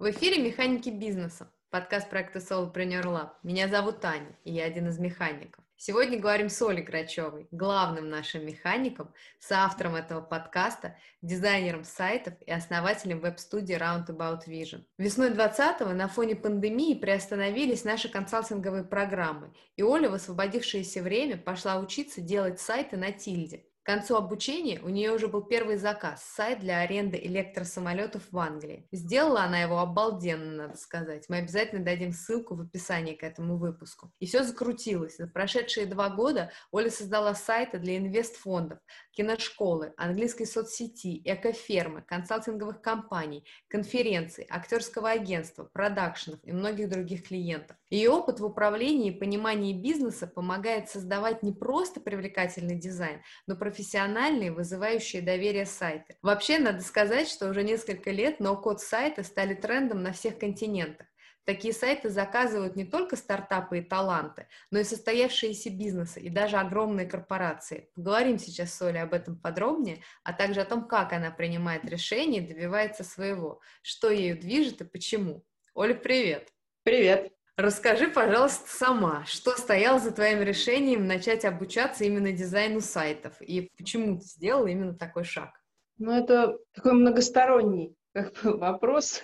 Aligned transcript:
В 0.00 0.10
эфире 0.12 0.42
«Механики 0.42 0.88
бизнеса», 0.88 1.52
подкаст 1.68 2.08
проекта 2.08 2.38
Solopreneur 2.38 3.04
Lab. 3.04 3.32
Меня 3.42 3.68
зовут 3.68 4.00
Таня, 4.00 4.34
и 4.44 4.50
я 4.50 4.64
один 4.64 4.88
из 4.88 4.98
механиков. 4.98 5.62
Сегодня 5.76 6.18
говорим 6.18 6.48
с 6.48 6.62
Олей 6.62 6.82
Грачевой, 6.82 7.48
главным 7.50 8.08
нашим 8.08 8.46
механиком, 8.46 9.12
соавтором 9.40 9.96
этого 9.96 10.22
подкаста, 10.22 10.96
дизайнером 11.20 11.84
сайтов 11.84 12.32
и 12.46 12.50
основателем 12.50 13.20
веб-студии 13.20 13.76
Roundabout 13.76 14.46
Vision. 14.48 14.86
Весной 14.96 15.32
20-го 15.32 15.90
на 15.92 16.08
фоне 16.08 16.34
пандемии 16.34 16.94
приостановились 16.94 17.84
наши 17.84 18.08
консалтинговые 18.08 18.84
программы, 18.84 19.52
и 19.76 19.82
Оля 19.82 20.08
в 20.08 20.14
освободившееся 20.14 21.02
время 21.02 21.36
пошла 21.36 21.78
учиться 21.78 22.22
делать 22.22 22.58
сайты 22.58 22.96
на 22.96 23.12
Тильде. 23.12 23.66
Концу 23.90 24.14
обучения 24.14 24.78
у 24.84 24.88
нее 24.88 25.10
уже 25.10 25.26
был 25.26 25.42
первый 25.42 25.76
заказ– 25.76 26.22
сайт 26.36 26.60
для 26.60 26.78
аренды 26.78 27.18
электросамолетов 27.20 28.22
в 28.30 28.38
Англии. 28.38 28.86
Сделала 28.92 29.42
она 29.42 29.60
его 29.62 29.80
обалденно, 29.80 30.68
надо 30.68 30.76
сказать. 30.76 31.24
Мы 31.28 31.38
обязательно 31.38 31.84
дадим 31.84 32.12
ссылку 32.12 32.54
в 32.54 32.60
описании 32.60 33.14
к 33.14 33.24
этому 33.24 33.56
выпуску. 33.56 34.12
И 34.20 34.26
все 34.26 34.44
закрутилось. 34.44 35.16
За 35.16 35.26
прошедшие 35.26 35.86
два 35.86 36.08
года 36.08 36.52
Оля 36.70 36.88
создала 36.88 37.34
сайты 37.34 37.80
для 37.80 37.96
инвестфондов, 37.96 38.78
киношколы, 39.10 39.92
английской 39.96 40.44
соцсети, 40.44 41.20
экофермы, 41.24 42.02
консалтинговых 42.02 42.80
компаний, 42.80 43.44
конференций, 43.66 44.46
актерского 44.48 45.10
агентства, 45.10 45.64
продакшенов 45.64 46.38
и 46.44 46.52
многих 46.52 46.88
других 46.90 47.26
клиентов. 47.26 47.76
Ее 47.90 48.10
опыт 48.10 48.38
в 48.38 48.44
управлении 48.44 49.10
и 49.10 49.18
понимании 49.18 49.72
бизнеса 49.72 50.28
помогает 50.28 50.88
создавать 50.88 51.42
не 51.42 51.50
просто 51.52 52.00
привлекательный 52.00 52.76
дизайн, 52.76 53.20
но 53.48 53.56
профессиональные, 53.80 54.52
вызывающие 54.52 55.22
доверие 55.22 55.64
сайты. 55.64 56.14
Вообще, 56.20 56.58
надо 56.58 56.82
сказать, 56.82 57.28
что 57.28 57.48
уже 57.48 57.62
несколько 57.62 58.10
лет 58.10 58.38
ноу-код 58.38 58.82
сайты 58.82 59.24
стали 59.24 59.54
трендом 59.54 60.02
на 60.02 60.12
всех 60.12 60.38
континентах. 60.38 61.06
Такие 61.46 61.72
сайты 61.72 62.10
заказывают 62.10 62.76
не 62.76 62.84
только 62.84 63.16
стартапы 63.16 63.78
и 63.78 63.82
таланты, 63.82 64.48
но 64.70 64.80
и 64.80 64.84
состоявшиеся 64.84 65.70
бизнесы 65.70 66.20
и 66.20 66.28
даже 66.28 66.58
огромные 66.58 67.06
корпорации. 67.06 67.88
Поговорим 67.94 68.38
сейчас 68.38 68.74
с 68.74 68.82
Олей 68.82 69.02
об 69.02 69.14
этом 69.14 69.38
подробнее, 69.38 70.02
а 70.24 70.34
также 70.34 70.60
о 70.60 70.66
том, 70.66 70.86
как 70.86 71.14
она 71.14 71.30
принимает 71.30 71.86
решения 71.86 72.40
и 72.40 72.46
добивается 72.46 73.02
своего, 73.02 73.62
что 73.80 74.10
ею 74.10 74.38
движет 74.38 74.82
и 74.82 74.84
почему. 74.84 75.42
Оля, 75.72 75.94
привет! 75.94 76.52
Привет! 76.82 77.39
Расскажи, 77.60 78.08
пожалуйста, 78.08 78.66
сама, 78.66 79.24
что 79.26 79.50
стояло 79.50 79.98
за 79.98 80.12
твоим 80.12 80.40
решением 80.40 81.06
начать 81.06 81.44
обучаться 81.44 82.04
именно 82.04 82.32
дизайну 82.32 82.80
сайтов 82.80 83.34
и 83.42 83.70
почему 83.76 84.18
ты 84.18 84.24
сделала 84.24 84.66
именно 84.66 84.94
такой 84.94 85.24
шаг? 85.24 85.50
Ну, 85.98 86.10
это 86.10 86.56
такой 86.72 86.94
многосторонний 86.94 87.94
как 88.14 88.32
бы, 88.42 88.56
вопрос. 88.56 89.20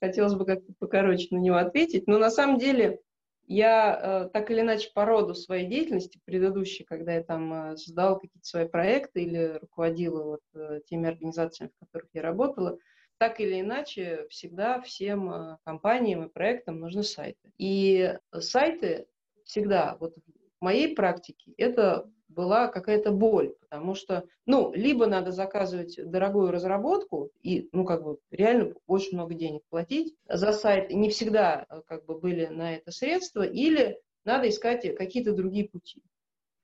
Хотелось 0.00 0.32
бы 0.32 0.46
как-то 0.46 0.72
покороче 0.78 1.28
на 1.30 1.40
него 1.40 1.56
ответить. 1.56 2.06
Но 2.06 2.16
на 2.16 2.30
самом 2.30 2.58
деле 2.58 3.00
я 3.46 4.24
э, 4.24 4.30
так 4.32 4.50
или 4.50 4.62
иначе 4.62 4.90
по 4.94 5.04
роду 5.04 5.34
своей 5.34 5.68
деятельности 5.68 6.22
предыдущей, 6.24 6.84
когда 6.84 7.12
я 7.12 7.22
там 7.22 7.52
э, 7.52 7.76
создавала 7.76 8.14
какие-то 8.14 8.48
свои 8.48 8.66
проекты 8.66 9.24
или 9.24 9.58
руководила 9.60 10.22
вот 10.22 10.40
э, 10.54 10.80
теми 10.86 11.06
организациями, 11.06 11.70
в 11.76 11.84
которых 11.84 12.08
я 12.14 12.22
работала, 12.22 12.78
так 13.18 13.40
или 13.40 13.60
иначе, 13.60 14.26
всегда 14.30 14.80
всем 14.80 15.30
э, 15.30 15.56
компаниям 15.64 16.24
и 16.24 16.28
проектам 16.28 16.80
нужны 16.80 17.02
сайты. 17.02 17.52
И 17.58 18.16
сайты 18.32 19.06
всегда, 19.44 19.96
вот 20.00 20.16
в 20.60 20.64
моей 20.64 20.94
практике, 20.94 21.52
это 21.56 22.08
была 22.28 22.68
какая-то 22.68 23.10
боль, 23.10 23.54
потому 23.60 23.94
что, 23.94 24.24
ну, 24.46 24.72
либо 24.72 25.06
надо 25.06 25.32
заказывать 25.32 25.98
дорогую 25.98 26.52
разработку 26.52 27.30
и, 27.42 27.68
ну, 27.72 27.84
как 27.84 28.04
бы, 28.04 28.18
реально 28.30 28.74
очень 28.86 29.14
много 29.14 29.34
денег 29.34 29.62
платить 29.68 30.14
за 30.28 30.52
сайт, 30.52 30.90
не 30.90 31.10
всегда, 31.10 31.66
э, 31.68 31.82
как 31.86 32.04
бы, 32.06 32.18
были 32.18 32.46
на 32.46 32.76
это 32.76 32.92
средства, 32.92 33.42
или 33.42 33.98
надо 34.24 34.48
искать 34.48 34.94
какие-то 34.96 35.32
другие 35.32 35.68
пути. 35.68 36.02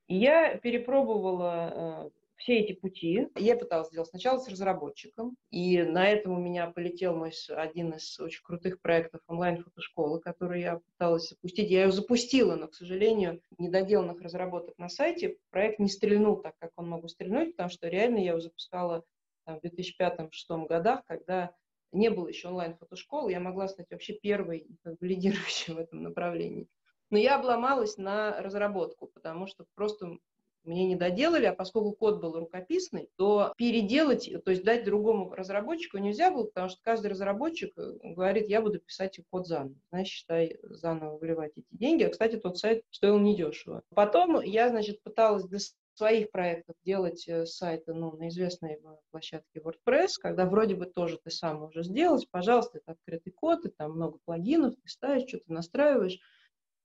И 0.07 0.15
я 0.15 0.55
перепробовала 0.57 1.73
э, 2.05 2.09
все 2.45 2.59
эти 2.59 2.73
пути. 2.73 3.27
Я 3.35 3.57
пыталась 3.57 3.87
сделать 3.87 4.09
сначала 4.09 4.37
с 4.37 4.47
разработчиком, 4.47 5.35
и 5.49 5.81
на 5.81 6.07
этом 6.07 6.33
у 6.33 6.39
меня 6.39 6.69
полетел 6.69 7.15
мой 7.15 7.31
один 7.49 7.93
из 7.93 8.19
очень 8.19 8.43
крутых 8.43 8.81
проектов 8.81 9.21
онлайн-фотошколы, 9.25 10.19
который 10.19 10.61
я 10.61 10.77
пыталась 10.77 11.29
запустить. 11.29 11.71
Я 11.71 11.85
ее 11.85 11.91
запустила, 11.91 12.55
но, 12.55 12.67
к 12.67 12.75
сожалению, 12.75 13.41
недоделанных 13.57 14.21
разработок 14.21 14.77
на 14.77 14.89
сайте 14.89 15.37
проект 15.49 15.79
не 15.79 15.89
стрельнул 15.89 16.37
так, 16.37 16.53
как 16.59 16.69
он 16.75 16.87
мог 16.87 17.01
бы 17.01 17.09
стрельнуть, 17.09 17.53
потому 17.53 17.71
что 17.71 17.87
реально 17.87 18.17
я 18.17 18.29
его 18.29 18.39
запускала 18.39 19.03
там, 19.45 19.59
в 19.59 19.63
2005-2006 19.63 20.67
годах, 20.67 21.01
когда 21.07 21.51
не 21.91 22.11
было 22.11 22.27
еще 22.27 22.49
онлайн-фотошколы, 22.49 23.31
я 23.31 23.39
могла 23.39 23.67
стать 23.67 23.89
вообще 23.89 24.13
первой 24.13 24.67
как 24.83 24.99
бы, 24.99 25.07
лидирующей 25.07 25.73
в 25.73 25.79
этом 25.79 26.03
направлении. 26.03 26.67
Но 27.09 27.17
я 27.17 27.39
обломалась 27.39 27.97
на 27.97 28.39
разработку, 28.39 29.07
потому 29.07 29.47
что 29.47 29.65
просто 29.73 30.17
мне 30.65 30.85
не 30.85 30.95
доделали, 30.95 31.45
а 31.45 31.53
поскольку 31.53 31.93
код 31.93 32.21
был 32.21 32.37
рукописный, 32.39 33.09
то 33.17 33.53
переделать, 33.57 34.29
то 34.43 34.51
есть 34.51 34.63
дать 34.63 34.83
другому 34.83 35.33
разработчику 35.33 35.97
нельзя 35.97 36.31
было, 36.31 36.45
потому 36.45 36.69
что 36.69 36.79
каждый 36.81 37.07
разработчик 37.07 37.71
э, 37.77 37.93
говорит, 38.03 38.47
я 38.47 38.61
буду 38.61 38.79
писать 38.79 39.19
код 39.29 39.47
заново. 39.47 39.75
Значит, 39.91 40.13
считай, 40.13 40.57
заново 40.63 41.17
вливать 41.17 41.53
эти 41.55 41.67
деньги. 41.71 42.03
А, 42.03 42.09
кстати, 42.09 42.37
тот 42.37 42.57
сайт 42.57 42.83
стоил 42.89 43.19
недешево. 43.19 43.81
Потом 43.93 44.41
я, 44.41 44.69
значит, 44.69 45.01
пыталась 45.03 45.45
для 45.45 45.59
своих 45.95 46.31
проектов 46.31 46.75
делать 46.83 47.27
э, 47.27 47.45
сайты 47.45 47.93
ну, 47.93 48.11
на 48.17 48.27
известной 48.27 48.79
площадке 49.11 49.59
WordPress, 49.59 50.09
когда 50.21 50.45
вроде 50.45 50.75
бы 50.75 50.85
тоже 50.85 51.17
ты 51.23 51.31
сам 51.31 51.61
можешь 51.61 51.87
сделать, 51.87 52.27
пожалуйста, 52.29 52.79
это 52.79 52.91
открытый 52.91 53.31
код, 53.31 53.65
и 53.65 53.69
там 53.69 53.93
много 53.93 54.19
плагинов, 54.25 54.75
ты 54.75 54.87
ставишь, 54.87 55.27
что-то 55.27 55.51
настраиваешь. 55.53 56.19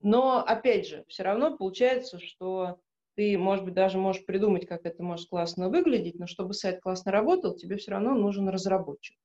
Но, 0.03 0.43
опять 0.45 0.87
же, 0.87 1.05
все 1.09 1.25
равно 1.25 1.57
получается, 1.57 2.19
что 2.19 2.81
ты, 3.21 3.37
может 3.37 3.67
быть, 3.67 3.75
даже 3.75 3.99
можешь 3.99 4.25
придумать, 4.25 4.67
как 4.67 4.87
это 4.87 5.03
может 5.03 5.29
классно 5.29 5.69
выглядеть, 5.69 6.19
но 6.19 6.27
чтобы 6.27 6.55
сайт 6.55 6.81
классно 6.81 7.13
работал, 7.13 7.55
тебе 7.55 7.77
все 7.77 7.91
равно 7.91 8.15
нужен 8.15 8.49
разработчик. 8.49 9.19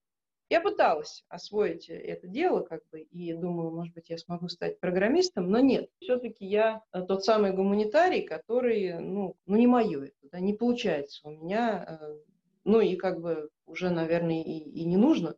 Я 0.50 0.59
пыталась 0.59 1.23
освоить 1.29 1.88
это 1.88 2.28
дело, 2.28 2.59
как 2.59 2.81
бы, 2.91 3.00
и 3.00 3.31
думала, 3.31 3.72
может 3.72 3.94
быть, 3.94 4.09
я 4.09 4.17
смогу 4.17 4.50
стать 4.50 4.81
программистом, 4.81 5.50
но 5.50 5.61
нет. 5.61 5.89
Все-таки 6.01 6.45
я 6.45 6.81
э, 6.91 7.03
тот 7.07 7.23
самый 7.23 7.53
гуманитарий, 7.53 8.23
который, 8.23 9.00
ну, 9.00 9.38
ну 9.45 9.56
не 9.56 9.66
мое 9.66 10.07
это, 10.07 10.29
да, 10.29 10.41
не 10.41 10.53
получается 10.53 11.29
у 11.29 11.31
меня, 11.31 11.85
э, 11.88 12.17
ну 12.66 12.81
и 12.81 12.97
как 12.97 13.22
бы 13.22 13.47
уже, 13.66 13.91
наверное, 13.91 14.44
и, 14.44 14.57
и 14.59 14.83
не 14.83 14.97
нужно, 14.97 15.38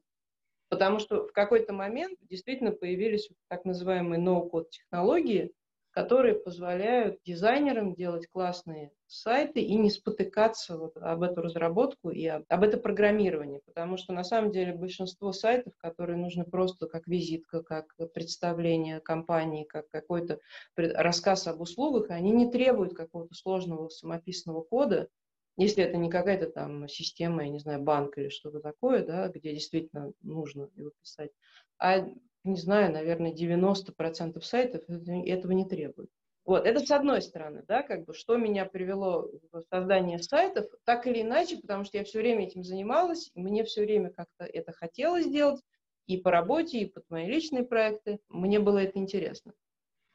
потому 0.69 0.97
что 0.97 1.28
в 1.28 1.31
какой-то 1.31 1.74
момент 1.74 2.18
действительно 2.24 2.72
появились 2.72 3.29
так 3.50 3.66
называемые 3.66 4.19
ноу-код 4.19 4.72
технологии, 4.72 5.53
которые 5.97 6.35
позволяют 6.35 7.24
дизайнерам 7.25 7.96
делать 7.96 8.28
классные 8.28 8.91
сайты 9.08 9.62
и 9.62 9.74
не 9.74 9.90
спотыкаться 9.90 10.78
вот 10.78 10.96
об 10.96 11.24
эту 11.24 11.41
разработку 11.41 12.12
и 12.12 12.24
об, 12.28 12.44
об 12.50 12.63
это 12.63 12.78
программирование, 12.78 13.62
потому 13.66 13.97
что 13.97 14.13
на 14.13 14.24
самом 14.24 14.52
деле 14.52 14.75
большинство 14.75 15.31
сайтов, 15.31 15.74
которые 15.78 16.18
нужны 16.18 16.44
просто 16.44 16.86
как 16.86 17.07
визитка, 17.07 17.63
как 17.63 17.96
представление 18.13 19.00
компании, 19.00 19.63
как 19.63 19.90
какой-то 19.90 20.40
рассказ 20.75 21.47
об 21.47 21.62
услугах, 21.62 22.12
они 22.12 22.30
не 22.30 22.52
требуют 22.52 22.94
какого-то 22.94 23.34
сложного 23.34 23.90
самописного 23.90 24.62
кода, 24.62 25.07
если 25.57 25.84
это 25.84 25.97
не 25.97 26.12
какая-то 26.12 26.52
там 26.52 26.88
система, 26.88 27.44
я 27.44 27.50
не 27.50 27.57
знаю, 27.57 27.81
банк 27.81 28.19
или 28.19 28.30
что-то 28.30 28.59
такое, 28.59 29.03
да, 29.03 29.30
где 29.30 29.52
действительно 29.52 30.13
нужно 30.22 30.69
его 30.75 30.91
писать, 31.02 31.31
а 31.80 32.07
не 32.47 32.58
знаю, 32.58 32.91
наверное, 32.91 33.34
90% 33.34 34.41
сайтов 34.41 34.84
этого 34.88 35.52
не 35.52 35.66
требуют. 35.66 36.09
Вот, 36.46 36.66
это 36.66 36.80
с 36.80 36.90
одной 36.91 37.22
стороны, 37.22 37.66
да, 37.68 37.84
как 37.84 38.06
бы, 38.06 38.13
что 38.13 38.38
меня 38.38 38.66
привело 38.66 39.30
в 39.52 39.63
создание 39.69 40.18
сайтов, 40.18 40.66
так 40.86 41.06
или 41.06 41.22
иначе, 41.22 41.57
потому 41.57 41.84
что 41.84 41.97
я 41.97 42.06
все 42.06 42.19
время 42.19 42.46
этим 42.46 42.63
занималась, 42.63 43.31
мне 43.36 43.66
все 43.66 43.81
время 43.81 44.12
как-то 44.12 44.46
это 44.46 44.72
хотелось 44.72 45.25
сделать, 45.25 45.62
и 46.06 46.16
по 46.16 46.31
работе, 46.31 46.80
и 46.80 46.86
под 46.86 47.04
мои 47.10 47.27
личные 47.27 47.63
проекты, 47.63 48.19
мне 48.30 48.60
было 48.62 48.77
это 48.77 48.98
интересно. 48.98 49.51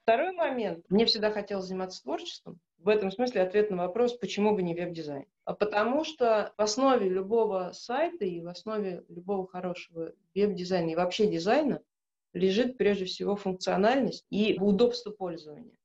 Второй 0.05 0.33
момент, 0.33 0.87
мне 0.89 1.05
всегда 1.05 1.31
хотелось 1.31 1.67
заниматься 1.67 2.03
творчеством, 2.03 2.59
в 2.79 2.89
этом 2.89 3.11
смысле 3.11 3.43
ответ 3.43 3.71
на 3.71 3.77
вопрос, 3.77 4.15
почему 4.15 4.55
бы 4.55 4.63
не 4.63 4.75
веб-дизайн. 4.75 5.27
А 5.45 5.55
потому 5.55 6.03
что 6.03 6.53
в 6.57 6.63
основе 6.63 7.09
любого 7.09 7.73
сайта 7.73 8.25
и 8.25 8.41
в 8.41 8.49
основе 8.49 9.05
любого 9.09 9.47
хорошего 9.47 10.13
веб-дизайна 10.35 10.91
и 10.91 10.97
вообще 10.97 11.29
дизайна 11.29 11.81
лежит 12.33 12.79
прежде 12.79 13.05
всего 13.05 13.37
функциональность 13.37 14.27
и 14.31 14.59
удобство 14.61 15.11
пользования. 15.11 15.77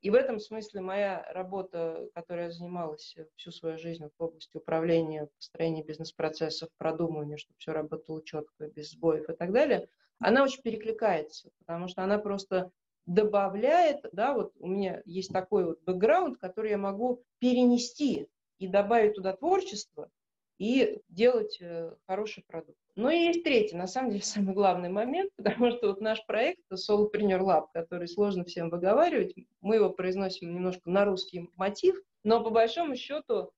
И 0.00 0.10
в 0.10 0.14
этом 0.14 0.38
смысле 0.38 0.80
моя 0.80 1.26
работа, 1.32 2.08
которой 2.14 2.44
я 2.44 2.50
занималась 2.52 3.16
всю 3.34 3.50
свою 3.50 3.78
жизнь 3.78 4.04
в 4.04 4.22
области 4.22 4.56
управления, 4.56 5.28
построения 5.36 5.82
бизнес-процессов, 5.82 6.68
продумывания, 6.78 7.36
чтобы 7.36 7.58
все 7.58 7.72
работало 7.72 8.24
четко, 8.24 8.68
без 8.68 8.92
сбоев 8.92 9.28
и 9.28 9.32
так 9.34 9.52
далее, 9.52 9.88
она 10.20 10.44
очень 10.44 10.62
перекликается, 10.62 11.50
потому 11.58 11.88
что 11.88 12.02
она 12.02 12.18
просто 12.18 12.70
добавляет, 13.06 14.04
да, 14.12 14.34
вот 14.34 14.52
у 14.58 14.68
меня 14.68 15.02
есть 15.04 15.32
такой 15.32 15.64
вот 15.64 15.82
бэкграунд, 15.82 16.38
который 16.38 16.70
я 16.70 16.78
могу 16.78 17.24
перенести 17.38 18.28
и 18.58 18.68
добавить 18.68 19.14
туда 19.14 19.34
творчество 19.34 20.10
и 20.58 21.00
делать 21.08 21.58
э, 21.60 21.94
хороший 22.06 22.44
продукт. 22.46 22.78
Ну 22.98 23.10
и 23.10 23.26
есть 23.26 23.44
третий, 23.44 23.76
на 23.76 23.86
самом 23.86 24.10
деле, 24.10 24.22
самый 24.24 24.54
главный 24.54 24.88
момент, 24.88 25.30
потому 25.36 25.70
что 25.70 25.86
вот 25.86 26.00
наш 26.00 26.26
проект 26.26 26.60
Solopreneur 26.72 27.38
Lab, 27.38 27.66
который 27.72 28.08
сложно 28.08 28.44
всем 28.44 28.70
выговаривать, 28.70 29.36
мы 29.60 29.76
его 29.76 29.90
произносим 29.90 30.52
немножко 30.52 30.90
на 30.90 31.04
русский 31.04 31.48
мотив, 31.54 32.02
но 32.24 32.42
по 32.42 32.50
большому 32.50 32.96
счету, 32.96 33.52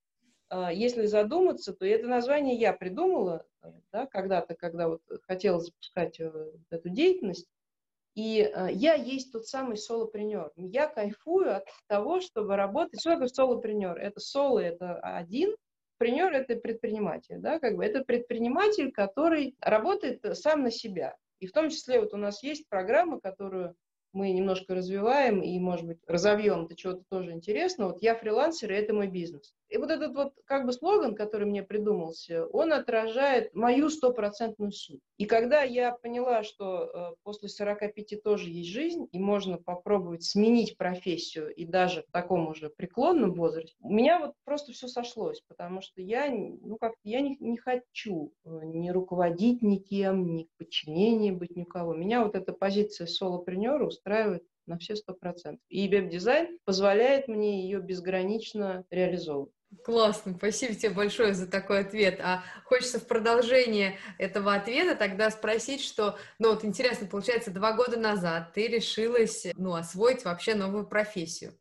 а, 0.51 0.71
если 0.71 1.07
задуматься, 1.07 1.73
то 1.73 1.87
это 1.87 2.07
название 2.07 2.55
я 2.55 2.75
придумала 2.75 3.47
да, 3.93 4.07
когда-то, 4.07 4.55
когда 4.55 4.89
вот 4.89 5.01
хотела 5.27 5.59
запускать 5.59 6.21
э, 6.21 6.53
эту 6.69 6.91
деятельность. 6.91 7.47
И 8.15 8.43
э, 8.43 8.69
я 8.73 8.93
есть 8.93 9.33
тот 9.33 9.47
самый 9.47 9.79
солопренер. 9.79 10.53
Я 10.57 10.87
кайфую 10.87 11.57
от 11.57 11.65
того, 11.87 12.21
чтобы 12.21 12.57
работать. 12.57 13.01
Что 13.01 13.13
такое 13.13 13.29
солопренер? 13.29 13.97
Это 13.97 14.21
соло, 14.21 14.59
это 14.59 14.99
один, 14.99 15.57
Предпринер– 16.01 16.33
это 16.35 16.57
предприниматель, 16.57 17.37
да, 17.41 17.59
как 17.59 17.77
бы 17.77 17.85
это 17.85 18.03
предприниматель, 18.03 18.91
который 18.91 19.55
работает 19.61 20.25
сам 20.33 20.63
на 20.63 20.71
себя. 20.71 21.15
И 21.41 21.47
в 21.47 21.53
том 21.53 21.69
числе 21.69 22.01
вот 22.01 22.15
у 22.15 22.17
нас 22.17 22.43
есть 22.43 22.67
программа, 22.71 23.21
которую 23.21 23.77
мы 24.15 24.31
немножко 24.31 24.75
развиваем 24.75 25.43
и, 25.43 25.59
может 25.59 25.85
быть, 25.85 25.99
разовьем 26.07 26.67
до 26.67 26.75
чего-то 26.75 27.03
тоже 27.11 27.33
интересно. 27.33 27.89
Вот 27.89 28.01
я 28.01 28.15
фрилансер, 28.15 28.73
и 28.73 28.77
это 28.77 28.95
мой 28.95 29.09
бизнес. 29.09 29.53
И 29.71 29.77
вот 29.77 29.91
этот 29.91 30.15
вот 30.15 30.35
как 30.45 30.67
бы 30.67 30.73
слоган, 30.73 31.15
который 31.15 31.47
мне 31.47 31.63
придумался, 31.63 32.47
он 32.47 32.73
отражает 32.73 33.55
мою 33.55 33.89
стопроцентную 33.89 34.73
суть. 34.73 35.01
И 35.17 35.27
когда 35.27 35.63
я 35.63 35.93
поняла, 35.93 36.43
что 36.43 36.91
э, 36.93 37.15
после 37.23 37.49
45 37.49 38.23
тоже 38.23 38.51
есть 38.51 38.71
жизнь, 38.71 39.07
и 39.13 39.19
можно 39.21 39.59
попробовать 39.59 40.25
сменить 40.25 40.77
профессию, 40.77 41.55
и 41.55 41.65
даже 41.65 42.03
в 42.03 42.11
таком 42.11 42.49
уже 42.49 42.69
преклонном 42.69 43.35
возрасте, 43.35 43.77
у 43.81 43.93
меня 43.93 44.19
вот 44.19 44.35
просто 44.45 44.73
все 44.73 44.89
сошлось, 44.89 45.41
потому 45.47 45.83
что 45.83 46.03
я, 46.03 46.29
ну 46.31 46.77
как 46.77 46.95
я 47.05 47.21
не, 47.21 47.37
не 47.39 47.57
хочу 47.57 48.33
э, 48.45 48.61
ни 48.65 48.91
руководить 48.91 49.63
никем, 49.63 50.35
ни 50.35 50.45
в 50.45 50.59
подчинении 50.59 51.31
быть 51.31 51.55
никого. 51.55 51.95
Меня 51.95 52.25
вот 52.25 52.35
эта 52.35 52.53
позиция 52.53 53.07
солопренера 53.07 53.87
устраивает 53.87 54.43
на 54.71 54.79
все 54.79 54.97
сто 54.97 55.13
процентов. 55.13 55.61
И 55.69 55.89
веб-дизайн 55.89 56.59
позволяет 56.65 57.29
мне 57.29 57.65
ее 57.65 57.81
безгранично 57.81 58.85
реализовывать. 58.91 59.53
Классно, 59.85 60.35
спасибо 60.37 60.75
тебе 60.75 60.91
большое 60.91 61.33
за 61.33 61.47
такой 61.49 61.81
ответ. 61.81 62.21
А 62.21 62.43
хочется 62.65 62.99
в 62.99 63.07
продолжение 63.07 63.99
этого 64.19 64.55
ответа 64.55 64.97
тогда 64.97 65.31
спросить, 65.31 65.81
что, 65.81 66.19
ну 66.41 66.51
вот 66.51 66.65
интересно, 66.65 67.07
получается, 67.07 67.53
два 67.53 67.73
года 67.73 67.97
назад 67.97 68.53
ты 68.53 68.67
решилась, 68.67 69.47
ну, 69.57 69.75
освоить 69.75 70.25
вообще 70.25 70.55
новую 70.55 70.87
профессию. 70.89 71.53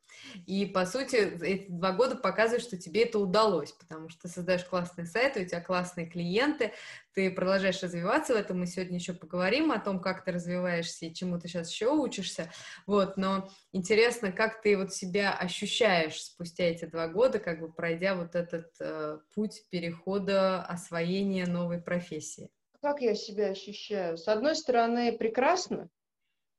И, 0.46 0.66
по 0.66 0.86
сути, 0.86 1.16
эти 1.16 1.70
два 1.70 1.92
года 1.92 2.16
показывают, 2.16 2.64
что 2.64 2.78
тебе 2.78 3.04
это 3.04 3.20
удалось, 3.20 3.72
потому 3.72 4.10
что 4.10 4.24
ты 4.24 4.28
создаешь 4.28 4.64
классные 4.66 5.06
сайты, 5.06 5.44
у 5.44 5.46
тебя 5.46 5.62
классные 5.62 6.08
клиенты, 6.08 6.74
ты 7.14 7.32
продолжаешь 7.32 7.82
развиваться 7.82 8.34
в 8.34 8.38
этом. 8.38 8.60
Мы 8.60 8.68
сегодня 8.68 8.98
еще 8.98 9.14
поговорим 9.14 9.72
о 9.72 9.80
том, 9.80 10.00
как 10.00 10.24
ты 10.24 10.32
развиваешься 10.32 11.06
и 11.06 11.14
чему 11.14 11.40
ты 11.40 11.48
сейчас 11.48 11.72
еще 11.72 11.90
учишься. 11.90 12.52
Вот, 12.86 13.18
но 13.18 13.50
интересно, 13.72 14.32
как 14.32 14.62
ты 14.62 14.78
вот 14.78 14.94
себя 14.94 15.34
ощущаешь 15.34 16.22
спустя 16.22 16.66
эти 16.66 16.86
два 16.86 17.08
года, 17.08 17.40
как 17.40 17.60
бы 17.60 17.72
пройдя 17.72 18.16
вот 18.16 18.36
этот 18.36 18.72
э, 18.80 19.20
путь 19.34 19.64
перехода, 19.70 20.64
освоения 20.64 21.46
новой 21.46 21.82
профессии. 21.82 22.50
Как 22.82 23.02
я 23.02 23.16
себя 23.16 23.48
ощущаю? 23.48 24.18
С 24.18 24.28
одной 24.28 24.56
стороны, 24.56 25.12
прекрасно, 25.18 25.90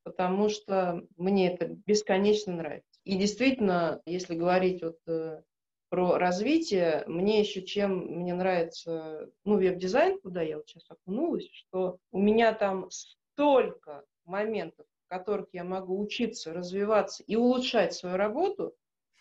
потому 0.03 0.49
что 0.49 1.03
мне 1.17 1.53
это 1.53 1.67
бесконечно 1.87 2.53
нравится. 2.55 2.90
И 3.05 3.17
действительно, 3.17 4.03
если 4.05 4.35
говорить 4.35 4.83
вот 4.83 4.99
э, 5.07 5.43
про 5.89 6.19
развитие, 6.19 7.05
мне 7.07 7.41
еще 7.41 7.63
чем 7.63 7.99
мне 8.21 8.35
нравится, 8.35 9.29
ну, 9.45 9.57
веб-дизайн, 9.57 10.21
куда 10.21 10.43
я 10.43 10.57
вот 10.57 10.69
сейчас 10.69 10.85
окунулась, 10.91 11.49
что 11.53 11.99
у 12.13 12.21
меня 12.21 12.53
там 12.53 12.89
столько 12.91 14.05
моментов, 14.25 14.87
в 15.07 15.09
которых 15.09 15.49
я 15.53 15.65
могу 15.65 16.01
учиться, 16.01 16.53
развиваться 16.53 17.23
и 17.25 17.37
улучшать 17.37 17.95
свою 17.95 18.17
работу, 18.17 18.75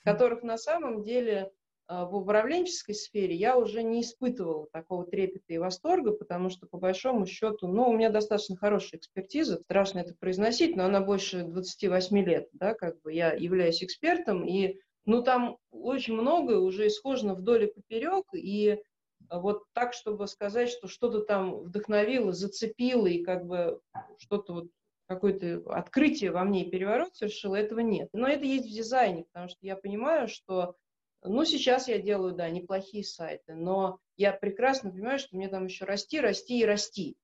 которых 0.04 0.44
на 0.44 0.58
самом 0.58 1.04
деле 1.04 1.52
в 1.90 2.16
управленческой 2.16 2.94
сфере 2.94 3.36
я 3.36 3.58
уже 3.58 3.82
не 3.82 4.02
испытывала 4.02 4.68
такого 4.72 5.06
трепета 5.08 5.54
и 5.54 5.58
восторга, 5.58 6.12
потому 6.12 6.50
что, 6.52 6.68
по 6.68 6.78
большому 6.78 7.26
счету, 7.26 7.68
ну, 7.68 7.90
у 7.90 7.94
меня 7.94 8.12
достаточно 8.12 8.56
хорошая 8.56 9.00
экспертиза, 9.00 9.60
страшно 9.64 10.00
это 10.00 10.14
произносить, 10.14 10.76
но 10.76 10.86
она 10.86 11.02
больше 11.02 11.44
28 11.44 12.18
лет, 12.20 12.48
да, 12.54 12.76
как 12.76 13.02
бы 13.02 13.12
я 13.12 13.34
являюсь 13.34 13.84
экспертом, 13.84 14.46
и 14.46 14.78
ну, 15.06 15.24
там 15.24 15.58
очень 15.72 16.14
многое 16.14 16.60
уже 16.60 16.86
исхожено 16.88 17.34
вдоль 17.34 17.64
и 17.64 17.74
поперек, 17.74 18.26
и 18.34 18.78
вот 19.32 19.64
так, 19.74 19.94
чтобы 19.94 20.28
сказать, 20.28 20.70
что 20.70 20.88
что-то 20.88 21.22
там 21.22 21.62
вдохновило, 21.62 22.34
зацепило, 22.34 23.08
и 23.08 23.24
как 23.24 23.46
бы 23.46 23.82
что-то 24.20 24.54
вот 24.54 24.68
какое-то 25.08 25.64
открытие 25.72 26.30
во 26.30 26.44
мне 26.44 26.66
и 26.66 26.70
переворот 26.70 27.16
совершило, 27.16 27.56
этого 27.56 27.80
нет. 27.80 28.10
Но 28.14 28.28
это 28.28 28.46
есть 28.46 28.68
в 28.68 28.74
дизайне, 28.76 29.26
потому 29.32 29.50
что 29.50 29.58
я 29.62 29.76
понимаю, 29.76 30.28
что, 30.28 30.76
ну, 31.24 31.44
сейчас 31.46 31.88
я 31.88 32.00
делаю, 32.00 32.34
да, 32.34 32.50
неплохие 32.50 33.04
сайты, 33.04 33.54
но 33.54 34.00
я 34.18 34.32
прекрасно 34.32 34.92
понимаю, 34.92 35.20
что 35.20 35.36
мне 35.36 35.50
там 35.50 35.66
еще 35.66 35.86
расти, 35.86 36.20
расти 36.20 36.60
и 36.60 36.66
расти. 36.66 37.18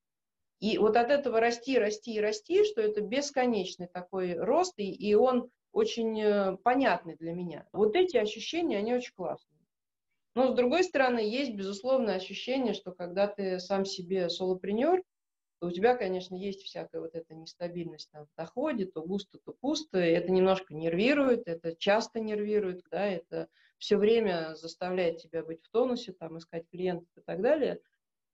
И 0.59 0.77
вот 0.77 0.95
от 0.95 1.11
этого 1.11 1.39
расти, 1.39 1.77
расти 1.77 2.15
и 2.15 2.19
расти, 2.19 2.63
что 2.63 2.81
это 2.81 3.01
бесконечный 3.01 3.87
такой 3.87 4.33
рост, 4.35 4.73
и, 4.77 4.91
и 4.91 5.13
он 5.13 5.49
очень 5.71 6.19
э, 6.21 6.57
понятный 6.63 7.17
для 7.17 7.33
меня. 7.33 7.67
Вот 7.73 7.95
эти 7.95 8.17
ощущения, 8.17 8.77
они 8.77 8.93
очень 8.93 9.13
классные. 9.13 9.59
Но, 10.33 10.51
с 10.51 10.55
другой 10.55 10.83
стороны, 10.83 11.19
есть, 11.19 11.53
безусловно, 11.53 12.15
ощущение, 12.15 12.73
что 12.73 12.91
когда 12.91 13.27
ты 13.27 13.59
сам 13.59 13.85
себе 13.85 14.29
солопренер, 14.29 15.03
то 15.59 15.67
у 15.67 15.71
тебя, 15.71 15.95
конечно, 15.95 16.35
есть 16.35 16.63
всякая 16.63 17.01
вот 17.01 17.15
эта 17.15 17.33
нестабильность 17.33 18.09
там, 18.11 18.25
в 18.25 18.35
доходе, 18.37 18.85
то 18.85 19.01
густо, 19.01 19.37
то 19.45 19.53
пусто. 19.53 19.97
Это 19.97 20.31
немножко 20.31 20.73
нервирует, 20.73 21.47
это 21.47 21.75
часто 21.75 22.19
нервирует, 22.19 22.83
да, 22.91 23.05
это 23.05 23.47
все 23.77 23.97
время 23.97 24.55
заставляет 24.55 25.17
тебя 25.17 25.43
быть 25.43 25.63
в 25.63 25.69
тонусе, 25.69 26.13
там, 26.13 26.37
искать 26.37 26.67
клиентов 26.69 27.09
и 27.17 27.21
так 27.21 27.41
далее. 27.41 27.79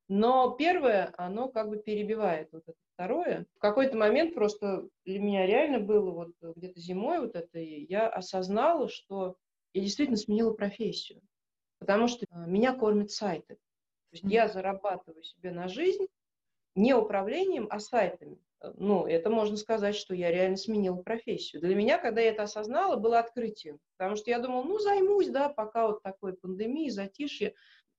Но 0.08 0.52
первое, 0.52 1.14
оно 1.18 1.48
как 1.48 1.70
бы 1.70 1.78
перебивает 1.78 2.50
вот 2.52 2.64
это 2.68 2.78
второе. 2.94 3.46
В 3.56 3.60
какой-то 3.60 3.98
момент 3.98 4.34
просто 4.34 4.88
для 5.06 5.20
меня 5.20 5.46
реально 5.46 5.80
было 5.80 6.12
вот 6.12 6.56
где-то 6.56 6.80
зимой 6.80 7.20
вот 7.20 7.36
это, 7.36 7.60
я 7.60 8.10
осознала, 8.10 8.90
что 8.90 9.38
я 9.74 9.82
действительно 9.82 10.18
сменила 10.18 10.54
профессию. 10.54 11.22
Потому 11.80 12.08
что 12.08 12.26
э, 12.30 12.46
меня 12.46 12.76
кормят 12.76 13.10
сайты. 13.12 13.56
То 13.56 14.18
есть 14.18 14.26
я 14.26 14.48
зарабатываю 14.50 15.24
себе 15.24 15.52
на 15.52 15.68
жизнь 15.68 16.08
не 16.76 16.94
управлением, 16.94 17.68
а 17.70 17.80
сайтами. 17.80 18.38
Э, 18.62 18.72
ну, 18.78 19.06
это 19.06 19.30
можно 19.30 19.58
сказать, 19.58 19.96
что 19.96 20.14
я 20.14 20.32
реально 20.32 20.58
сменила 20.58 20.98
профессию. 20.98 21.62
Для 21.62 21.76
меня, 21.76 21.98
когда 21.98 22.22
я 22.22 22.30
это 22.30 22.44
осознала, 22.44 22.96
было 22.96 23.20
открытием. 23.20 23.80
Потому 23.98 24.16
что 24.16 24.30
я 24.30 24.40
думала, 24.40 24.64
ну, 24.64 24.80
займусь, 24.80 25.30
да, 25.30 25.50
пока 25.50 25.88
вот 25.88 26.02
такой 26.04 26.34
пандемии, 26.34 26.90
затишье, 26.90 27.54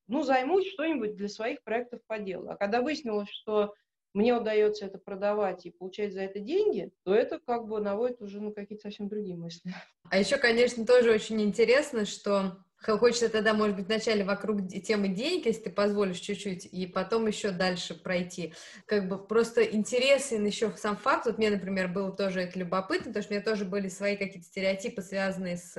ну, 0.08 0.22
займусь 0.22 0.70
что-нибудь 0.72 1.16
для 1.16 1.28
своих 1.28 1.62
проектов 1.62 2.00
по 2.06 2.18
делу. 2.18 2.50
А 2.50 2.56
когда 2.56 2.82
выяснилось, 2.82 3.28
что 3.30 3.74
мне 4.14 4.36
удается 4.36 4.86
это 4.86 4.98
продавать 4.98 5.64
и 5.64 5.70
получать 5.70 6.12
за 6.12 6.22
это 6.22 6.38
деньги, 6.38 6.90
то 7.04 7.14
это 7.14 7.38
как 7.38 7.66
бы 7.66 7.80
наводит 7.80 8.20
уже 8.20 8.40
на 8.40 8.52
какие-то 8.52 8.82
совсем 8.82 9.08
другие 9.08 9.36
мысли. 9.36 9.72
А 10.10 10.18
еще, 10.18 10.36
конечно, 10.36 10.84
тоже 10.84 11.12
очень 11.12 11.40
интересно, 11.40 12.04
что 12.04 12.58
Хочется 12.84 13.28
тогда, 13.28 13.54
может 13.54 13.76
быть, 13.76 13.86
вначале 13.86 14.24
вокруг 14.24 14.68
темы 14.84 15.08
денег, 15.08 15.46
если 15.46 15.62
ты 15.62 15.70
позволишь 15.70 16.18
чуть-чуть, 16.18 16.66
и 16.66 16.86
потом 16.86 17.26
еще 17.26 17.50
дальше 17.50 17.94
пройти. 17.94 18.54
Как 18.86 19.08
бы 19.08 19.18
просто 19.18 19.62
интересен 19.62 20.44
еще 20.44 20.72
сам 20.76 20.96
факт. 20.96 21.26
Вот 21.26 21.38
мне, 21.38 21.50
например, 21.50 21.88
было 21.88 22.10
тоже 22.12 22.42
это 22.42 22.58
любопытно, 22.58 23.06
потому 23.06 23.22
что 23.22 23.32
у 23.32 23.36
меня 23.36 23.44
тоже 23.44 23.64
были 23.64 23.88
свои 23.88 24.16
какие-то 24.16 24.46
стереотипы, 24.46 25.02
связанные 25.02 25.56
с 25.56 25.76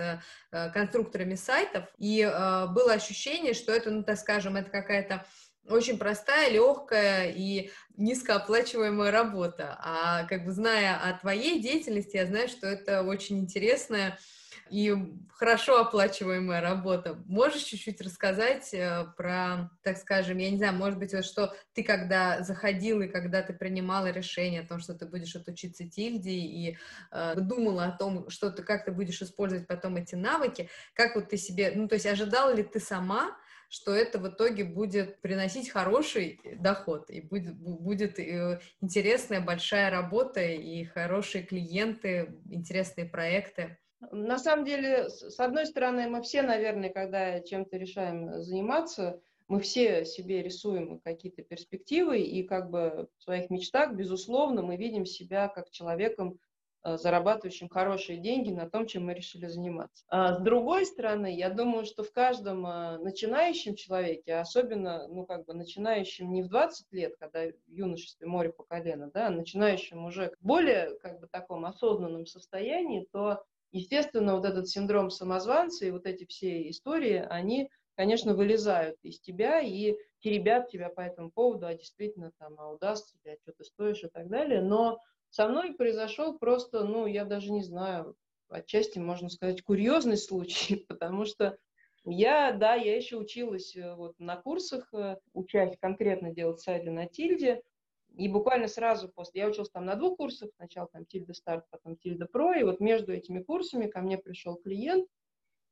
э, 0.52 0.72
конструкторами 0.72 1.36
сайтов, 1.36 1.86
и 1.98 2.22
э, 2.22 2.68
было 2.68 2.94
ощущение, 2.94 3.54
что 3.54 3.72
это, 3.72 3.92
ну, 3.92 4.04
так 4.04 4.18
скажем, 4.18 4.56
это 4.56 4.70
какая-то 4.70 5.26
очень 5.68 5.98
простая, 5.98 6.50
легкая 6.50 7.32
и 7.32 7.72
низкооплачиваемая 7.96 9.12
работа. 9.12 9.78
А 9.82 10.26
как 10.26 10.46
бы 10.46 10.52
зная 10.52 10.98
о 10.98 11.18
твоей 11.20 11.62
деятельности, 11.62 12.18
я 12.18 12.26
знаю, 12.26 12.48
что 12.50 12.68
это 12.68 13.04
очень 13.04 13.40
интересная 13.40 14.18
и 14.70 14.96
хорошо 15.30 15.80
оплачиваемая 15.80 16.62
работа. 16.62 17.22
Можешь 17.26 17.64
чуть-чуть 17.64 18.02
рассказать 18.02 18.74
э, 18.74 19.06
про, 19.18 19.70
так 19.84 19.98
скажем, 19.98 20.38
я 20.38 20.50
не 20.50 20.58
знаю, 20.58 20.74
может 20.74 21.00
быть, 21.00 21.14
вот 21.14 21.26
что 21.26 21.54
ты 21.74 21.84
когда 21.84 22.42
заходил 22.44 23.02
и 23.02 23.08
когда 23.08 23.42
ты 23.42 23.54
принимала 23.54 24.12
решение 24.12 24.62
о 24.62 24.68
том, 24.68 24.80
что 24.80 24.94
ты 24.94 25.06
будешь 25.06 25.36
отучиться 25.36 25.88
Тильде 25.88 26.32
и 26.32 26.78
э, 27.12 27.36
думала 27.36 27.86
о 27.86 27.98
том, 27.98 28.30
что 28.30 28.52
ты, 28.52 28.64
как 28.64 28.86
ты 28.86 28.92
будешь 28.92 29.22
использовать 29.22 29.68
потом 29.68 29.98
эти 29.98 30.16
навыки, 30.16 30.70
как 30.94 31.16
вот 31.16 31.30
ты 31.30 31.38
себе, 31.38 31.74
ну, 31.76 31.88
то 31.88 31.96
есть 31.96 32.06
ожидала 32.06 32.54
ли 32.54 32.64
ты 32.64 32.80
сама, 32.80 33.36
что 33.74 33.92
это 33.92 34.20
в 34.20 34.28
итоге 34.28 34.66
будет 34.66 35.20
приносить 35.22 35.72
хороший 35.72 36.40
доход, 36.60 37.10
и 37.10 37.22
будет, 37.22 37.56
будет 37.56 38.20
э, 38.20 38.62
интересная 38.82 39.42
большая 39.42 39.90
работа, 39.90 40.42
и 40.42 40.86
хорошие 40.86 41.44
клиенты, 41.44 42.40
интересные 42.52 43.08
проекты. 43.08 43.80
На 44.12 44.38
самом 44.38 44.66
деле, 44.66 45.10
с 45.10 45.40
одной 45.40 45.66
стороны, 45.66 46.08
мы 46.08 46.22
все, 46.22 46.42
наверное, 46.42 46.90
когда 46.90 47.40
чем-то 47.40 47.78
решаем 47.78 48.42
заниматься, 48.42 49.22
мы 49.48 49.60
все 49.60 50.06
себе 50.06 50.42
рисуем 50.42 51.00
какие-то 51.00 51.44
перспективы, 51.44 52.22
и 52.22 52.44
как 52.44 52.70
бы 52.70 53.10
в 53.18 53.24
своих 53.24 53.50
мечтах, 53.50 53.94
безусловно, 53.94 54.62
мы 54.62 54.78
видим 54.78 55.06
себя 55.06 55.48
как 55.48 55.70
человеком, 55.70 56.40
э, 56.84 56.98
зарабатывающим 56.98 57.70
хорошие 57.70 58.18
деньги 58.18 58.52
на 58.52 58.70
том, 58.70 58.88
чем 58.88 59.06
мы 59.06 59.14
решили 59.14 59.48
заниматься. 59.48 60.06
А 60.08 60.34
с 60.34 60.40
другой 60.42 60.86
стороны, 60.86 61.36
я 61.36 61.50
думаю, 61.50 61.86
что 61.86 62.04
в 62.04 62.12
каждом 62.12 62.66
э, 62.66 62.98
начинающем 63.00 63.76
человеке, 63.76 64.36
особенно, 64.36 65.08
ну, 65.08 65.26
как 65.26 65.46
бы 65.46 65.54
начинающем 65.54 66.32
не 66.32 66.42
в 66.42 66.48
20 66.48 66.92
лет, 66.92 67.16
когда 67.20 67.46
в 67.48 67.72
юношестве 67.72 68.28
море 68.28 68.52
по 68.52 68.64
колено, 68.64 69.12
да, 69.14 69.28
а 69.28 69.30
начинающем 69.30 70.06
уже 70.06 70.34
в 70.40 70.46
более, 70.46 70.98
как 71.00 71.20
бы, 71.20 71.28
таком 71.28 71.66
осознанном 71.66 72.26
состоянии, 72.26 73.08
то, 73.12 73.44
естественно, 73.74 74.36
вот 74.36 74.46
этот 74.46 74.70
синдром 74.70 75.10
самозванца 75.10 75.86
и 75.86 75.92
вот 75.92 76.06
эти 76.06 76.26
все 76.26 76.70
истории, 76.70 77.26
они 77.30 77.70
конечно, 77.96 78.34
вылезают 78.34 78.98
из 79.04 79.20
тебя 79.20 79.60
и 79.60 79.96
теребят 80.20 80.70
тебя 80.70 80.90
по 80.90 81.02
этому 81.02 81.32
поводу, 81.32 81.68
а 81.68 81.76
действительно 81.76 82.32
там, 82.40 82.56
а 82.58 82.72
удастся 82.72 83.16
тебе, 83.18 83.34
а 83.34 83.38
что 83.38 83.52
ты 83.54 83.64
стоишь 83.64 84.04
и 84.04 84.08
так 84.08 84.30
далее. 84.30 84.62
Но 84.62 85.00
со 85.30 85.48
мной 85.48 85.74
произошел 85.74 86.38
просто, 86.38 86.84
ну, 86.84 87.06
я 87.06 87.26
даже 87.26 87.52
не 87.52 87.64
знаю, 87.64 88.16
отчасти, 88.50 89.00
можно 89.00 89.30
сказать, 89.30 89.64
курьезный 89.64 90.18
случай, 90.18 90.76
потому 90.88 91.26
что 91.26 91.58
я, 92.06 92.52
да, 92.52 92.76
я 92.76 92.96
еще 92.96 93.18
училась 93.18 93.76
э, 93.76 93.96
вот 93.96 94.20
на 94.20 94.36
курсах, 94.36 94.94
э, 94.94 95.18
учась 95.34 95.78
конкретно 95.80 96.34
делать 96.34 96.60
сайты 96.60 96.92
на 96.92 97.08
тильде, 97.08 97.62
и 98.16 98.28
буквально 98.28 98.68
сразу 98.68 99.10
после, 99.10 99.42
я 99.42 99.48
училась 99.48 99.70
там 99.70 99.86
на 99.86 99.96
двух 99.96 100.18
курсах, 100.18 100.52
сначала 100.56 100.88
там 100.92 101.06
Тильда 101.06 101.34
Старт, 101.34 101.66
потом 101.70 101.98
Тильда 101.98 102.26
Про, 102.26 102.54
и 102.56 102.64
вот 102.64 102.80
между 102.80 103.14
этими 103.14 103.42
курсами 103.42 103.88
ко 103.88 104.02
мне 104.02 104.18
пришел 104.18 104.56
клиент, 104.56 105.08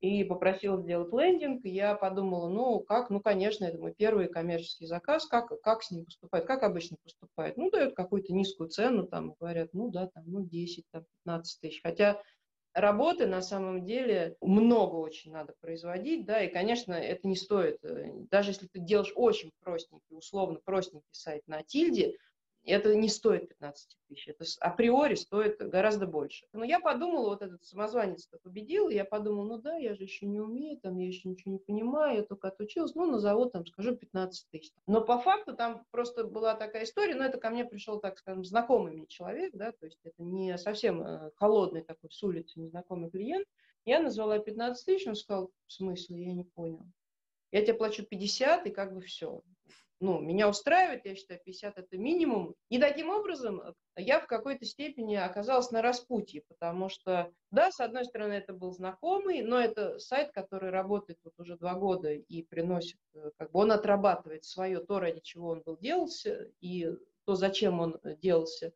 и 0.02 0.24
попросила 0.24 0.82
сделать 0.82 1.14
лендинг. 1.14 1.64
И 1.64 1.70
я 1.70 1.96
подумала, 1.96 2.50
ну, 2.50 2.80
как, 2.80 3.10
ну, 3.10 3.22
конечно, 3.22 3.66
это 3.66 3.78
мой 3.78 3.94
первый 3.94 4.28
коммерческий 4.28 4.88
заказ, 4.88 5.28
как, 5.28 5.62
как 5.62 5.84
с 5.84 5.92
ним 5.92 6.06
поступает, 6.06 6.46
как 6.46 6.64
обычно 6.64 6.98
поступает. 7.04 7.56
Ну, 7.56 7.70
дают 7.70 7.96
какую-то 7.96 8.34
низкую 8.34 8.70
цену, 8.70 9.06
там, 9.06 9.36
говорят, 9.40 9.70
ну, 9.74 9.90
да, 9.92 10.08
там, 10.08 10.24
ну, 10.26 10.44
10, 10.44 10.86
там, 10.92 11.06
15 11.24 11.62
тысяч. 11.62 11.82
Хотя 11.84 12.20
работы 12.74 13.28
на 13.28 13.42
самом 13.42 13.86
деле 13.86 14.36
много 14.42 14.96
очень 14.96 15.32
надо 15.32 15.54
производить, 15.62 16.26
да, 16.26 16.42
и, 16.44 16.52
конечно, 16.52 16.94
это 16.94 17.28
не 17.28 17.36
стоит. 17.36 17.78
Э, 17.84 18.12
даже 18.32 18.52
если 18.52 18.68
ты 18.68 18.80
делаешь 18.80 19.14
очень 19.16 19.52
простенький, 19.60 20.18
условно 20.18 20.60
простенький 20.66 21.06
сайт 21.12 21.44
на 21.48 21.62
тильде, 21.62 22.16
это 22.66 22.94
не 22.96 23.10
стоит 23.10 23.50
15 23.50 23.98
тысяч, 24.08 24.28
это 24.28 24.46
априори 24.60 25.16
стоит 25.16 25.58
гораздо 25.58 26.06
больше. 26.06 26.46
Но 26.54 26.64
я 26.64 26.80
подумала, 26.80 27.30
вот 27.30 27.42
этот 27.42 27.64
самозванец 27.64 28.30
победил, 28.44 28.90
я 28.90 29.04
подумала, 29.04 29.48
ну 29.48 29.58
да, 29.58 29.78
я 29.78 29.96
же 29.96 30.04
еще 30.04 30.28
не 30.28 30.40
умею, 30.40 30.80
там, 30.80 30.98
я 30.98 31.08
еще 31.08 31.28
ничего 31.28 31.54
не 31.54 31.60
понимаю, 31.60 32.18
я 32.18 32.24
только 32.24 32.50
отучилась, 32.50 32.94
ну, 32.94 33.10
назову, 33.10 33.46
там, 33.46 33.66
скажу 33.66 33.96
15 33.96 34.48
тысяч. 34.52 34.72
Но 34.86 35.02
по 35.02 35.18
факту 35.18 35.56
там 35.56 35.86
просто 35.92 36.26
была 36.26 36.56
такая 36.56 36.84
история, 36.84 37.16
но 37.16 37.24
это 37.24 37.40
ко 37.40 37.50
мне 37.50 37.66
пришел, 37.66 38.00
так 38.00 38.20
скажем, 38.20 38.46
знакомый 38.46 38.94
мне 38.94 39.08
человек, 39.08 39.54
да, 39.54 39.72
то 39.72 39.86
есть 39.86 40.00
это 40.04 40.22
не 40.22 40.58
совсем 40.58 41.02
э, 41.02 41.32
холодный 41.36 41.82
такой 41.82 42.12
с 42.12 42.22
улицы 42.22 42.60
незнакомый 42.60 43.10
клиент. 43.10 43.48
Я 43.86 44.00
назвала 44.00 44.38
15 44.38 44.86
тысяч, 44.86 45.08
он 45.08 45.16
сказал, 45.16 45.50
в 45.66 45.74
смысле, 45.74 46.24
я 46.24 46.34
не 46.34 46.44
понял. 46.44 46.86
Я 47.52 47.64
тебе 47.64 47.74
плачу 47.74 48.04
50, 48.04 48.68
и 48.68 48.70
как 48.70 48.94
бы 48.94 49.02
все 49.02 49.42
ну, 50.02 50.20
меня 50.20 50.50
устраивает, 50.50 51.06
я 51.06 51.16
считаю, 51.16 51.40
50 51.46 51.78
это 51.78 51.98
минимум. 51.98 52.56
И 52.70 52.80
таким 52.80 53.10
образом 53.10 53.62
э, 53.62 53.74
я 53.98 54.20
в 54.20 54.28
какой-то 54.28 54.66
степени 54.66 55.16
оказалась 55.16 55.72
на 55.72 55.82
распутье, 55.82 56.44
потому 56.48 56.90
что, 56.90 57.32
да, 57.52 57.72
с 57.72 57.80
одной 57.80 58.06
стороны, 58.06 58.34
это 58.34 58.54
был 58.54 58.74
знакомый, 58.74 59.44
но 59.44 59.60
это 59.60 60.00
сайт, 60.00 60.32
который 60.32 60.72
работает 60.72 61.20
вот 61.24 61.34
уже 61.38 61.56
два 61.56 61.76
года 61.76 62.12
и 62.12 62.42
приносит, 62.42 63.00
э, 63.14 63.30
как 63.38 63.52
бы 63.52 63.60
он 63.60 63.72
отрабатывает 63.72 64.44
свое, 64.44 64.80
то, 64.80 65.00
ради 65.00 65.22
чего 65.22 65.50
он 65.50 65.62
был 65.62 65.78
делался, 65.78 66.52
и 66.60 66.92
то, 67.26 67.36
зачем 67.36 67.80
он 67.80 68.00
э, 68.04 68.16
делался. 68.16 68.74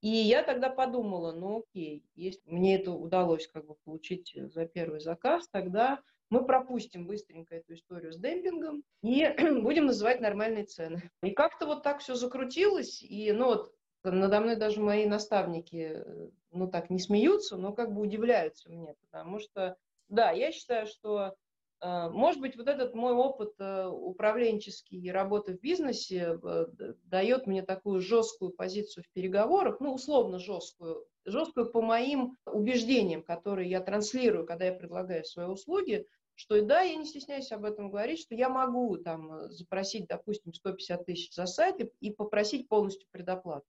И 0.00 0.08
я 0.08 0.44
тогда 0.44 0.70
подумала, 0.70 1.32
ну 1.32 1.60
окей, 1.60 2.04
если 2.14 2.48
мне 2.48 2.76
это 2.76 2.92
удалось 2.92 3.48
как 3.48 3.66
бы 3.66 3.74
получить 3.84 4.32
за 4.36 4.66
первый 4.66 5.00
заказ, 5.00 5.48
тогда 5.48 6.00
мы 6.30 6.44
пропустим 6.44 7.06
быстренько 7.06 7.56
эту 7.56 7.74
историю 7.74 8.12
с 8.12 8.18
демпингом 8.18 8.82
и 9.02 9.26
будем 9.62 9.86
называть 9.86 10.20
нормальные 10.20 10.64
цены. 10.64 11.10
И 11.22 11.30
как-то 11.30 11.66
вот 11.66 11.82
так 11.82 12.00
все 12.00 12.14
закрутилось, 12.14 13.02
и 13.02 13.32
ну 13.32 13.46
вот 13.46 13.72
надо 14.04 14.40
мной 14.40 14.56
даже 14.56 14.80
мои 14.80 15.06
наставники, 15.06 16.04
ну 16.50 16.68
так, 16.68 16.90
не 16.90 16.98
смеются, 16.98 17.56
но 17.56 17.72
как 17.72 17.92
бы 17.92 18.02
удивляются 18.02 18.70
мне, 18.70 18.94
потому 19.00 19.38
что, 19.38 19.76
да, 20.08 20.30
я 20.30 20.52
считаю, 20.52 20.86
что 20.86 21.34
э, 21.80 22.08
может 22.10 22.40
быть, 22.40 22.56
вот 22.56 22.68
этот 22.68 22.94
мой 22.94 23.12
опыт 23.12 23.54
э, 23.58 23.86
управленческий 23.86 25.00
и 25.00 25.10
работы 25.10 25.56
в 25.56 25.60
бизнесе 25.60 26.38
э, 26.42 26.66
дает 27.04 27.46
мне 27.46 27.62
такую 27.62 28.00
жесткую 28.00 28.52
позицию 28.52 29.04
в 29.04 29.12
переговорах, 29.12 29.80
ну, 29.80 29.94
условно 29.94 30.38
жесткую, 30.38 31.06
жесткую 31.26 31.70
по 31.70 31.82
моим 31.82 32.36
убеждениям, 32.46 33.22
которые 33.22 33.68
я 33.68 33.80
транслирую, 33.80 34.46
когда 34.46 34.66
я 34.66 34.72
предлагаю 34.72 35.24
свои 35.24 35.46
услуги, 35.46 36.06
что 36.34 36.60
да, 36.62 36.82
я 36.82 36.96
не 36.96 37.06
стесняюсь 37.06 37.50
об 37.52 37.64
этом 37.64 37.90
говорить, 37.90 38.20
что 38.20 38.34
я 38.34 38.48
могу 38.48 38.96
там 38.98 39.50
запросить, 39.50 40.06
допустим, 40.06 40.52
150 40.52 41.06
тысяч 41.06 41.34
за 41.34 41.46
сайт 41.46 41.80
и, 41.80 41.90
и 42.00 42.12
попросить 42.12 42.68
полностью 42.68 43.08
предоплату. 43.10 43.66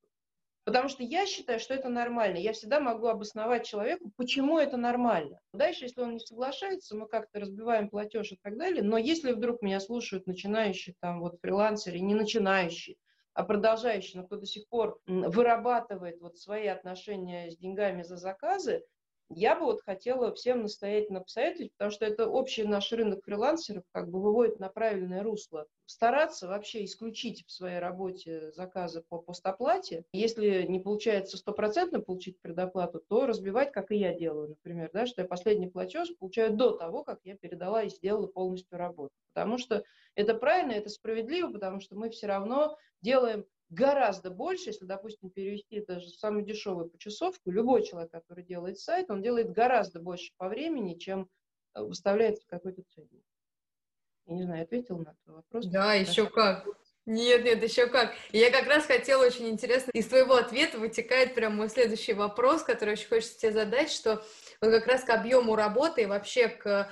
Потому 0.67 0.89
что 0.89 1.01
я 1.01 1.25
считаю, 1.25 1.61
что 1.61 1.73
это 1.73 1.87
нормально. 1.87 2.35
Я 2.35 2.51
всегда 2.51 2.81
могу 2.81 3.07
обосновать 3.07 3.65
человеку, 3.65 4.11
почему 4.17 4.59
это 4.59 4.75
нормально. 4.75 5.39
Дальше, 5.53 5.85
если 5.85 6.01
он 6.01 6.15
не 6.15 6.19
соглашается, 6.19 6.93
мы 6.93 7.07
как-то 7.07 7.39
разбиваем 7.39 7.89
платеж 7.89 8.33
и 8.33 8.39
так 8.43 8.57
далее. 8.57 8.83
Но 8.83 8.97
если 8.97 9.31
вдруг 9.31 9.61
меня 9.61 9.79
слушают 9.79 10.27
начинающие 10.27 10.93
там 10.99 11.21
вот 11.21 11.39
фрилансеры, 11.41 11.99
не 12.01 12.15
начинающие, 12.15 12.97
а 13.37 13.43
продолжающие, 13.43 14.19
но 14.19 14.25
кто 14.25 14.37
до 14.37 14.47
сих 14.47 14.67
пор 14.67 14.99
вырабатывает 15.05 16.19
вот 16.21 16.39
свои 16.39 16.65
отношения 16.65 17.51
с 17.51 17.55
деньгами 17.55 18.01
за 18.01 18.17
заказы, 18.17 18.83
я 19.29 19.55
бы 19.55 19.65
вот 19.65 19.83
хотела 19.83 20.33
всем 20.33 20.63
настоятельно 20.63 21.21
посоветовать, 21.21 21.71
потому 21.73 21.91
что 21.91 22.05
это 22.05 22.27
общий 22.27 22.63
наш 22.63 22.91
рынок 22.91 23.23
фрилансеров 23.23 23.83
как 23.91 24.09
бы 24.09 24.19
выводит 24.19 24.59
на 24.59 24.69
правильное 24.69 25.21
русло. 25.21 25.67
Стараться 25.85 26.47
вообще 26.47 26.83
исключить 26.83 27.45
в 27.45 27.51
своей 27.51 27.77
работе 27.77 28.51
заказы 28.53 29.03
по 29.07 29.19
постоплате. 29.19 30.05
Если 30.13 30.63
не 30.63 30.79
получается 30.79 31.37
стопроцентно 31.37 31.99
получить 31.99 32.41
предоплату, 32.41 33.03
то 33.07 33.27
разбивать, 33.27 33.71
как 33.71 33.91
и 33.91 33.97
я 33.97 34.15
делаю, 34.15 34.49
например, 34.49 34.89
да, 34.93 35.05
что 35.05 35.21
я 35.21 35.27
последний 35.27 35.67
платеж 35.67 36.09
получаю 36.17 36.55
до 36.55 36.71
того, 36.71 37.03
как 37.03 37.19
я 37.23 37.35
передала 37.35 37.83
и 37.83 37.89
сделала 37.89 38.25
полностью 38.25 38.79
работу. 38.79 39.13
Потому 39.33 39.59
что 39.59 39.83
это 40.15 40.33
правильно, 40.33 40.71
это 40.71 40.89
справедливо, 40.89 41.51
потому 41.51 41.81
что 41.81 41.95
мы 41.95 42.09
все 42.09 42.25
равно 42.25 42.75
делаем 43.01 43.45
гораздо 43.69 44.29
больше, 44.29 44.69
если, 44.69 44.85
допустим, 44.85 45.29
перевести 45.29 45.83
даже 45.85 46.09
самую 46.09 46.45
дешевую 46.45 46.89
почасовку, 46.89 47.51
любой 47.51 47.83
человек, 47.83 48.11
который 48.11 48.43
делает 48.43 48.79
сайт, 48.79 49.09
он 49.09 49.21
делает 49.21 49.51
гораздо 49.51 49.99
больше 49.99 50.31
по 50.37 50.47
времени, 50.47 50.95
чем 50.95 51.29
э, 51.73 51.81
выставляется 51.81 52.43
в 52.43 52.47
какой-то 52.47 52.83
ценник. 52.93 53.23
Я 54.25 54.35
не 54.35 54.43
знаю, 54.43 54.63
ответил 54.63 54.97
на 54.97 55.09
этот 55.11 55.27
вопрос. 55.27 55.65
Да, 55.67 55.93
еще 55.93 56.29
как. 56.29 56.65
Нет, 57.05 57.45
нет, 57.45 57.63
еще 57.63 57.87
как. 57.87 58.13
Я 58.33 58.51
как 58.51 58.67
раз 58.67 58.85
хотела 58.85 59.25
очень 59.25 59.47
интересно, 59.47 59.91
из 59.91 60.07
твоего 60.07 60.35
ответа 60.35 60.77
вытекает 60.77 61.35
прям 61.35 61.55
мой 61.55 61.69
следующий 61.69 62.13
вопрос, 62.13 62.63
который 62.63 62.93
очень 62.93 63.07
хочется 63.07 63.39
тебе 63.39 63.53
задать, 63.53 63.89
что 63.89 64.21
вот 64.59 64.71
как 64.71 64.87
раз 64.87 65.03
к 65.05 65.09
объему 65.09 65.55
работы 65.55 66.01
и 66.01 66.05
вообще 66.05 66.49
к 66.49 66.91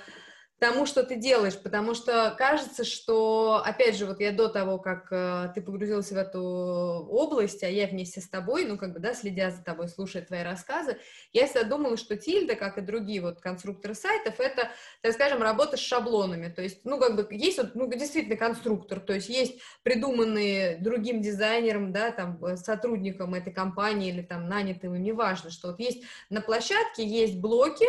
тому, 0.58 0.86
что 0.86 1.02
ты 1.02 1.16
делаешь, 1.16 1.58
потому 1.58 1.94
что 1.94 2.34
кажется, 2.38 2.84
что, 2.84 3.62
опять 3.64 3.96
же, 3.96 4.06
вот 4.06 4.20
я 4.20 4.32
до 4.32 4.48
того, 4.48 4.78
как 4.78 5.08
э, 5.10 5.52
ты 5.54 5.60
погрузился 5.60 6.14
в 6.14 6.16
эту 6.16 6.40
область, 6.40 7.62
а 7.62 7.68
я 7.68 7.86
вместе 7.86 8.22
с 8.22 8.28
тобой, 8.28 8.64
ну, 8.64 8.78
как 8.78 8.94
бы, 8.94 8.98
да, 8.98 9.12
следя 9.12 9.50
за 9.50 9.62
тобой, 9.62 9.88
слушая 9.88 10.22
твои 10.22 10.42
рассказы, 10.42 10.96
я 11.32 11.46
всегда 11.46 11.64
думала, 11.64 11.98
что 11.98 12.16
Тильда, 12.16 12.54
как 12.54 12.78
и 12.78 12.80
другие 12.80 13.20
вот 13.20 13.40
конструкторы 13.40 13.94
сайтов, 13.94 14.40
это, 14.40 14.70
так 15.02 15.12
скажем, 15.12 15.42
работа 15.42 15.76
с 15.76 15.80
шаблонами, 15.80 16.48
то 16.48 16.62
есть, 16.62 16.84
ну, 16.84 16.98
как 16.98 17.16
бы, 17.16 17.26
есть 17.30 17.58
вот, 17.58 17.74
ну, 17.74 17.86
действительно 17.92 18.36
конструктор, 18.36 18.98
то 19.00 19.12
есть 19.12 19.28
есть 19.28 19.60
придуманные 19.82 20.78
другим 20.78 21.20
дизайнером, 21.20 21.92
да, 21.92 22.12
там, 22.12 22.42
э, 22.42 22.56
сотрудником 22.56 23.34
этой 23.34 23.52
компании 23.52 24.08
или 24.08 24.22
там 24.22 24.48
нанятым, 24.48 24.94
неважно, 25.02 25.50
что 25.50 25.68
вот 25.68 25.80
есть 25.80 26.02
на 26.30 26.40
площадке, 26.40 27.06
есть 27.06 27.36
блоки, 27.36 27.86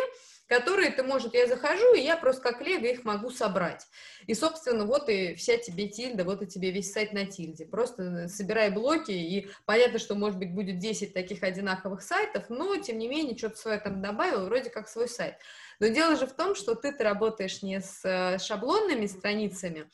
которые 0.48 0.92
ты, 0.92 1.04
может, 1.04 1.34
я 1.34 1.48
захожу, 1.48 1.94
и 1.94 2.02
я 2.02 2.18
просто 2.18 2.42
как 2.42 2.62
лего 2.62 2.86
их 2.86 3.04
могу 3.04 3.30
собрать. 3.30 3.86
И, 4.26 4.34
собственно, 4.34 4.86
вот 4.86 5.10
и 5.10 5.36
вся 5.36 5.58
тебе 5.58 5.88
тильда, 5.88 6.24
вот 6.24 6.42
и 6.42 6.48
тебе 6.48 6.72
весь 6.72 6.92
сайт 6.92 7.14
на 7.14 7.26
тильде. 7.26 7.66
Просто 7.66 8.28
собирай 8.30 8.72
блоки, 8.72 9.12
и 9.12 9.50
понятно, 9.66 10.00
что, 10.00 10.16
может 10.16 10.40
быть, 10.40 10.54
будет 10.54 10.80
10 10.80 11.14
таких 11.14 11.44
одинаковых 11.44 12.02
сайтов, 12.02 12.46
но, 12.50 12.76
тем 12.78 12.98
не 12.98 13.08
менее, 13.08 13.38
что-то 13.38 13.58
свое 13.58 13.80
там 13.80 14.02
добавил, 14.02 14.46
вроде 14.46 14.70
как 14.70 14.88
свой 14.88 15.08
сайт. 15.08 15.36
Но 15.80 15.88
дело 15.88 16.16
же 16.16 16.26
в 16.26 16.34
том, 16.34 16.56
что 16.56 16.76
ты, 16.76 16.92
ты 16.92 17.04
работаешь 17.04 17.62
не 17.62 17.82
с 17.82 18.02
э, 18.04 18.40
шаблонными 18.40 19.06
страницами, 19.06 19.90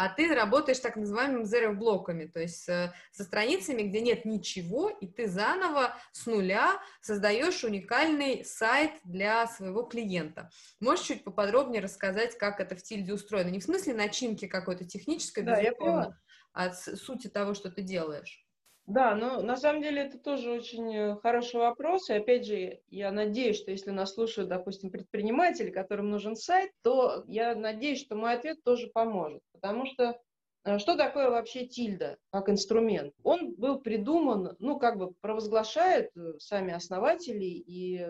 а 0.00 0.08
ты 0.08 0.32
работаешь 0.32 0.78
так 0.78 0.94
называемыми 0.94 1.42
zero-блоками, 1.42 2.26
то 2.26 2.38
есть 2.38 2.62
со 2.62 2.94
страницами, 3.12 3.82
где 3.82 4.00
нет 4.00 4.24
ничего, 4.24 4.90
и 4.90 5.08
ты 5.08 5.26
заново 5.26 5.96
с 6.12 6.24
нуля 6.26 6.80
создаешь 7.00 7.64
уникальный 7.64 8.44
сайт 8.44 8.92
для 9.02 9.48
своего 9.48 9.82
клиента. 9.82 10.50
Можешь 10.78 11.06
чуть 11.06 11.24
поподробнее 11.24 11.82
рассказать, 11.82 12.38
как 12.38 12.60
это 12.60 12.76
в 12.76 12.82
Тильде 12.84 13.12
устроено? 13.12 13.48
Не 13.48 13.58
в 13.58 13.64
смысле 13.64 13.94
начинки 13.94 14.46
какой-то 14.46 14.84
технической, 14.84 15.42
да, 15.42 15.60
безусловно, 15.60 16.16
а 16.52 16.66
от 16.66 16.76
сути 16.76 17.26
того, 17.26 17.54
что 17.54 17.68
ты 17.68 17.82
делаешь. 17.82 18.47
Да, 18.88 19.14
но 19.14 19.42
на 19.42 19.58
самом 19.58 19.82
деле 19.82 20.00
это 20.00 20.18
тоже 20.18 20.50
очень 20.50 20.96
э, 20.96 21.16
хороший 21.16 21.60
вопрос. 21.60 22.08
И 22.08 22.14
опять 22.14 22.46
же, 22.46 22.80
я 22.88 23.12
надеюсь, 23.12 23.58
что 23.58 23.70
если 23.70 23.90
нас 23.90 24.14
слушают, 24.14 24.48
допустим, 24.48 24.90
предприниматели, 24.90 25.68
которым 25.68 26.08
нужен 26.08 26.34
сайт, 26.34 26.72
то 26.80 27.22
я 27.26 27.54
надеюсь, 27.54 28.00
что 28.00 28.16
мой 28.16 28.32
ответ 28.32 28.64
тоже 28.64 28.86
поможет. 28.86 29.42
Потому 29.52 29.84
что 29.84 30.18
э, 30.64 30.78
что 30.78 30.96
такое 30.96 31.28
вообще 31.28 31.66
тильда 31.66 32.16
как 32.30 32.48
инструмент? 32.48 33.12
Он 33.24 33.54
был 33.56 33.78
придуман, 33.78 34.56
ну, 34.58 34.78
как 34.78 34.96
бы 34.96 35.12
провозглашают 35.20 36.08
э, 36.16 36.38
сами 36.38 36.72
основатели, 36.72 37.44
и 37.44 38.08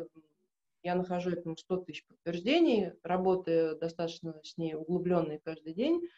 я 0.84 0.94
нахожу 0.94 1.30
этому 1.30 1.56
100 1.56 1.76
тысяч 1.78 2.06
подтверждений, 2.06 2.92
работая 3.02 3.74
достаточно 3.74 4.40
с 4.44 4.56
ней 4.56 4.76
углубленной 4.76 5.40
каждый 5.42 5.74
день, 5.74 6.08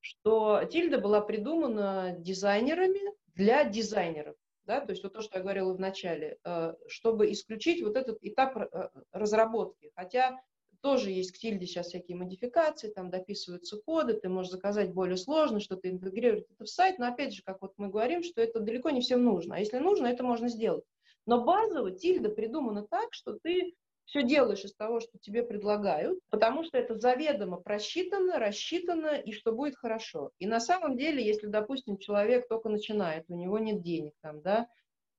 что 0.00 0.64
тильда 0.64 0.98
была 0.98 1.20
придумана 1.20 2.16
дизайнерами, 2.18 3.20
для 3.40 3.64
дизайнеров. 3.64 4.36
Да, 4.66 4.80
то 4.82 4.90
есть 4.90 5.02
вот 5.02 5.14
то, 5.14 5.22
что 5.22 5.38
я 5.38 5.42
говорила 5.42 5.72
в 5.72 5.80
начале, 5.80 6.38
э, 6.44 6.74
чтобы 6.86 7.32
исключить 7.32 7.82
вот 7.82 7.96
этот 7.96 8.18
этап 8.20 8.56
э, 8.56 8.90
разработки. 9.10 9.90
Хотя 9.96 10.38
тоже 10.82 11.10
есть 11.10 11.32
к 11.32 11.38
тильде 11.38 11.66
сейчас 11.66 11.88
всякие 11.88 12.16
модификации, 12.16 12.90
там 12.90 13.10
дописываются 13.10 13.78
коды, 13.78 14.14
ты 14.14 14.28
можешь 14.28 14.52
заказать 14.52 14.92
более 14.92 15.16
сложно, 15.16 15.58
что-то 15.58 15.88
интегрировать 15.88 16.46
это 16.50 16.64
в 16.64 16.68
сайт, 16.68 16.98
но 16.98 17.06
опять 17.06 17.34
же, 17.34 17.42
как 17.42 17.62
вот 17.62 17.72
мы 17.78 17.88
говорим, 17.88 18.22
что 18.22 18.42
это 18.42 18.60
далеко 18.60 18.90
не 18.90 19.00
всем 19.00 19.24
нужно. 19.24 19.56
А 19.56 19.58
если 19.58 19.78
нужно, 19.78 20.06
это 20.06 20.22
можно 20.22 20.48
сделать. 20.48 20.84
Но 21.26 21.42
базово 21.42 21.90
тильда 21.90 22.28
придумана 22.28 22.86
так, 22.86 23.08
что 23.12 23.38
ты 23.42 23.74
все 24.10 24.24
делаешь 24.24 24.64
из 24.64 24.74
того, 24.74 24.98
что 24.98 25.18
тебе 25.18 25.44
предлагают, 25.44 26.18
потому 26.30 26.64
что 26.64 26.76
это 26.76 26.98
заведомо 26.98 27.58
просчитано, 27.58 28.40
рассчитано, 28.40 29.14
и 29.14 29.30
что 29.30 29.52
будет 29.52 29.76
хорошо. 29.76 30.32
И 30.40 30.48
на 30.48 30.58
самом 30.58 30.96
деле, 30.96 31.24
если, 31.24 31.46
допустим, 31.46 31.96
человек 31.96 32.48
только 32.48 32.68
начинает, 32.68 33.24
у 33.28 33.36
него 33.36 33.60
нет 33.60 33.82
денег 33.82 34.14
там, 34.20 34.42
да, 34.42 34.66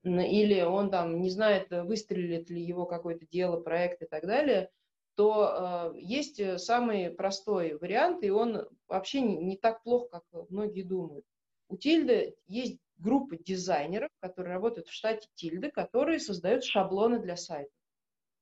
или 0.04 0.62
он 0.62 0.92
там 0.92 1.22
не 1.22 1.30
знает, 1.30 1.68
выстрелит 1.70 2.50
ли 2.50 2.62
его 2.62 2.86
какое-то 2.86 3.26
дело, 3.28 3.62
проект 3.62 4.02
и 4.02 4.08
так 4.08 4.26
далее, 4.26 4.70
то 5.16 5.94
э, 5.96 6.00
есть 6.00 6.60
самый 6.60 7.12
простой 7.12 7.78
вариант, 7.78 8.24
и 8.24 8.30
он 8.30 8.68
вообще 8.90 9.22
не, 9.22 9.38
не 9.38 9.56
так 9.56 9.84
плохо, 9.84 10.08
как 10.10 10.50
многие 10.50 10.84
думают. 10.84 11.24
У 11.70 11.78
Тильды 11.78 12.36
есть 12.48 12.78
группа 12.98 13.38
дизайнеров, 13.38 14.10
которые 14.20 14.54
работают 14.54 14.88
в 14.88 14.94
штате 14.94 15.30
Тильды, 15.36 15.72
которые 15.72 16.20
создают 16.20 16.66
шаблоны 16.66 17.20
для 17.20 17.38
сайта. 17.38 17.72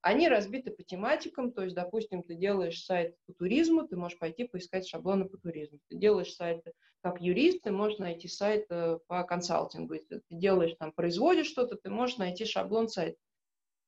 Они 0.01 0.29
разбиты 0.29 0.72
по 0.72 0.82
тематикам, 0.84 1.51
то 1.51 1.63
есть, 1.63 1.75
допустим, 1.75 2.24
ты 2.24 2.36
делаешь 2.36 2.84
сайт 2.84 3.15
по 3.25 3.34
туризму, 3.34 3.86
ты 3.86 3.98
можешь 3.98 4.18
пойти 4.18 4.46
поискать 4.46 4.88
шаблоны 4.88 5.25
по 5.25 5.38
туризму. 5.38 5.79
Ты 5.89 5.98
делаешь 5.98 6.34
сайт 6.34 6.63
как 7.01 7.22
юрист, 7.22 7.63
ты 7.63 7.72
можешь 7.72 8.00
найти 8.00 8.27
сайт 8.27 8.65
э, 8.70 9.00
по 9.08 9.24
консалтингу. 9.24 9.94
Если 9.94 10.20
ты 10.20 10.22
делаешь 10.29 10.75
там, 10.79 10.91
производишь 10.91 11.48
что-то, 11.48 11.75
ты 11.75 11.89
можешь 11.89 12.18
найти 12.18 12.46
шаблон 12.46 12.88
сайта. 12.88 13.18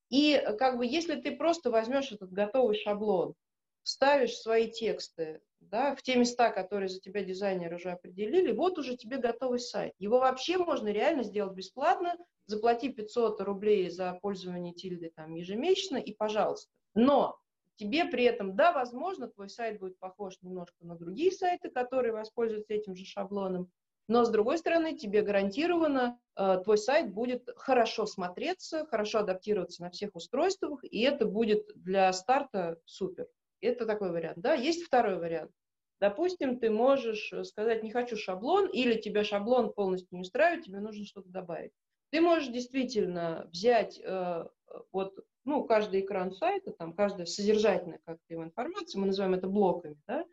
И 0.10 0.34
э, 0.34 0.56
как 0.58 0.78
бы 0.78 0.86
если 0.86 1.16
ты 1.16 1.36
просто 1.36 1.72
возьмешь 1.72 2.12
этот 2.12 2.32
готовый 2.32 2.76
шаблон, 2.76 3.34
ставишь 3.84 4.38
свои 4.38 4.70
тексты 4.70 5.42
да, 5.60 5.96
в 5.96 6.02
те 6.02 6.16
места, 6.16 6.52
которые 6.52 6.90
за 6.90 7.00
тебя 7.00 7.24
дизайнеры 7.24 7.78
уже 7.78 7.92
определили, 7.92 8.52
вот 8.52 8.78
уже 8.78 8.98
тебе 8.98 9.18
готовый 9.18 9.60
сайт. 9.60 9.94
Его 10.00 10.20
вообще 10.20 10.58
можно 10.58 10.90
реально 10.90 11.24
сделать 11.24 11.54
бесплатно, 11.54 12.16
заплати 12.46 12.90
500 12.90 13.42
рублей 13.42 13.90
за 13.90 14.18
пользование 14.22 14.74
тильды 14.74 15.12
там 15.16 15.34
ежемесячно 15.34 15.98
и 15.98 16.14
пожалуйста. 16.14 16.72
Но 16.94 17.40
тебе 17.76 18.06
при 18.06 18.26
этом, 18.26 18.56
да, 18.56 18.74
возможно, 18.74 19.28
твой 19.28 19.50
сайт 19.50 19.80
будет 19.80 19.98
похож 20.00 20.36
немножко 20.42 20.86
на 20.86 20.96
другие 20.96 21.32
сайты, 21.32 21.70
которые 21.70 22.12
воспользуются 22.12 22.74
этим 22.74 22.96
же 22.96 23.06
шаблоном, 23.06 23.72
но, 24.08 24.26
с 24.26 24.30
другой 24.30 24.58
стороны, 24.58 24.98
тебе 24.98 25.22
гарантированно 25.22 26.20
э, 26.36 26.58
твой 26.66 26.78
сайт 26.78 27.14
будет 27.14 27.48
хорошо 27.56 28.06
смотреться, 28.06 28.86
хорошо 28.88 29.20
адаптироваться 29.20 29.84
на 29.84 29.90
всех 29.90 30.16
устройствах, 30.16 30.84
и 30.84 31.02
это 31.02 31.26
будет 31.26 31.66
для 31.76 32.12
старта 32.12 32.78
супер. 32.84 33.28
Это 33.62 33.86
такой 33.86 34.12
вариант. 34.12 34.40
Да? 34.40 34.54
Есть 34.54 34.84
второй 34.84 35.18
вариант. 35.18 35.52
Допустим, 36.00 36.60
ты 36.60 36.72
можешь 36.72 37.32
сказать, 37.44 37.84
не 37.84 37.92
хочу 37.92 38.18
шаблон, 38.18 38.68
или 38.68 39.00
тебя 39.00 39.24
шаблон 39.24 39.72
полностью 39.72 40.10
не 40.12 40.22
устраивает, 40.22 40.66
тебе 40.66 40.80
нужно 40.80 41.06
что-то 41.06 41.30
добавить. 41.30 41.72
Ты 42.10 42.22
можешь 42.22 42.50
действительно 42.50 43.48
взять 43.52 44.02
э, 44.04 44.46
вот, 44.92 45.14
ну, 45.46 45.64
каждый 45.64 46.02
экран 46.02 46.32
сайта, 46.32 46.72
там, 46.72 46.94
каждая 46.94 47.26
содержательная 47.26 48.00
как-то 48.04 48.26
его 48.30 48.44
информация, 48.44 49.00
мы 49.00 49.08
называем 49.08 49.36
это 49.36 49.48
блоками, 49.48 49.98
да? 50.08 50.26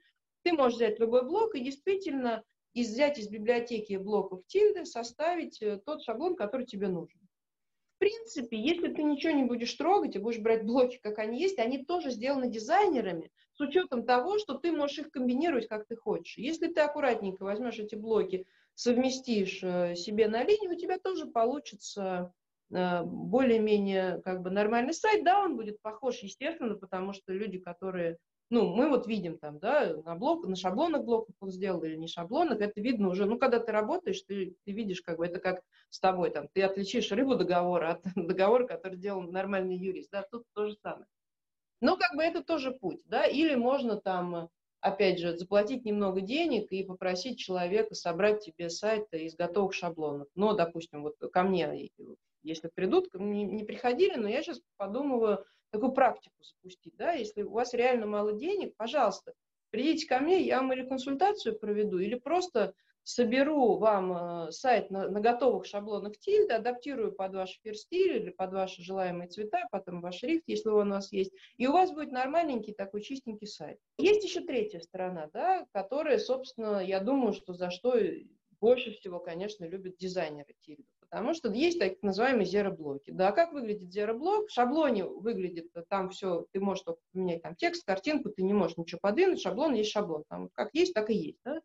Ты 0.42 0.54
можешь 0.54 0.76
взять 0.76 0.98
любой 0.98 1.24
блок 1.24 1.54
и 1.54 1.60
действительно 1.60 2.42
из, 2.72 2.90
взять 2.90 3.18
из 3.18 3.28
библиотеки 3.28 3.96
блоков 3.96 4.46
тильды, 4.46 4.84
составить 4.86 5.60
э, 5.60 5.78
тот 5.84 6.02
шаблон, 6.02 6.34
который 6.34 6.66
тебе 6.66 6.88
нужен. 6.88 7.17
В 7.98 8.00
принципе, 8.00 8.56
если 8.56 8.94
ты 8.94 9.02
ничего 9.02 9.32
не 9.32 9.42
будешь 9.42 9.74
трогать 9.74 10.14
и 10.14 10.20
будешь 10.20 10.38
брать 10.38 10.64
блоки, 10.64 11.00
как 11.02 11.18
они 11.18 11.40
есть, 11.40 11.58
они 11.58 11.84
тоже 11.84 12.12
сделаны 12.12 12.48
дизайнерами 12.48 13.32
с 13.54 13.60
учетом 13.60 14.04
того, 14.04 14.38
что 14.38 14.54
ты 14.54 14.70
можешь 14.70 15.00
их 15.00 15.10
комбинировать, 15.10 15.66
как 15.66 15.84
ты 15.88 15.96
хочешь. 15.96 16.38
Если 16.38 16.68
ты 16.68 16.80
аккуратненько 16.80 17.42
возьмешь 17.42 17.80
эти 17.80 17.96
блоки, 17.96 18.46
совместишь 18.74 19.64
э, 19.64 19.96
себе 19.96 20.28
на 20.28 20.44
линию, 20.44 20.76
у 20.76 20.78
тебя 20.78 21.00
тоже 21.00 21.26
получится 21.26 22.32
э, 22.70 23.02
более-менее 23.02 24.22
как 24.24 24.42
бы 24.42 24.50
нормальный 24.50 24.94
сайт. 24.94 25.24
Да, 25.24 25.40
он 25.42 25.56
будет 25.56 25.82
похож, 25.82 26.20
естественно, 26.20 26.76
потому 26.76 27.12
что 27.12 27.32
люди, 27.32 27.58
которые 27.58 28.18
ну, 28.50 28.74
мы 28.74 28.88
вот 28.88 29.06
видим 29.06 29.38
там, 29.38 29.58
да, 29.58 29.94
на 30.04 30.14
блок, 30.14 30.46
на 30.46 30.56
шаблонах 30.56 31.04
блоков 31.04 31.34
он 31.40 31.50
сделал 31.50 31.82
или 31.82 31.96
не 31.96 32.08
шаблонах, 32.08 32.60
это 32.60 32.80
видно 32.80 33.10
уже, 33.10 33.26
ну, 33.26 33.38
когда 33.38 33.60
ты 33.60 33.72
работаешь, 33.72 34.22
ты, 34.22 34.56
ты 34.64 34.72
видишь, 34.72 35.02
как 35.02 35.18
бы, 35.18 35.26
это 35.26 35.38
как 35.38 35.62
с 35.90 36.00
тобой, 36.00 36.30
там, 36.30 36.48
ты 36.52 36.62
отличишь 36.62 37.12
рыбу 37.12 37.36
договора 37.36 37.92
от 37.92 38.02
договора, 38.16 38.66
который 38.66 38.98
делал 38.98 39.22
нормальный 39.22 39.76
юрист, 39.76 40.10
да, 40.10 40.22
тут 40.30 40.44
то 40.54 40.66
же 40.66 40.76
самое. 40.82 41.06
Но, 41.80 41.96
как 41.96 42.14
бы, 42.16 42.22
это 42.22 42.42
тоже 42.42 42.72
путь, 42.72 43.00
да, 43.04 43.26
или 43.26 43.54
можно 43.54 44.00
там 44.00 44.48
опять 44.80 45.18
же, 45.18 45.36
заплатить 45.36 45.84
немного 45.84 46.20
денег 46.20 46.70
и 46.70 46.84
попросить 46.84 47.38
человека 47.38 47.94
собрать 47.94 48.44
тебе 48.44 48.70
сайт 48.70 49.12
из 49.12 49.34
готовых 49.34 49.74
шаблонов. 49.74 50.28
Но, 50.34 50.54
допустим, 50.54 51.02
вот 51.02 51.16
ко 51.32 51.42
мне, 51.42 51.90
если 52.42 52.68
придут, 52.68 53.12
не, 53.14 53.44
не 53.44 53.64
приходили, 53.64 54.14
но 54.14 54.28
я 54.28 54.42
сейчас 54.42 54.60
подумываю 54.76 55.44
такую 55.70 55.92
практику 55.92 56.42
запустить. 56.42 56.96
Да? 56.96 57.12
Если 57.12 57.42
у 57.42 57.52
вас 57.52 57.74
реально 57.74 58.06
мало 58.06 58.32
денег, 58.32 58.74
пожалуйста, 58.76 59.32
придите 59.70 60.06
ко 60.06 60.20
мне, 60.20 60.42
я 60.42 60.60
вам 60.60 60.72
или 60.72 60.86
консультацию 60.86 61.58
проведу, 61.58 61.98
или 61.98 62.14
просто 62.14 62.74
соберу 63.08 63.78
вам 63.78 64.12
э, 64.48 64.52
сайт 64.52 64.90
на, 64.90 65.08
на 65.08 65.20
готовых 65.20 65.64
шаблонах 65.64 66.18
тильда, 66.18 66.56
адаптирую 66.56 67.12
под 67.12 67.34
ваш 67.34 67.58
стиль 67.72 68.16
или 68.16 68.28
под 68.28 68.52
ваши 68.52 68.82
желаемые 68.82 69.28
цвета, 69.28 69.66
потом 69.70 70.02
ваш 70.02 70.16
шрифт, 70.18 70.44
если 70.46 70.68
он 70.68 70.88
у 70.88 70.90
нас 70.90 71.10
есть, 71.10 71.32
и 71.56 71.66
у 71.66 71.72
вас 71.72 71.90
будет 71.90 72.12
нормальненький 72.12 72.74
такой 72.74 73.00
чистенький 73.00 73.46
сайт. 73.46 73.78
Есть 73.96 74.24
еще 74.24 74.42
третья 74.42 74.80
сторона, 74.80 75.30
да, 75.32 75.64
которая, 75.72 76.18
собственно, 76.18 76.84
я 76.84 77.00
думаю, 77.00 77.32
что 77.32 77.54
за 77.54 77.70
что 77.70 77.94
больше 78.60 78.92
всего, 78.92 79.20
конечно, 79.20 79.64
любят 79.64 79.96
дизайнеры 79.96 80.54
тильда. 80.60 80.84
Потому 81.10 81.32
что 81.32 81.50
есть 81.50 81.78
так 81.78 82.02
называемые 82.02 82.44
зероблоки. 82.44 83.10
Да, 83.10 83.32
как 83.32 83.52
выглядит 83.52 83.90
зероблок? 83.90 84.48
В 84.48 84.52
шаблоне 84.52 85.04
выглядит, 85.04 85.72
там 85.88 86.10
все, 86.10 86.46
ты 86.52 86.60
можешь 86.60 86.84
только 86.84 87.00
поменять 87.12 87.42
там 87.42 87.56
текст, 87.56 87.86
картинку, 87.86 88.28
ты 88.30 88.42
не 88.42 88.52
можешь 88.52 88.76
ничего 88.76 88.98
подвинуть, 89.00 89.40
шаблон 89.40 89.74
есть 89.74 89.90
шаблон. 89.90 90.24
Там 90.28 90.50
как 90.52 90.68
есть, 90.74 90.92
так 90.92 91.08
и 91.08 91.14
есть. 91.14 91.38
Да? 91.44 91.60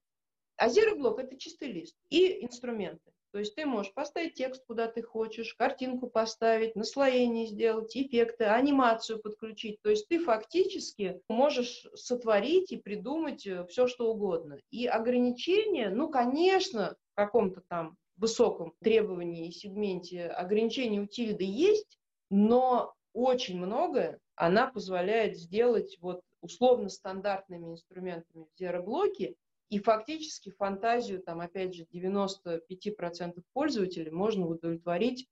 А 0.58 0.70
Zero 0.70 0.96
блок 0.96 1.20
это 1.20 1.38
чистый 1.38 1.72
лист 1.72 1.96
и 2.10 2.44
инструменты. 2.46 3.12
То 3.34 3.40
есть 3.40 3.56
ты 3.56 3.66
можешь 3.66 3.92
поставить 3.94 4.36
текст, 4.36 4.64
куда 4.68 4.88
ты 4.88 5.02
хочешь, 5.02 5.56
картинку 5.56 6.08
поставить, 6.08 6.76
наслоение 6.76 7.48
сделать, 7.48 7.98
эффекты, 7.98 8.44
анимацию 8.44 9.20
подключить. 9.20 9.82
То 9.82 9.90
есть 9.90 10.08
ты 10.08 10.20
фактически 10.20 11.20
можешь 11.28 11.88
сотворить 11.96 12.72
и 12.72 12.78
придумать 12.78 13.48
э, 13.48 13.66
все, 13.66 13.88
что 13.88 14.12
угодно. 14.12 14.60
И 14.70 14.86
ограничения, 14.86 15.90
ну, 15.90 16.10
конечно, 16.10 16.96
в 17.14 17.16
каком-то 17.16 17.64
там 17.68 17.98
высоком 18.18 18.74
требовании 18.80 19.48
и 19.48 19.52
сегменте 19.52 20.28
ограничений 20.28 21.00
у 21.00 21.08
тильды 21.08 21.46
есть, 21.46 22.00
но 22.30 22.94
очень 23.14 23.58
многое 23.58 24.20
она 24.36 24.68
позволяет 24.68 25.38
сделать 25.38 25.98
вот 26.02 26.22
условно 26.42 26.90
стандартными 26.90 27.72
инструментами 27.72 28.46
в 28.54 28.60
зероблоке, 28.60 29.36
и 29.70 29.80
фактически 29.80 30.52
фантазию, 30.52 31.22
там, 31.22 31.40
опять 31.40 31.74
же, 31.74 31.86
95% 31.92 33.42
пользователей 33.54 34.12
можно 34.12 34.46
удовлетворить, 34.46 35.28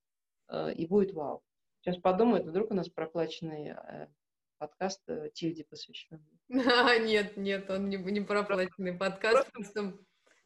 э, 0.47 0.73
и 0.73 0.87
будет 0.87 1.13
вау. 1.13 1.43
Сейчас 1.81 1.97
подумают, 1.97 2.47
вдруг 2.47 2.71
у 2.71 2.73
нас 2.73 2.89
проплаченный 2.89 3.75
э, 3.75 4.07
подкаст 4.57 5.01
э, 5.07 5.29
Тильде 5.33 5.63
посвящен. 5.63 6.25
А, 6.49 6.97
нет, 6.97 7.37
нет, 7.37 7.69
он 7.69 7.89
не, 7.89 7.97
не 7.97 8.21
проплаченный 8.21 8.93
подкаст. 8.93 9.51
Просто... 9.51 9.97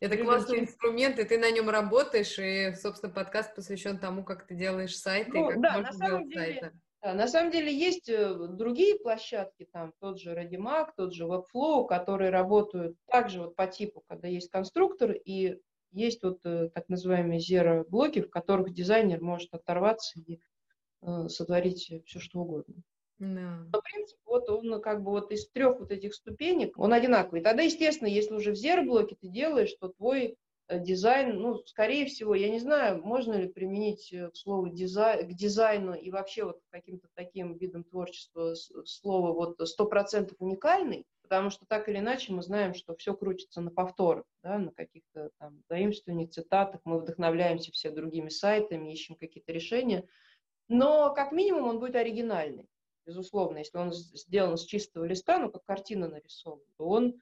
Это 0.05 0.17
классный 0.17 0.59
инструмент, 0.59 1.17
и 1.19 1.23
ты 1.23 1.37
на 1.39 1.49
нем 1.49 1.69
работаешь, 1.69 2.37
и, 2.37 2.75
собственно, 2.75 3.11
подкаст 3.11 3.55
посвящен 3.55 3.97
тому, 3.97 4.23
как 4.23 4.45
ты 4.45 4.55
делаешь 4.55 4.97
сайты, 4.97 5.31
ну, 5.33 5.49
и 5.49 5.53
как 5.53 5.61
да, 5.61 5.71
можно 5.73 5.91
на 5.91 5.93
самом 5.93 6.29
деле, 6.29 6.59
сайты. 6.59 6.79
Да, 7.01 7.13
на 7.13 7.27
самом 7.27 7.51
деле 7.51 7.75
есть 7.75 8.09
э, 8.09 8.35
другие 8.49 8.99
площадки, 8.99 9.67
там 9.71 9.93
тот 9.99 10.19
же 10.19 10.33
ReadyMag, 10.33 10.89
тот 10.95 11.13
же 11.13 11.25
Webflow, 11.25 11.87
которые 11.87 12.29
работают 12.29 12.97
также 13.07 13.41
вот 13.41 13.55
по 13.55 13.65
типу, 13.65 14.03
когда 14.07 14.27
есть 14.27 14.51
конструктор 14.51 15.11
и 15.11 15.59
есть 15.91 16.21
вот 16.23 16.39
э, 16.45 16.69
так 16.73 16.87
называемые 16.89 17.39
zero-блоки, 17.39 18.21
в 18.21 18.29
которых 18.29 18.73
дизайнер 18.73 19.21
может 19.21 19.53
оторваться 19.53 20.19
и 20.19 20.39
э, 21.01 21.27
сотворить 21.29 21.91
все, 22.05 22.19
что 22.19 22.41
угодно. 22.41 22.75
No. 23.19 23.65
Но 23.71 23.81
принцип, 23.81 24.17
вот 24.25 24.49
он 24.49 24.81
как 24.81 25.01
бы 25.01 25.11
вот 25.11 25.31
из 25.31 25.47
трех 25.49 25.79
вот 25.79 25.91
этих 25.91 26.13
ступенек, 26.13 26.77
он 26.77 26.91
одинаковый. 26.91 27.41
Тогда, 27.41 27.63
естественно, 27.63 28.09
если 28.09 28.33
уже 28.33 28.51
в 28.51 28.55
zero-блоке 28.55 29.15
ты 29.19 29.29
делаешь, 29.29 29.73
то 29.79 29.87
твой 29.87 30.35
э, 30.67 30.79
дизайн, 30.79 31.39
ну, 31.39 31.57
скорее 31.65 32.07
всего, 32.07 32.35
я 32.35 32.49
не 32.49 32.59
знаю, 32.59 33.01
можно 33.01 33.33
ли 33.35 33.47
применить 33.47 34.11
э, 34.11 34.31
слово 34.33 34.69
дизайн, 34.69 35.29
к 35.29 35.33
дизайну 35.33 35.93
и 35.93 36.11
вообще 36.11 36.43
вот 36.43 36.59
к 36.59 36.71
каким-то 36.71 37.07
таким 37.13 37.57
видам 37.57 37.85
творчества 37.85 38.53
слово 38.53 39.31
вот 39.31 39.65
сто 39.65 39.85
процентов 39.85 40.35
уникальный, 40.39 41.05
потому 41.21 41.51
что 41.51 41.65
так 41.65 41.87
или 41.87 41.99
иначе 41.99 42.33
мы 42.33 42.43
знаем, 42.43 42.73
что 42.73 42.97
все 42.97 43.15
крутится 43.15 43.61
на 43.61 43.71
повторах, 43.71 44.25
да, 44.43 44.57
на 44.57 44.71
каких-то 44.71 45.29
там 45.39 45.63
заимствованиях, 45.69 46.31
цитатах, 46.31 46.81
мы 46.83 46.99
вдохновляемся 46.99 47.71
все 47.71 47.91
другими 47.91 48.27
сайтами, 48.27 48.91
ищем 48.91 49.15
какие-то 49.15 49.53
решения, 49.53 50.05
но 50.67 51.13
как 51.13 51.31
минимум 51.31 51.69
он 51.69 51.79
будет 51.79 51.95
оригинальный, 51.95 52.67
безусловно, 53.05 53.59
если 53.59 53.77
он 53.77 53.93
сделан 53.93 54.57
с 54.57 54.65
чистого 54.65 55.05
листа, 55.05 55.39
ну, 55.39 55.51
как 55.51 55.63
картина 55.65 56.07
нарисована, 56.07 56.63
то 56.77 56.85
он 56.87 57.19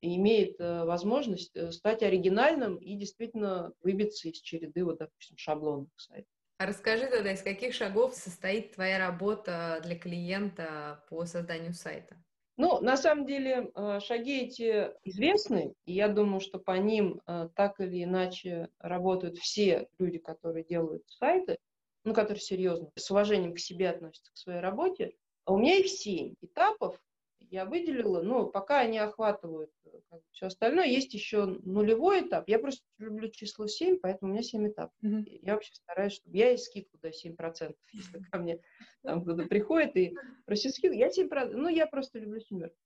имеет 0.00 0.60
э, 0.60 0.84
возможность 0.84 1.56
э, 1.56 1.72
стать 1.72 2.02
оригинальным 2.02 2.76
и 2.76 2.94
действительно 2.96 3.72
выбиться 3.80 4.28
из 4.28 4.38
череды, 4.38 4.84
вот, 4.84 4.98
допустим, 4.98 5.36
шаблонных 5.36 5.92
сайтов. 5.96 6.30
А 6.58 6.66
расскажи 6.66 7.06
тогда, 7.06 7.32
из 7.32 7.42
каких 7.42 7.74
шагов 7.74 8.14
состоит 8.14 8.74
твоя 8.74 8.98
работа 8.98 9.80
для 9.82 9.98
клиента 9.98 11.02
по 11.08 11.24
созданию 11.24 11.74
сайта? 11.74 12.16
Ну, 12.56 12.80
на 12.80 12.96
самом 12.96 13.26
деле, 13.26 13.70
э, 13.74 14.00
шаги 14.00 14.42
эти 14.42 14.90
известны, 15.02 15.74
и 15.86 15.92
я 15.92 16.08
думаю, 16.08 16.40
что 16.40 16.58
по 16.58 16.78
ним 16.78 17.20
так 17.56 17.80
или 17.80 18.04
иначе 18.04 18.68
работают 18.78 19.38
все 19.38 19.88
люди, 19.98 20.18
которые 20.18 20.64
делают 20.64 21.02
сайты, 21.08 21.58
ну, 22.04 22.14
которые 22.14 22.40
серьезно, 22.40 22.90
с 22.94 23.10
уважением 23.10 23.54
к 23.54 23.58
себе 23.58 23.88
относятся 23.90 24.30
к 24.32 24.36
своей 24.36 24.60
работе. 24.60 25.14
А 25.44 25.52
у 25.52 25.58
меня 25.58 25.76
их 25.76 25.88
семь 25.88 26.34
этапов, 26.40 26.98
я 27.54 27.64
выделила, 27.64 28.20
но 28.20 28.46
пока 28.46 28.80
они 28.80 28.98
охватывают 28.98 29.70
э, 29.86 30.18
все 30.32 30.46
остальное. 30.46 30.86
Есть 30.86 31.14
еще 31.14 31.44
нулевой 31.44 32.22
этап. 32.26 32.48
Я 32.48 32.58
просто 32.58 32.84
люблю 32.98 33.28
число 33.28 33.66
7, 33.66 33.98
поэтому 34.00 34.30
у 34.30 34.34
меня 34.34 34.42
7 34.42 34.68
этапов. 34.68 34.94
Mm-hmm. 35.04 35.38
Я 35.42 35.54
вообще 35.54 35.72
стараюсь, 35.74 36.14
чтобы 36.14 36.36
я 36.36 36.50
и 36.50 36.56
скидку 36.56 36.98
до 36.98 37.10
7%, 37.10 37.74
если 37.92 38.18
ко 38.30 38.38
мне 38.38 38.60
там 39.02 39.22
кто-то 39.22 39.44
приходит 39.44 39.96
и 39.96 40.16
просит 40.46 40.74
скидку. 40.74 40.96
Я 40.96 41.08
7%, 41.08 41.52
ну, 41.54 41.68
я 41.68 41.86
просто 41.86 42.18
люблю 42.18 42.40
семерку. 42.40 42.76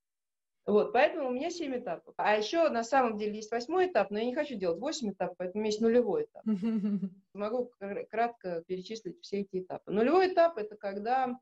Вот, 0.67 0.93
поэтому 0.93 1.29
у 1.29 1.33
меня 1.33 1.49
7 1.49 1.79
этапов. 1.79 2.13
А 2.19 2.37
еще 2.37 2.69
на 2.69 2.85
самом 2.85 3.17
деле 3.17 3.37
есть 3.37 3.51
восьмой 3.51 3.87
этап, 3.87 4.11
но 4.11 4.19
я 4.19 4.27
не 4.27 4.35
хочу 4.35 4.55
делать 4.55 4.79
8 4.79 5.13
этапов, 5.13 5.35
поэтому 5.39 5.65
есть 5.65 5.81
нулевой 5.81 6.25
этап. 6.25 6.45
Могу 7.33 7.73
кратко 8.11 8.63
перечислить 8.67 9.19
все 9.23 9.41
эти 9.41 9.61
этапы. 9.61 9.91
Нулевой 9.91 10.31
этап– 10.31 10.57
это 10.59 10.77
когда 10.77 11.39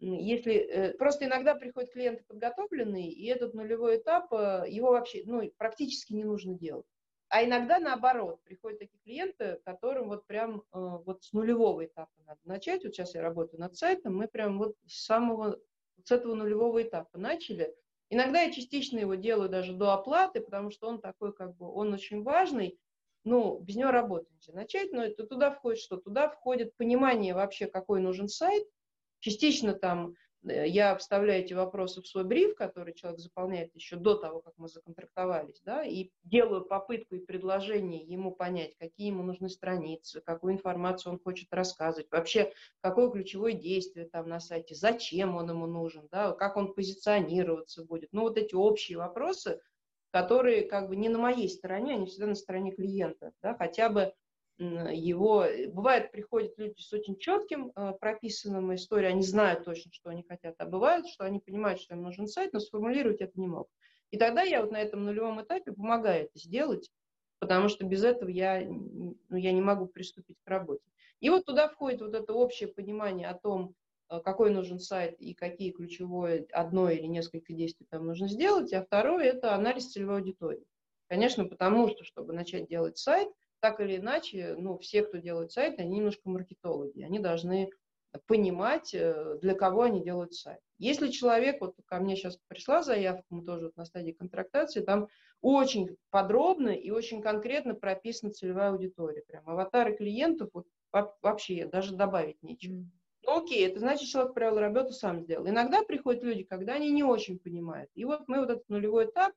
если 0.00 0.54
э, 0.54 0.94
просто 0.94 1.26
иногда 1.26 1.54
приходят 1.54 1.92
клиенты 1.92 2.24
подготовленные, 2.24 3.10
и 3.10 3.26
этот 3.26 3.54
нулевой 3.54 3.98
этап, 3.98 4.32
э, 4.32 4.64
его 4.68 4.90
вообще 4.90 5.22
ну, 5.26 5.50
практически 5.56 6.12
не 6.12 6.24
нужно 6.24 6.54
делать. 6.54 6.86
А 7.28 7.44
иногда 7.44 7.78
наоборот, 7.78 8.40
приходят 8.44 8.78
такие 8.78 9.00
клиенты, 9.02 9.60
которым 9.64 10.08
вот 10.08 10.26
прям 10.26 10.60
э, 10.60 10.60
вот 10.72 11.24
с 11.24 11.32
нулевого 11.32 11.84
этапа 11.84 12.12
надо 12.26 12.40
начать. 12.44 12.84
Вот 12.84 12.94
сейчас 12.94 13.14
я 13.14 13.22
работаю 13.22 13.60
над 13.60 13.76
сайтом, 13.76 14.16
мы 14.16 14.28
прям 14.28 14.58
вот 14.58 14.76
с 14.86 15.04
самого, 15.04 15.58
с 16.04 16.10
этого 16.10 16.34
нулевого 16.34 16.82
этапа 16.82 17.18
начали. 17.18 17.74
Иногда 18.10 18.42
я 18.42 18.52
частично 18.52 18.98
его 18.98 19.14
делаю 19.14 19.48
даже 19.48 19.72
до 19.72 19.94
оплаты, 19.94 20.40
потому 20.40 20.70
что 20.70 20.86
он 20.86 21.00
такой 21.00 21.32
как 21.32 21.56
бы, 21.56 21.68
он 21.72 21.92
очень 21.94 22.22
важный, 22.22 22.78
ну, 23.24 23.58
без 23.58 23.76
него 23.76 23.90
работать 23.90 24.30
нельзя 24.34 24.52
начать, 24.52 24.92
но 24.92 25.02
это 25.02 25.26
туда 25.26 25.50
входит 25.50 25.80
что? 25.80 25.96
Туда 25.96 26.28
входит 26.28 26.76
понимание 26.76 27.34
вообще, 27.34 27.66
какой 27.66 28.00
нужен 28.00 28.28
сайт, 28.28 28.64
Частично 29.24 29.72
там 29.72 30.16
э, 30.46 30.68
я 30.68 30.94
вставляю 30.96 31.42
эти 31.42 31.54
вопросы 31.54 32.02
в 32.02 32.06
свой 32.06 32.24
бриф, 32.24 32.56
который 32.56 32.92
человек 32.92 33.20
заполняет 33.20 33.74
еще 33.74 33.96
до 33.96 34.16
того, 34.16 34.42
как 34.42 34.52
мы 34.58 34.68
законтрактовались, 34.68 35.62
да, 35.64 35.82
и 35.82 36.10
делаю 36.24 36.62
попытку 36.62 37.14
и 37.14 37.24
предложение 37.24 38.02
ему 38.02 38.32
понять, 38.32 38.76
какие 38.76 39.06
ему 39.06 39.22
нужны 39.22 39.48
страницы, 39.48 40.20
какую 40.20 40.52
информацию 40.52 41.12
он 41.12 41.20
хочет 41.20 41.50
рассказывать, 41.54 42.10
вообще 42.10 42.52
какое 42.82 43.08
ключевое 43.08 43.54
действие 43.54 44.06
там 44.06 44.28
на 44.28 44.40
сайте, 44.40 44.74
зачем 44.74 45.36
он 45.36 45.48
ему 45.48 45.66
нужен, 45.66 46.06
да, 46.10 46.32
как 46.32 46.58
он 46.58 46.74
позиционироваться 46.74 47.82
будет. 47.82 48.10
Ну, 48.12 48.24
вот 48.24 48.36
эти 48.36 48.54
общие 48.54 48.98
вопросы, 48.98 49.58
которые 50.10 50.64
как 50.68 50.88
бы 50.88 50.96
не 50.96 51.08
на 51.08 51.18
моей 51.18 51.48
стороне, 51.48 51.94
они 51.94 52.04
всегда 52.04 52.26
на 52.26 52.34
стороне 52.34 52.72
клиента, 52.72 53.32
да, 53.40 53.54
хотя 53.54 53.88
бы 53.88 54.12
его... 54.58 55.44
Э, 55.44 55.68
бывает, 55.68 56.12
приходят 56.12 56.56
люди 56.58 56.80
с 56.80 56.92
очень 56.92 57.16
четким 57.16 57.72
э, 57.74 57.92
прописанным 58.00 58.74
историей, 58.74 59.10
они 59.10 59.22
знают 59.22 59.64
точно, 59.64 59.92
что 59.92 60.10
они 60.10 60.22
хотят, 60.22 60.54
а 60.58 60.66
бывает, 60.66 61.06
что 61.06 61.24
они 61.24 61.40
понимают, 61.40 61.80
что 61.80 61.94
им 61.94 62.02
нужен 62.02 62.26
сайт, 62.26 62.52
но 62.52 62.60
сформулировать 62.60 63.20
это 63.20 63.32
не 63.38 63.48
могут. 63.48 63.70
И 64.10 64.18
тогда 64.18 64.42
я 64.42 64.62
вот 64.62 64.70
на 64.70 64.80
этом 64.80 65.04
нулевом 65.04 65.42
этапе 65.42 65.72
помогаю 65.72 66.24
это 66.24 66.38
сделать, 66.38 66.90
потому 67.40 67.68
что 67.68 67.84
без 67.84 68.04
этого 68.04 68.28
я, 68.28 68.64
ну, 68.64 69.16
я 69.30 69.52
не 69.52 69.60
могу 69.60 69.86
приступить 69.86 70.38
к 70.44 70.48
работе. 70.48 70.84
И 71.20 71.30
вот 71.30 71.46
туда 71.46 71.68
входит 71.68 72.00
вот 72.00 72.14
это 72.14 72.32
общее 72.32 72.68
понимание 72.68 73.28
о 73.28 73.34
том, 73.34 73.74
э, 74.08 74.20
какой 74.20 74.50
нужен 74.50 74.78
сайт 74.78 75.20
и 75.20 75.34
какие 75.34 75.72
ключевое 75.72 76.46
одно 76.52 76.90
или 76.90 77.06
несколько 77.06 77.52
действий 77.52 77.86
там 77.90 78.06
нужно 78.06 78.28
сделать, 78.28 78.72
а 78.72 78.84
второе– 78.84 79.24
это 79.24 79.54
анализ 79.54 79.90
целевой 79.90 80.18
аудитории. 80.18 80.64
Конечно, 81.08 81.44
потому 81.44 81.88
что, 81.88 82.04
чтобы 82.04 82.32
начать 82.32 82.68
делать 82.68 82.98
сайт– 82.98 83.28
так 83.64 83.80
или 83.80 83.96
иначе, 83.96 84.56
ну, 84.58 84.76
все, 84.76 85.02
кто 85.02 85.16
делает 85.16 85.50
сайт, 85.50 85.78
они 85.78 85.96
немножко 85.96 86.28
маркетологи. 86.28 87.00
Они 87.00 87.18
должны 87.18 87.70
понимать, 88.26 88.92
э, 88.92 89.38
для 89.40 89.54
кого 89.54 89.84
они 89.84 90.04
делают 90.04 90.34
сайт. 90.34 90.60
Если 90.76 91.08
человек, 91.08 91.62
вот 91.62 91.74
ко 91.86 91.98
мне 91.98 92.14
сейчас 92.14 92.38
пришла 92.46 92.82
заявка, 92.82 93.24
мы 93.30 93.42
тоже 93.42 93.64
вот 93.64 93.76
на 93.78 93.86
стадии 93.86 94.12
контрактации, 94.12 94.82
там 94.82 95.08
очень 95.40 95.96
подробно 96.10 96.68
и 96.68 96.90
очень 96.90 97.22
конкретно 97.22 97.74
прописана 97.74 98.34
целевая 98.34 98.72
аудитория. 98.72 99.22
Прям 99.26 99.48
аватары 99.48 99.96
клиентов 99.96 100.50
вот, 100.52 100.66
вообще 101.22 101.64
даже 101.64 101.96
добавить 101.96 102.42
нечего. 102.42 102.74
Mm. 102.74 102.84
Ну 103.22 103.38
окей, 103.44 103.66
это 103.66 103.78
значит, 103.78 104.10
человек 104.10 104.34
провел 104.34 104.58
работу, 104.58 104.92
сам 104.92 105.22
сделал. 105.22 105.48
Иногда 105.48 105.82
приходят 105.82 106.22
люди, 106.22 106.42
когда 106.42 106.74
они 106.74 106.90
не 106.90 107.02
очень 107.02 107.38
понимают. 107.38 107.88
И 107.94 108.04
вот 108.04 108.28
мы 108.28 108.40
вот 108.40 108.50
этот 108.50 108.68
нулевой 108.68 109.06
этап, 109.06 109.32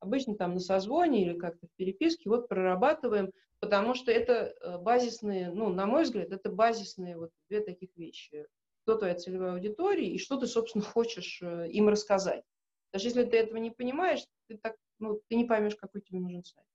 обычно 0.00 0.34
там 0.34 0.54
на 0.54 0.60
созвоне 0.60 1.24
или 1.24 1.38
как-то 1.38 1.66
в 1.66 1.70
переписке, 1.76 2.28
вот 2.28 2.48
прорабатываем, 2.48 3.30
потому 3.60 3.94
что 3.94 4.10
это 4.10 4.54
э, 4.60 4.78
базисные, 4.78 5.50
ну, 5.50 5.68
на 5.68 5.86
мой 5.86 6.02
взгляд, 6.02 6.32
это 6.32 6.50
базисные 6.50 7.16
вот 7.16 7.30
две 7.48 7.60
таких 7.60 7.96
вещи. 7.96 8.46
Кто 8.82 8.96
твоя 8.96 9.14
целевая 9.14 9.52
аудитория 9.52 10.08
и 10.08 10.18
что 10.18 10.36
ты, 10.38 10.46
собственно, 10.46 10.84
хочешь 10.84 11.40
э, 11.42 11.68
им 11.70 11.88
рассказать. 11.88 12.44
Даже 12.92 13.08
если 13.08 13.24
ты 13.24 13.36
этого 13.36 13.58
не 13.58 13.70
понимаешь, 13.70 14.24
ты, 14.48 14.58
так, 14.58 14.76
ну, 14.98 15.20
ты 15.28 15.36
не 15.36 15.44
поймешь, 15.44 15.76
какой 15.76 16.00
тебе 16.00 16.18
нужен 16.18 16.42
сайт. 16.42 16.66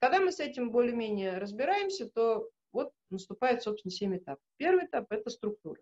Когда 0.00 0.20
мы 0.20 0.30
с 0.30 0.40
этим 0.40 0.70
более-менее 0.70 1.38
разбираемся, 1.38 2.08
то 2.10 2.50
вот 2.72 2.92
наступает, 3.10 3.62
собственно, 3.62 3.90
семь 3.90 4.16
этапов. 4.16 4.44
Первый 4.56 4.86
этап– 4.86 5.06
это 5.10 5.30
структура. 5.30 5.80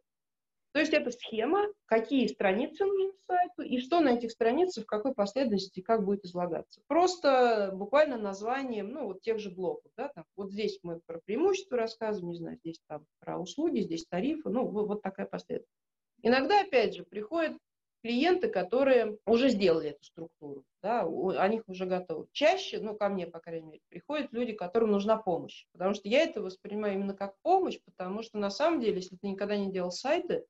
То 0.77 0.81
есть 0.81 0.93
это 0.93 1.11
схема, 1.11 1.69
какие 1.87 2.27
страницы 2.27 2.85
нужны 2.85 3.11
сайту 3.27 3.63
и 3.63 3.79
что 3.79 4.01
на 4.01 4.11
этих 4.11 4.31
страницах, 4.31 4.85
в 4.85 4.87
какой 4.87 5.15
последовательности, 5.15 5.81
как 5.81 6.05
будет 6.05 6.27
излагаться. 6.27 6.83
Просто 6.87 7.71
буквально 7.73 8.19
названием, 8.19 8.91
ну, 8.91 9.07
вот 9.07 9.23
тех 9.23 9.39
же 9.39 9.51
блоков, 9.51 9.91
да, 9.97 10.09
там, 10.09 10.27
вот 10.37 10.53
здесь 10.53 10.79
мы 10.83 11.01
про 11.07 11.19
преимущества 11.25 11.79
рассказываем, 11.79 12.33
не 12.33 12.37
знаю, 12.37 12.59
здесь 12.59 12.79
там 12.89 13.07
про 13.21 13.39
услуги, 13.39 13.81
здесь 13.81 14.05
тарифы, 14.05 14.51
ну, 14.51 14.67
вот, 14.67 15.01
такая 15.01 15.25
последовательность. 15.25 15.81
Иногда, 16.21 16.61
опять 16.61 16.95
же, 16.95 17.05
приходят 17.05 17.57
клиенты, 18.03 18.49
которые 18.49 19.17
уже 19.25 19.49
сделали 19.49 19.93
эту 19.93 20.05
структуру, 20.05 20.63
да, 20.83 21.05
о 21.05 21.49
них 21.49 21.63
уже 21.69 21.87
готовы. 21.87 22.27
Чаще, 22.33 22.81
ну, 22.81 22.95
ко 22.95 23.09
мне, 23.09 23.27
по 23.27 23.41
крайней 23.41 23.67
мере, 23.67 23.83
приходят 23.89 24.31
люди, 24.31 24.53
которым 24.53 24.91
нужна 24.91 25.17
помощь, 25.17 25.65
потому 25.73 25.95
что 25.95 26.07
я 26.11 26.21
это 26.21 26.43
воспринимаю 26.43 26.97
именно 26.97 27.15
как 27.15 27.35
помощь, 27.41 27.81
потому 27.83 28.23
что 28.23 28.37
на 28.37 28.51
самом 28.51 28.83
деле, 28.83 28.97
если 28.97 29.17
ты 29.17 29.29
никогда 29.29 29.57
не 29.57 29.73
делал 29.73 29.91
сайты, 29.91 30.45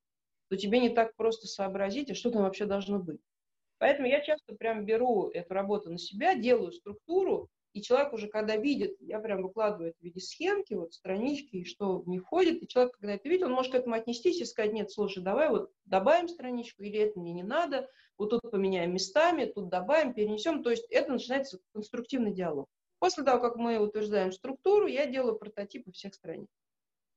то 0.48 0.56
тебе 0.56 0.80
не 0.80 0.90
так 0.90 1.14
просто 1.16 1.46
сообразить, 1.46 2.10
а 2.10 2.14
что 2.14 2.30
там 2.30 2.42
вообще 2.42 2.66
должно 2.66 2.98
быть. 2.98 3.20
Поэтому 3.78 4.08
я 4.08 4.20
часто 4.20 4.54
прям 4.54 4.84
беру 4.84 5.28
эту 5.28 5.52
работу 5.52 5.90
на 5.90 5.98
себя, 5.98 6.34
делаю 6.34 6.72
структуру, 6.72 7.48
и 7.76 7.82
человек 7.82 8.14
уже, 8.14 8.28
когда 8.28 8.56
видит, 8.56 8.96
я 9.00 9.20
прям 9.20 9.42
выкладываю 9.42 9.90
это 9.90 9.98
в 10.00 10.02
виде 10.02 10.18
схемки, 10.18 10.72
вот 10.72 10.94
странички, 10.94 11.56
и 11.56 11.64
что 11.64 11.98
в 11.98 12.08
них 12.08 12.22
входит, 12.22 12.62
и 12.62 12.66
человек, 12.66 12.94
когда 12.94 13.12
это 13.14 13.28
видит, 13.28 13.44
он 13.44 13.52
может 13.52 13.72
к 13.72 13.74
этому 13.74 13.96
отнестись 13.96 14.40
и 14.40 14.46
сказать, 14.46 14.72
нет, 14.72 14.90
слушай, 14.90 15.22
давай 15.22 15.50
вот 15.50 15.70
добавим 15.84 16.26
страничку, 16.28 16.82
или 16.82 16.98
это 16.98 17.20
мне 17.20 17.34
не 17.34 17.42
надо, 17.42 17.86
вот 18.16 18.30
тут 18.30 18.50
поменяем 18.50 18.94
местами, 18.94 19.44
тут 19.44 19.68
добавим, 19.68 20.14
перенесем. 20.14 20.62
То 20.62 20.70
есть 20.70 20.86
это 20.88 21.12
начинается 21.12 21.58
конструктивный 21.74 22.32
диалог. 22.32 22.66
После 22.98 23.24
того, 23.24 23.42
как 23.42 23.56
мы 23.56 23.78
утверждаем 23.78 24.32
структуру, 24.32 24.86
я 24.86 25.04
делаю 25.04 25.36
прототипы 25.36 25.92
всех 25.92 26.14
страниц. 26.14 26.48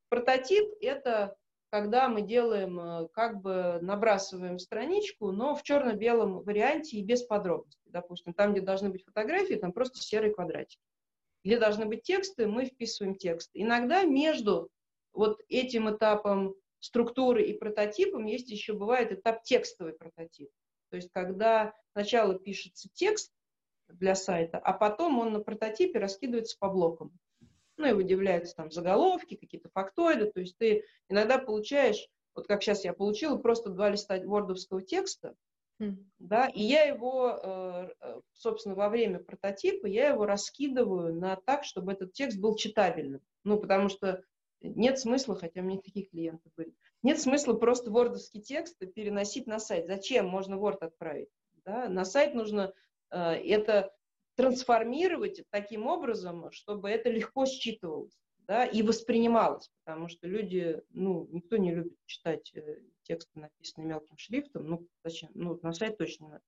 Прототип– 0.09 0.65
это 0.81 1.37
когда 1.69 2.09
мы 2.09 2.21
делаем, 2.21 2.79
э, 2.79 3.07
как 3.13 3.41
бы 3.41 3.79
набрасываем 3.81 4.59
страничку, 4.59 5.31
но 5.31 5.55
в 5.55 5.63
черно-белом 5.63 6.41
варианте 6.41 6.97
и 6.97 7.03
без 7.03 7.23
подробностей. 7.23 7.89
Допустим, 7.91 8.33
там, 8.33 8.53
где 8.53 8.61
должны 8.61 8.89
быть 8.89 9.05
фотографии, 9.05 9.55
там 9.55 9.71
просто 9.71 9.99
серые 9.99 10.33
квадратики. 10.33 10.81
Где 11.43 11.57
должны 11.57 11.85
быть 11.85 12.03
тексты, 12.03 12.47
мы 12.47 12.65
вписываем 12.65 13.15
текст. 13.15 13.49
Иногда 13.53 14.03
между 14.03 14.69
вот 15.13 15.41
этим 15.47 15.89
этапом 15.89 16.55
структуры 16.79 17.43
и 17.43 17.57
прототипом 17.57 18.25
есть 18.25 18.49
еще 18.49 18.73
бывает 18.73 19.11
этап 19.11 19.43
текстовый 19.43 19.93
прототип. 19.93 20.49
То 20.89 20.95
есть 20.95 21.09
когда 21.11 21.73
сначала 21.91 22.37
пишется 22.37 22.89
текст 22.93 23.31
для 23.87 24.15
сайта, 24.15 24.57
а 24.57 24.73
потом 24.73 25.19
он 25.19 25.33
на 25.33 25.39
прототипе 25.39 25.99
раскидывается 25.99 26.57
по 26.59 26.69
блокам 26.69 27.11
ну 27.79 27.87
и 27.87 27.93
выделяются 27.93 28.55
там 28.55 28.71
заголовки, 28.71 29.35
какие-то 29.35 29.69
фактоиды, 29.69 30.31
то 30.31 30.41
есть 30.41 30.57
ты 30.57 30.83
иногда 31.07 31.39
получаешь, 31.39 32.07
вот 32.35 32.45
как 32.45 32.61
сейчас 32.61 32.83
я 32.83 32.93
получила, 32.93 33.37
просто 33.37 33.69
два 33.69 33.89
листа 33.89 34.19
вордовского 34.19 34.81
текста, 34.81 35.33
mm. 35.81 35.95
да, 36.19 36.47
и 36.47 36.61
я 36.61 36.83
его, 36.83 37.39
э, 37.41 37.89
э, 38.01 38.21
собственно, 38.33 38.75
во 38.75 38.89
время 38.89 39.19
прототипа, 39.19 39.87
я 39.87 40.09
его 40.09 40.25
раскидываю 40.25 41.15
на 41.15 41.37
так, 41.37 41.63
чтобы 41.63 41.93
этот 41.93 42.11
текст 42.13 42.37
был 42.37 42.55
читабельным, 42.55 43.21
ну, 43.45 43.57
потому 43.57 43.87
что 43.87 44.23
нет 44.61 44.99
смысла, 44.99 45.35
хотя 45.35 45.61
у 45.61 45.63
меня 45.63 45.79
такие 45.79 46.05
клиенты 46.05 46.51
были, 46.57 46.75
нет 47.01 47.21
смысла 47.21 47.53
просто 47.53 47.91
вордовский 47.91 48.41
текст 48.41 48.77
переносить 48.93 49.47
на 49.47 49.59
сайт. 49.59 49.87
Зачем? 49.87 50.27
Можно 50.27 50.55
Word 50.55 50.79
отправить. 50.81 51.29
Да? 51.63 51.87
На 51.87 52.03
сайт 52.03 52.33
нужно 52.33 52.73
э, 53.09 53.17
это 53.17 53.93
трансформировать 54.39 55.43
таким 55.49 55.85
образом, 55.85 56.49
чтобы 56.51 56.89
это 56.89 57.09
легко 57.09 57.45
считывалось 57.45 58.17
да, 58.47 58.65
и 58.65 58.81
воспринималось, 58.83 59.69
потому 59.83 60.07
что 60.07 60.29
люди, 60.29 60.81
ну, 60.91 61.27
никто 61.29 61.57
не 61.57 61.75
любит 61.75 61.97
читать 62.05 62.49
э, 62.55 62.77
тексты, 63.03 63.37
написанные 63.37 63.89
мелким 63.89 64.17
шрифтом, 64.17 64.65
ну, 64.65 64.87
зачем, 65.03 65.29
ну, 65.33 65.59
на 65.61 65.73
сайт 65.73 65.97
точно 65.97 66.29
надо. 66.29 66.43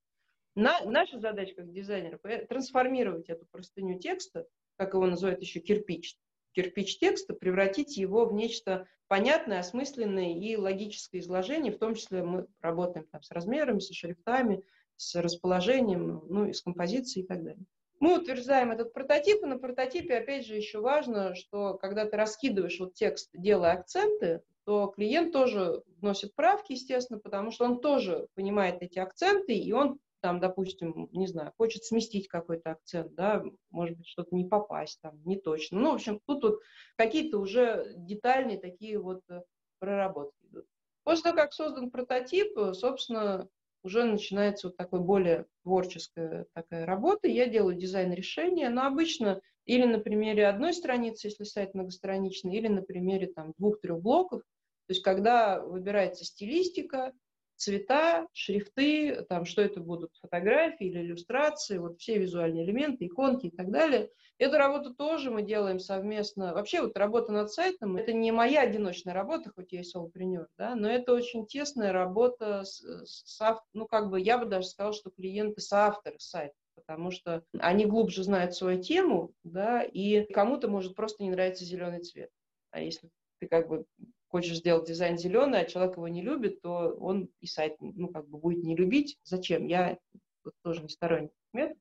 На, 0.56 0.86
наша 0.86 1.20
задача 1.20 1.54
как 1.54 1.74
дизайнеров– 1.74 2.22
трансформировать 2.50 3.28
эту 3.28 3.46
простыню 3.52 4.00
текста, 4.00 4.48
как 4.78 4.94
его 4.94 5.06
называют 5.06 5.42
еще 5.42 5.60
кирпич, 5.60 6.16
кирпич 6.54 6.98
текста, 6.98 7.34
превратить 7.34 7.98
его 7.98 8.26
в 8.26 8.32
нечто 8.32 8.88
понятное, 9.10 9.60
осмысленное 9.60 10.34
и 10.40 10.56
логическое 10.56 11.20
изложение, 11.20 11.74
в 11.74 11.78
том 11.78 11.96
числе 11.96 12.24
мы 12.24 12.48
работаем 12.62 13.06
там 13.12 13.22
с 13.22 13.32
размерами, 13.32 13.80
со 13.80 13.94
шрифтами, 13.94 14.64
с 14.96 15.20
расположением, 15.20 16.24
ну 16.30 16.46
и 16.46 16.54
с 16.54 16.62
композицией 16.62 17.26
и 17.26 17.28
так 17.28 17.44
далее. 17.44 17.66
Мы 18.02 18.18
утверждаем 18.18 18.72
этот 18.72 18.94
прототип, 18.94 19.44
и 19.44 19.46
на 19.46 19.60
прототипе, 19.60 20.18
опять 20.18 20.48
же, 20.48 20.56
еще 20.56 20.80
важно, 20.80 21.36
что 21.36 21.76
когда 21.76 22.04
ты 22.06 22.18
раскидываешь 22.18 22.80
вот 22.80 22.96
текст, 22.96 23.30
делая 23.32 23.74
акценты, 23.74 24.42
то 24.66 24.88
клиент 24.88 25.32
тоже 25.32 25.84
вносит 26.00 26.34
правки, 26.34 26.72
естественно, 26.72 27.20
потому 27.20 27.52
что 27.52 27.66
он 27.66 27.80
тоже 27.80 28.28
понимает 28.34 28.82
эти 28.82 28.98
акценты, 28.98 29.54
и 29.54 29.72
он 29.72 30.00
там, 30.20 30.40
допустим, 30.40 31.10
не 31.12 31.28
знаю, 31.28 31.54
хочет 31.58 31.84
сместить 31.84 32.28
какой-то 32.28 32.72
акцент, 32.72 33.14
да, 33.14 33.44
может 33.70 33.98
быть, 33.98 34.08
что-то 34.08 34.36
не 34.36 34.46
попасть, 34.46 35.00
там, 35.02 35.22
не 35.24 35.40
точно. 35.40 35.80
Ну, 35.80 35.92
в 35.92 35.96
общем, 35.96 36.20
тут 36.26 36.42
вот 36.44 36.60
какие-то 36.96 37.38
уже 37.38 37.94
детальные 37.98 38.58
такие 38.58 39.00
вот 39.00 39.22
э, 39.30 39.44
проработки 39.78 40.44
идут. 40.46 40.66
После 41.04 41.24
того, 41.26 41.38
как 41.38 41.54
создан 41.54 41.92
прототип, 41.92 42.58
э, 42.58 42.74
собственно, 42.74 43.48
уже 43.84 44.04
начинается 44.04 44.68
вот 44.68 44.78
такой 44.78 45.00
более 45.00 45.46
творческая 45.64 46.46
такая 46.54 46.86
работа. 46.86 47.28
Я 47.28 47.48
делаю 47.48 47.76
дизайн 47.76 48.14
решения, 48.14 48.70
но 48.70 48.86
обычно 48.86 49.42
или 49.66 49.86
на 49.86 50.00
примере 50.00 50.48
одной 50.48 50.74
страницы, 50.74 51.28
если 51.28 51.44
сайт 51.44 51.74
многостраничный, 51.74 52.56
или 52.56 52.68
на 52.68 52.82
примере 52.82 53.28
там 53.28 53.54
двух-трех 53.58 54.02
блоков. 54.02 54.42
То 54.42 54.94
есть 54.94 55.04
когда 55.04 55.62
выбирается 55.62 56.26
стилистика, 56.26 57.14
цвета, 57.62 58.28
шрифты, 58.34 59.24
там, 59.30 59.46
что 59.46 59.62
это 59.62 59.80
будут, 59.80 60.12
фотографии 60.20 60.88
или 60.88 61.02
иллюстрации, 61.02 61.78
вот 61.78 62.00
все 62.00 62.18
визуальные 62.18 62.66
элементы, 62.66 63.06
иконки 63.06 63.48
и 63.48 63.52
так 63.52 63.70
далее. 63.70 64.10
Эту 64.40 64.58
работу 64.58 64.96
тоже 64.96 65.30
мы 65.30 65.44
делаем 65.44 65.80
совместно. 65.80 66.56
Вообще 66.56 66.82
вот 66.82 66.98
работа 66.98 67.32
над 67.32 67.52
сайтом, 67.52 67.98
это 67.98 68.14
не 68.14 68.32
моя 68.32 68.62
одиночная 68.62 69.14
работа, 69.14 69.52
хоть 69.56 69.72
я 69.72 69.82
и 69.82 69.84
солопренер, 69.84 70.48
да, 70.58 70.74
но 70.74 70.90
это 70.90 71.14
очень 71.14 71.46
тесная 71.46 71.92
работа 71.92 72.64
с, 72.64 72.82
с 73.06 73.40
ну 73.74 73.86
как 73.86 74.10
бы 74.10 74.20
я 74.20 74.40
бы 74.40 74.48
даже 74.48 74.68
сказала, 74.68 74.94
что 74.94 75.12
клиенты 75.12 75.62
соавторы 75.62 76.18
сайта 76.20 76.56
потому 76.74 77.12
что 77.12 77.44
они 77.60 77.86
глубже 77.86 78.24
знают 78.24 78.56
свою 78.56 78.82
тему, 78.82 79.34
да, 79.44 79.84
и 79.84 80.24
кому-то 80.34 80.68
может 80.68 80.96
просто 80.96 81.22
не 81.22 81.30
нравиться 81.30 81.64
зеленый 81.64 82.02
цвет. 82.02 82.32
А 82.72 82.80
если 82.80 83.12
ты 83.40 83.48
как 83.48 83.68
бы 83.68 83.86
хочешь 84.32 84.58
сделать 84.58 84.88
дизайн 84.88 85.18
зеленый, 85.18 85.60
а 85.60 85.66
человек 85.66 85.98
его 85.98 86.08
не 86.08 86.22
любит, 86.22 86.62
то 86.62 86.96
он 87.00 87.30
и 87.42 87.48
сайт, 87.48 87.76
ну, 87.80 88.08
как 88.08 88.28
бы 88.28 88.38
будет 88.38 88.64
не 88.64 88.76
любить. 88.76 89.18
Зачем? 89.24 89.68
Я 89.68 89.98
вот, 90.44 90.54
тоже 90.64 90.82
не 90.82 90.90
сторонник 90.90 91.32
метод. 91.54 91.78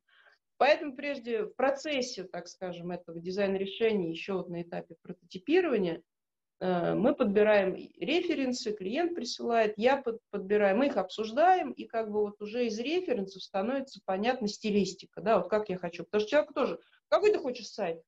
Поэтому 0.58 0.94
прежде 0.94 1.44
в 1.44 1.54
процессе, 1.54 2.24
так 2.24 2.48
скажем, 2.48 2.90
этого 2.90 3.18
дизайна 3.18 3.56
решения, 3.56 4.10
еще 4.10 4.34
вот 4.34 4.50
на 4.50 4.60
этапе 4.60 4.96
прототипирования, 5.00 6.02
э, 6.60 6.94
мы 6.94 7.14
подбираем 7.14 7.74
референсы, 7.74 8.72
клиент 8.72 9.14
присылает, 9.14 9.72
я 9.78 10.02
подбираю, 10.30 10.76
мы 10.76 10.88
их 10.88 10.98
обсуждаем, 10.98 11.70
и 11.70 11.84
как 11.86 12.10
бы 12.10 12.20
вот 12.20 12.42
уже 12.42 12.66
из 12.66 12.78
референсов 12.78 13.42
становится 13.42 14.00
понятна 14.04 14.48
стилистика, 14.48 15.22
да, 15.22 15.38
вот 15.38 15.48
как 15.48 15.70
я 15.70 15.78
хочу. 15.78 16.04
Потому 16.04 16.20
что 16.20 16.30
человек 16.30 16.52
тоже, 16.52 16.78
какой 17.08 17.32
ты 17.32 17.38
хочешь 17.38 17.68
сайт? 17.68 18.02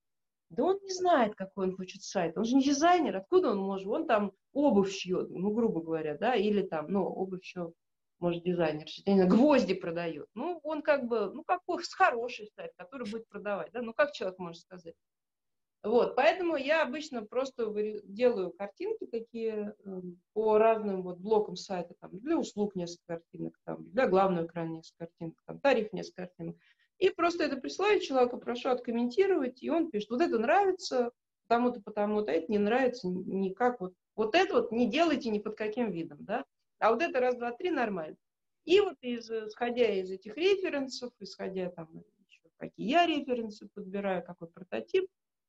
Да 0.53 0.65
он 0.65 0.79
не 0.83 0.91
знает, 0.91 1.35
какой 1.35 1.69
он 1.69 1.77
хочет 1.77 2.03
сайт. 2.03 2.37
Он 2.37 2.45
же 2.45 2.57
не 2.57 2.63
дизайнер. 2.63 3.17
Откуда 3.17 3.51
он 3.51 3.59
может? 3.59 3.87
Он 3.87 4.07
там 4.07 4.33
обувь 4.53 4.93
шьет, 4.93 5.31
ну, 5.31 5.51
грубо 5.51 5.81
говоря, 5.81 6.17
да, 6.19 6.35
или 6.35 6.61
там, 6.63 6.89
ну, 6.91 7.05
обувь 7.05 7.41
еще, 7.41 7.73
может, 8.19 8.45
дизайнер, 8.45 8.87
гвозди 9.29 9.73
продает. 9.73 10.27
Ну, 10.35 10.61
он 10.63 10.83
как 10.83 11.07
бы, 11.07 11.33
ну, 11.33 11.43
какой 11.43 11.83
хороший 11.91 12.49
сайт, 12.55 12.73
который 12.77 13.11
будет 13.11 13.27
продавать, 13.29 13.73
да, 13.73 13.81
ну, 13.81 13.95
как 13.95 14.13
человек 14.13 14.39
может 14.39 14.61
сказать? 14.61 14.95
Вот, 15.83 16.15
поэтому 16.15 16.57
я 16.57 16.83
обычно 16.83 17.25
просто 17.25 17.73
делаю 18.05 18.53
картинки 18.53 19.07
такие 19.07 19.75
эм, 19.85 20.21
по 20.33 20.59
разным 20.59 21.03
вот 21.03 21.19
блокам 21.19 21.57
сайта, 21.57 21.95
там, 21.99 22.21
для 22.21 22.39
услуг 22.39 22.77
несколько 22.77 23.17
картинок, 23.17 23.59
там, 23.65 23.91
для 23.91 24.07
главного 24.07 24.47
экрана 24.47 24.75
несколько 24.77 25.07
картинок, 25.07 25.43
там, 25.45 25.59
тариф 25.59 25.93
несколько 25.93 26.27
картинок. 26.27 26.57
И 26.99 27.11
просто 27.11 27.45
это 27.45 27.57
присылаю 27.57 28.01
человеку, 28.01 28.39
прошу 28.39 28.71
откомментировать, 28.71 29.63
и 29.63 29.71
он 29.71 29.91
пишет, 29.91 30.11
вот 30.11 30.21
это 30.21 30.39
нравится, 30.39 31.11
потому-то, 31.49 31.81
потому-то, 31.81 32.31
а 32.31 32.35
это 32.35 32.51
не 32.51 32.59
нравится 32.59 33.09
никак. 33.09 33.81
Вот, 33.81 33.95
вот 34.15 34.35
это 34.35 34.55
вот 34.55 34.73
не 34.73 34.89
делайте 34.89 35.31
ни 35.31 35.39
под 35.39 35.57
каким 35.57 35.91
видом, 35.91 36.19
да. 36.21 36.45
А 36.79 36.91
вот 36.91 37.03
это 37.03 37.21
раз, 37.21 37.37
два, 37.37 37.53
три 37.53 37.71
нормально. 37.71 38.17
И 38.65 38.81
вот 38.81 38.97
из, 39.01 39.31
исходя 39.31 39.89
из 39.89 40.11
этих 40.11 40.37
референсов, 40.37 41.13
исходя 41.19 41.71
там 41.71 41.89
еще 42.29 42.41
какие 42.57 42.91
я 42.91 43.07
референсы 43.07 43.69
подбираю, 43.75 44.25
какой 44.25 44.49
прототип, 44.49 45.09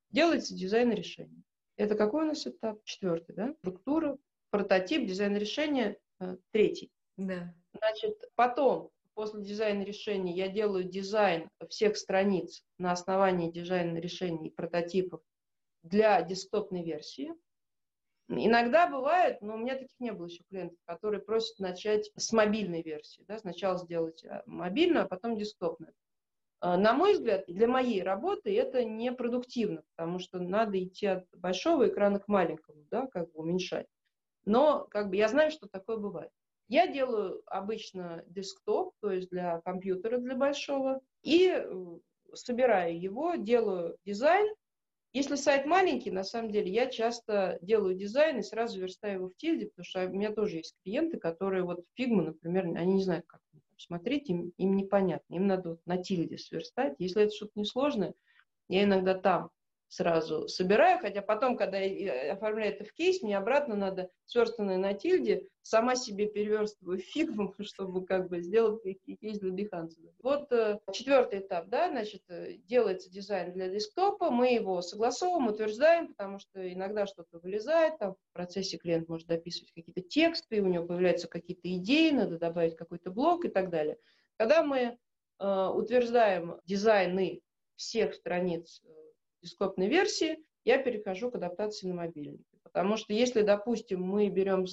делается 0.10 0.56
дизайн 0.56 0.92
решения. 0.92 1.44
Это 1.76 1.96
какой 1.96 2.24
у 2.24 2.28
нас 2.28 2.46
этап? 2.46 2.84
Четвертый, 2.84 3.36
да? 3.36 3.54
Структура, 3.60 4.18
прототип, 4.50 5.08
дизайн 5.08 5.36
решения, 5.38 5.98
э, 6.20 6.38
третий. 6.52 6.92
Да. 7.18 7.54
Значит, 7.74 8.24
потом 8.36 8.92
после 9.14 9.44
дизайна 9.44 9.84
решений 9.84 10.36
я 10.36 10.48
делаю 10.48 10.84
дизайн 10.84 11.50
всех 11.70 11.98
страниц 11.98 12.64
на 12.78 12.92
основании 12.92 13.52
дизайна 13.52 13.98
решений 13.98 14.48
и 14.48 14.54
прототипов 14.54 15.22
для 15.84 16.22
десктопной 16.22 16.84
версии. 16.84 17.34
Иногда 18.30 18.88
бывает, 18.88 19.42
но 19.42 19.56
у 19.56 19.58
меня 19.58 19.76
таких 19.76 20.00
не 20.00 20.12
было 20.12 20.28
еще 20.28 20.44
клиентов, 20.50 20.80
которые 20.86 21.22
просят 21.22 21.60
начать 21.60 22.10
с 22.16 22.32
мобильной 22.32 22.82
версии. 22.82 23.24
Да, 23.28 23.38
сначала 23.38 23.78
сделать 23.78 24.24
а, 24.26 24.44
мобильную, 24.46 25.06
а 25.06 25.08
потом 25.08 25.38
десктопную. 25.38 25.94
А, 26.62 26.78
на 26.78 26.94
мой 26.94 27.14
взгляд, 27.14 27.44
для 27.48 27.68
моей 27.68 28.02
работы 28.02 28.56
это 28.58 28.86
непродуктивно, 28.86 29.84
потому 29.96 30.20
что 30.20 30.40
надо 30.40 30.82
идти 30.82 31.08
от 31.08 31.28
большого 31.34 31.90
экрана 31.90 32.20
к 32.20 32.30
маленькому, 32.30 32.86
да, 32.90 33.08
как 33.08 33.32
бы 33.34 33.40
уменьшать. 33.42 33.88
Но 34.46 34.86
как 34.90 35.10
бы 35.10 35.18
я 35.18 35.28
знаю, 35.28 35.52
что 35.52 35.68
такое 35.68 35.98
бывает. 35.98 36.32
Я 36.68 36.88
делаю 36.88 37.42
обычно 37.46 38.24
десктоп, 38.28 38.94
то 39.02 39.12
есть 39.12 39.30
для 39.30 39.62
компьютера, 39.62 40.18
для 40.18 40.36
большого, 40.36 41.02
и 41.22 41.50
э, 41.50 41.98
собираю 42.34 43.00
его, 43.00 43.36
делаю 43.36 43.98
дизайн. 44.06 44.48
Если 45.12 45.36
сайт 45.36 45.66
маленький, 45.66 46.10
на 46.10 46.24
самом 46.24 46.52
деле, 46.52 46.72
я 46.72 46.88
часто 46.88 47.60
делаю 47.62 47.96
дизайн 47.96 48.40
и 48.40 48.44
сразу 48.44 48.80
верстаю 48.80 49.16
его 49.16 49.30
в 49.30 49.36
тильде, 49.36 49.68
потому 49.68 49.86
что 49.86 50.06
у 50.06 50.10
меня 50.10 50.32
тоже 50.32 50.58
есть 50.58 50.76
клиенты, 50.84 51.20
которые 51.20 51.64
вот 51.64 51.86
фигму, 51.94 52.24
например, 52.24 52.66
они 52.66 52.96
не 52.96 53.04
знают, 53.04 53.26
как 53.28 53.42
смотреть, 53.78 54.30
им, 54.30 54.54
им 54.58 54.76
непонятно. 54.76 55.36
Им 55.36 55.48
надо 55.48 55.72
вот 55.72 55.86
на 55.86 55.98
тильде 55.98 56.38
сверстать. 56.38 56.96
Если 57.00 57.24
это 57.24 57.36
что-то 57.36 57.52
несложное, 57.56 58.14
я 58.70 58.84
иногда 58.84 59.14
там 59.14 59.50
сразу 59.94 60.48
собираю, 60.48 61.00
хотя 61.00 61.22
потом, 61.22 61.56
когда 61.56 61.78
я 61.78 62.34
оформляю 62.34 62.74
это 62.74 62.84
в 62.84 62.94
кейс, 62.94 63.22
мне 63.22 63.38
обратно 63.38 63.76
надо 63.76 64.10
сверстанное 64.26 64.78
на 64.78 64.96
тильде, 64.96 65.48
сама 65.62 65.96
себе 65.96 66.26
переверстываю 66.26 66.98
фигму, 67.14 67.54
чтобы 67.60 68.04
как 68.04 68.28
бы 68.28 68.42
сделать 68.42 68.82
кейс 68.84 69.40
для 69.40 69.52
Behance. 69.52 69.92
Вот 70.24 70.52
э, 70.52 70.80
четвертый 70.92 71.40
этап, 71.40 71.68
да, 71.68 71.90
значит, 71.90 72.24
э, 72.30 72.54
делается 72.64 73.12
дизайн 73.12 73.54
для 73.54 73.70
десктопа, 73.70 74.32
мы 74.32 74.54
его 74.54 74.82
согласовываем, 74.82 75.50
утверждаем, 75.50 76.08
потому 76.08 76.40
что 76.40 76.74
иногда 76.74 77.06
что-то 77.06 77.38
вылезает, 77.38 78.00
там 78.00 78.16
в 78.16 78.34
процессе 78.34 78.78
клиент 78.78 79.08
может 79.10 79.28
дописывать 79.28 79.74
какие-то 79.74 80.02
тексты, 80.02 80.64
у 80.64 80.68
него 80.68 80.88
появляются 80.88 81.28
какие-то 81.28 81.72
идеи, 81.78 82.10
надо 82.10 82.40
добавить 82.40 82.76
какой-то 82.76 83.12
блок 83.12 83.46
и 83.46 83.50
так 83.50 83.70
далее. 83.70 83.98
Когда 84.38 84.64
мы 84.64 84.98
э, 85.40 85.68
утверждаем 85.68 86.60
дизайны 86.66 87.42
всех 87.76 88.16
страниц 88.16 88.82
э, 89.44 89.48
десктопной 89.48 89.88
версии, 89.88 90.38
я 90.66 90.78
перехожу 90.78 91.32
к 91.32 91.36
адаптации 91.36 91.88
на 91.88 91.96
мобильнике. 91.96 92.44
Потому 92.64 92.98
что 92.98 93.14
если, 93.14 93.42
допустим, 93.42 94.02
мы 94.02 94.30
берем 94.30 94.66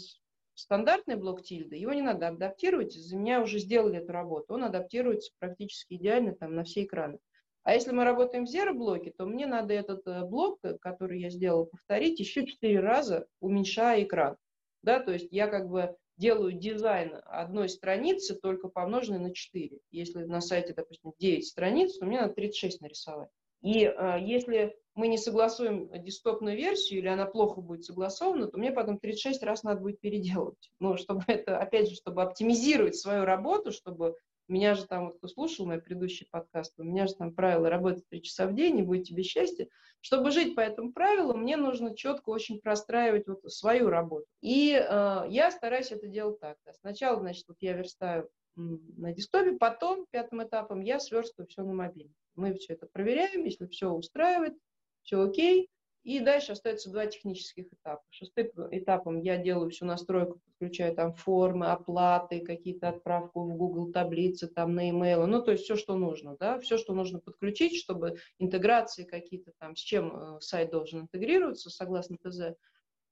стандартный 0.54 1.16
блок 1.16 1.42
тильда, 1.42 1.76
его 1.76 1.92
не 1.92 2.02
надо 2.02 2.28
адаптировать, 2.28 2.92
за 2.92 3.16
меня 3.16 3.42
уже 3.42 3.59
сделали 3.59 3.98
эту 3.98 4.12
работу, 4.12 4.54
он 4.54 4.64
адаптируется 4.64 5.33
практически 5.38 5.94
идеально 5.94 6.35
там, 6.35 6.54
на 6.54 6.64
все 6.64 6.85
экраны. 6.85 7.18
А 7.62 7.74
если 7.74 7.92
мы 7.92 8.04
работаем 8.04 8.46
в 8.46 8.48
Zero-блоке, 8.48 9.12
то 9.16 9.26
мне 9.26 9.46
надо 9.46 9.74
этот 9.74 10.06
э, 10.06 10.24
блок, 10.24 10.61
который 10.80 11.20
я 11.20 11.30
сделал, 11.30 11.66
повторить 11.66 12.18
еще 12.18 12.46
четыре 12.46 12.80
раза, 12.80 13.26
уменьшая 13.40 14.04
экран. 14.04 14.37
Да, 14.83 15.00
то 15.00 15.12
есть 15.12 15.28
я 15.30 15.46
как 15.46 15.68
бы 15.68 15.94
делаю 16.16 16.52
дизайн 16.52 17.20
одной 17.24 17.68
страницы, 17.68 18.35
только 18.35 18.68
помноженной 18.68 19.18
на 19.18 19.35
4. 19.35 19.78
Если 19.90 20.24
на 20.24 20.40
сайте, 20.40 20.72
допустим, 20.74 21.12
9 21.18 21.46
страниц, 21.46 21.98
то 21.98 22.06
мне 22.06 22.20
надо 22.20 22.35
36 22.35 22.80
нарисовать. 22.80 23.30
И 23.62 23.85
э, 23.85 24.16
если 24.20 24.77
мы 24.94 25.09
не 25.09 25.18
согласуем 25.18 25.90
десктопную 26.03 26.57
версию, 26.57 27.01
или 27.01 27.09
она 27.09 27.27
плохо 27.27 27.61
будет 27.61 27.85
согласована, 27.85 28.49
то 28.49 28.59
мне 28.59 28.73
потом 28.73 28.99
36 28.99 29.42
раз 29.42 29.62
надо 29.62 29.81
будет 29.81 30.01
переделывать. 30.01 30.70
Ну, 30.81 30.96
чтобы 30.96 31.23
это, 31.27 31.59
опять 31.59 31.88
же, 31.88 31.94
чтобы 31.94 32.23
оптимизировать 32.23 32.96
свою 32.96 33.25
работу, 33.25 33.70
чтобы 33.70 34.16
меня 34.49 34.75
же 34.75 34.87
там, 34.87 35.07
вот 35.07 35.18
кто 35.18 35.29
слушал 35.29 35.66
мой 35.66 35.81
предыдущий 35.81 36.27
подкаст, 36.31 36.75
у 36.79 36.83
меня 36.83 37.07
же 37.07 37.14
там 37.14 37.33
правило 37.33 37.70
работать 37.70 38.05
3 38.09 38.23
часа 38.23 38.46
в 38.46 38.55
день, 38.55 38.79
и 38.79 38.83
будет 38.83 39.07
тебе 39.07 39.23
счастье. 39.23 39.68
Чтобы 40.01 40.31
жить 40.31 40.55
по 40.55 40.61
этому 40.61 40.92
правилу, 40.92 41.35
мне 41.35 41.57
нужно 41.57 41.94
четко 41.94 42.31
очень 42.31 42.61
простраивать 42.61 43.29
вот 43.29 43.42
свою 43.53 43.90
работу. 43.90 44.27
И 44.40 44.73
э, 44.73 45.25
я 45.29 45.51
стараюсь 45.51 45.92
это 45.92 46.09
делать 46.09 46.40
так. 46.40 46.57
Да. 46.66 46.73
Сначала, 46.73 47.20
значит, 47.20 47.44
вот 47.46 47.59
я 47.61 47.75
верстаю 47.75 48.29
на 48.57 49.12
десктопе, 49.12 49.53
потом 49.53 50.07
пятым 50.11 50.42
этапом 50.42 50.81
я 50.81 50.99
сверстываю 50.99 51.49
все 51.49 51.62
на 51.62 51.73
мобильном. 51.73 52.14
Мы 52.40 52.55
все 52.55 52.72
это 52.72 52.87
проверяем, 52.90 53.44
если 53.44 53.66
все 53.66 53.90
устраивает, 53.90 54.55
все 55.03 55.22
окей. 55.22 55.68
И 56.03 56.18
дальше 56.18 56.53
остается 56.53 56.90
два 56.90 57.07
технических 57.07 57.66
этапа. 57.74 58.03
Шестым 58.09 58.48
этапом 58.70 59.20
я 59.20 59.37
делаю 59.37 59.68
всю 59.68 59.85
настройку, 59.85 60.40
подключаю 60.46 60.94
там 60.94 61.12
формы, 61.12 61.66
оплаты, 61.66 62.40
какие-то 62.40 62.88
отправку 62.88 63.44
в 63.44 63.55
Google 63.55 63.92
таблицы, 63.92 64.48
там 64.48 64.74
на 64.74 64.88
email, 64.88 65.26
ну 65.26 65.42
то 65.42 65.53
есть 65.53 65.64
все, 65.64 65.76
что 65.76 65.96
нужно, 65.96 66.37
да, 66.40 66.59
все, 66.59 66.79
что 66.79 66.94
нужно 66.94 67.20
подключить, 67.20 67.76
чтобы 67.76 68.16
интеграции 68.38 69.05
какие-то 69.05 69.53
там, 69.59 69.76
с 69.76 69.81
чем 69.81 70.37
э, 70.37 70.40
сайт 70.40 70.70
должен 70.70 71.03
интегрироваться, 71.03 71.68
согласно 71.68 72.16
ТЗ. 72.16 72.55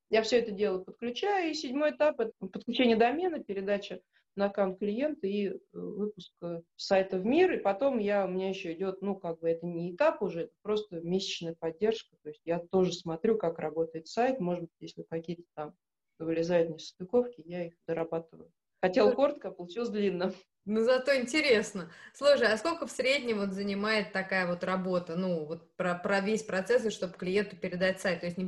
Я 0.09 0.23
все 0.23 0.39
это 0.39 0.53
дело 0.53 0.83
подключаю. 0.83 1.51
И 1.51 1.55
седьмой 1.55 1.91
этап– 1.91 2.21
это 2.21 2.33
подключение 2.41 2.97
домена, 2.97 3.45
передача 3.45 4.01
на 4.39 4.47
аккаунт 4.47 4.79
клиента 4.79 5.27
и 5.27 5.49
э, 5.49 5.59
выпуск 5.73 6.33
сайта 6.77 7.19
в 7.19 7.27
мир. 7.27 7.53
И 7.53 7.59
потом 7.59 7.99
я, 7.99 8.25
у 8.25 8.29
меня 8.29 8.49
еще 8.49 8.73
идет, 8.73 9.03
ну, 9.03 9.17
как 9.17 9.41
бы 9.41 9.51
это 9.51 9.67
не 9.67 9.95
этап 9.95 10.23
уже, 10.23 10.43
это 10.43 10.53
просто 10.63 11.01
месячная 11.01 11.55
поддержка. 11.59 12.17
То 12.23 12.31
есть 12.31 12.41
я 12.45 12.61
тоже 12.71 12.93
смотрю, 12.93 13.37
как 13.37 13.59
работает 13.59 14.07
сайт. 14.07 14.41
Может 14.41 14.63
быть, 14.63 14.73
если 14.81 15.03
какие-то 15.03 15.43
там 15.55 15.75
вылезают 16.19 16.71
несостыковки, 16.71 17.43
я 17.45 17.67
их 17.67 17.75
дорабатываю. 17.87 18.51
Хотел 18.81 19.13
коротко, 19.13 19.49
а 19.49 19.51
получилось 19.51 19.91
длинно. 19.91 20.33
Ну, 20.71 20.85
зато 20.85 21.17
интересно. 21.17 21.91
Слушай, 22.13 22.53
а 22.53 22.59
сколько 22.59 22.87
в 22.87 22.91
среднем 22.91 23.39
вот 23.39 23.55
занимает 23.55 24.13
такая 24.13 24.47
вот 24.47 24.63
работа, 24.63 25.17
ну, 25.17 25.47
вот 25.47 25.75
про, 25.77 25.95
про 25.95 26.21
весь 26.21 26.43
процесс, 26.43 26.93
чтобы 26.93 27.15
клиенту 27.15 27.57
передать 27.57 28.03
сайт? 28.03 28.21
То 28.21 28.27
есть 28.27 28.37
не, 28.37 28.45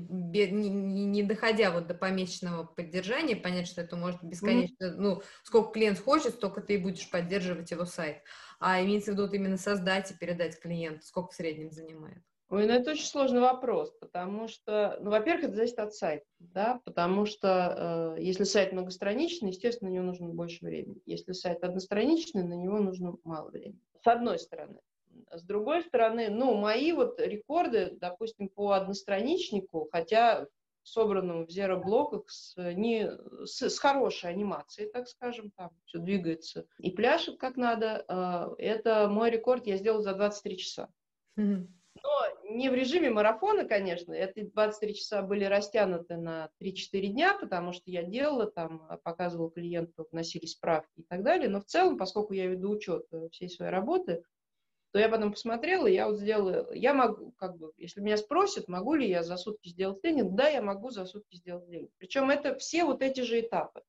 не, 0.51 0.69
не 1.07 1.23
доходя 1.23 1.71
вот 1.71 1.87
до 1.87 1.95
помесячного 1.95 2.65
поддержания, 2.65 3.37
понять, 3.37 3.69
что 3.69 3.81
это 3.81 3.97
может 3.97 4.23
бесконечно, 4.23 4.85
mm-hmm. 4.85 4.97
ну, 4.99 5.23
сколько 5.45 5.73
клиент 5.73 5.99
хочет, 5.99 6.35
столько 6.35 6.61
ты 6.61 6.75
и 6.75 6.79
будешь 6.79 7.09
поддерживать 7.09 7.71
его 7.71 7.87
сайт. 7.87 8.23
А 8.59 8.83
имеется 8.83 9.13
в 9.13 9.15
виду 9.15 9.23
вот 9.23 9.33
именно 9.33 9.57
создать 9.57 10.11
и 10.11 10.15
передать 10.15 10.61
клиенту, 10.61 11.07
сколько 11.07 11.33
в 11.33 11.35
среднем 11.35 11.71
занимает? 11.71 12.23
Ой, 12.51 12.67
ну 12.67 12.73
это 12.73 12.91
очень 12.91 13.07
сложный 13.07 13.41
вопрос, 13.41 13.93
потому 14.01 14.49
что, 14.49 14.99
ну, 15.01 15.11
во-первых, 15.11 15.45
это 15.45 15.55
зависит 15.55 15.79
от 15.79 15.95
сайта, 15.95 16.27
да, 16.41 16.81
потому 16.85 17.25
что 17.25 18.17
э, 18.19 18.23
если 18.23 18.43
сайт 18.43 18.73
многостраничный, 18.73 19.51
естественно, 19.51 19.89
на 19.89 19.95
него 19.95 20.07
нужно 20.07 20.29
больше 20.31 20.65
времени. 20.65 21.01
Если 21.07 21.31
сайт 21.31 21.63
одностраничный, 21.63 22.43
на 22.43 22.55
него 22.55 22.81
нужно 22.81 23.15
мало 23.23 23.51
времени. 23.51 23.79
С 24.03 24.07
одной 24.09 24.41
стороны. 24.41 24.81
С 25.31 25.45
другой 25.45 25.83
стороны, 25.83 26.29
ну, 26.29 26.57
мои 26.57 26.91
вот 26.91 27.21
рекорды, 27.21 27.97
допустим, 28.01 28.49
по 28.49 28.73
одностраничнику, 28.73 29.89
хотя 29.93 30.49
собранному 30.83 31.47
в 31.47 31.51
Zero 31.51 31.81
блоках 31.81 32.29
с, 32.31 32.57
не, 32.57 33.09
с, 33.45 33.63
с 33.63 33.79
хорошей 33.79 34.31
анимацией, 34.31 34.91
так 34.91 35.07
скажем, 35.07 35.53
там 35.53 35.71
все 35.85 35.99
двигается 35.99 36.67
и 36.79 36.91
пляшет 36.91 37.39
как 37.39 37.57
надо, 37.57 38.05
э, 38.09 38.55
это 38.59 39.09
мой 39.09 39.31
рекорд 39.31 39.69
я 39.69 39.77
сделал 39.77 40.03
за 40.03 40.15
23 40.15 40.59
часа. 40.59 40.89
Mm-hmm. 41.39 41.67
Но 42.03 42.55
не 42.57 42.69
в 42.69 42.75
режиме 42.75 43.11
марафона, 43.11 43.65
конечно. 43.65 44.13
Эти 44.13 44.43
23 44.43 44.95
часа 44.95 45.23
были 45.23 45.45
растянуты 45.45 46.17
на 46.17 46.51
3-4 46.61 47.07
дня, 47.07 47.37
потому 47.39 47.73
что 47.73 47.91
я 47.91 48.03
делала 48.03 48.47
там, 48.51 48.89
показывала 49.05 49.51
клиенту, 49.51 50.07
вносили 50.11 50.47
справки 50.47 51.01
и 51.01 51.03
так 51.03 51.23
далее. 51.23 51.49
Но 51.49 51.61
в 51.61 51.65
целом, 51.65 51.97
поскольку 51.97 52.33
я 52.33 52.47
веду 52.47 52.71
учет 52.71 53.07
э, 53.13 53.29
всей 53.31 53.49
своей 53.49 53.71
работы, 53.71 54.23
то 54.93 54.99
я 54.99 55.09
потом 55.09 55.33
посмотрела, 55.33 55.87
я 55.87 56.09
вот 56.09 56.19
сделала, 56.19 56.73
я 56.75 56.95
могу, 56.95 57.33
как 57.33 57.57
бы, 57.57 57.73
если 57.77 58.01
меня 58.01 58.17
спросят, 58.17 58.67
могу 58.67 58.95
ли 58.95 59.09
я 59.09 59.23
за 59.23 59.37
сутки 59.37 59.69
сделать 59.69 60.03
тренинг, 60.03 60.35
да, 60.35 60.49
я 60.49 60.63
могу 60.63 60.91
за 60.91 61.05
сутки 61.05 61.37
сделать 61.37 61.67
тренинг. 61.67 61.91
Причем 61.99 62.31
это 62.31 62.57
все 62.57 62.85
вот 62.85 63.03
эти 63.03 63.21
же 63.21 63.41
этапы. 63.41 63.83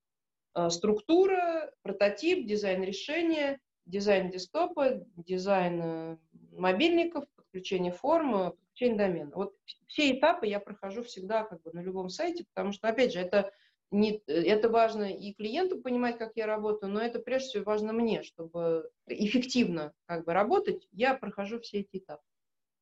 Э, 0.55 0.69
структура, 0.69 1.71
прототип, 1.81 2.45
дизайн 2.45 2.83
решения, 2.83 3.59
дизайн 3.85 4.29
десктопа, 4.29 5.01
дизайн 5.15 5.81
э, 5.81 6.17
мобильников, 6.51 7.25
подключение 7.51 7.91
формы, 7.91 8.51
подключение 8.51 8.97
домена. 8.97 9.31
Вот 9.35 9.53
все 9.87 10.11
этапы 10.11 10.47
я 10.47 10.59
прохожу 10.59 11.03
всегда 11.03 11.43
как 11.43 11.61
бы 11.61 11.71
на 11.73 11.81
любом 11.81 12.09
сайте, 12.09 12.45
потому 12.53 12.71
что, 12.71 12.87
опять 12.87 13.11
же, 13.11 13.19
это, 13.19 13.51
не, 13.91 14.23
это 14.25 14.69
важно 14.69 15.11
и 15.11 15.33
клиенту 15.33 15.81
понимать, 15.81 16.17
как 16.17 16.31
я 16.35 16.45
работаю, 16.45 16.91
но 16.91 17.01
это 17.01 17.19
прежде 17.19 17.49
всего 17.49 17.63
важно 17.65 17.91
мне, 17.91 18.23
чтобы 18.23 18.89
эффективно 19.07 19.93
как 20.05 20.25
бы 20.25 20.33
работать, 20.33 20.87
я 20.91 21.13
прохожу 21.13 21.59
все 21.59 21.81
эти 21.81 21.97
этапы. 21.97 22.23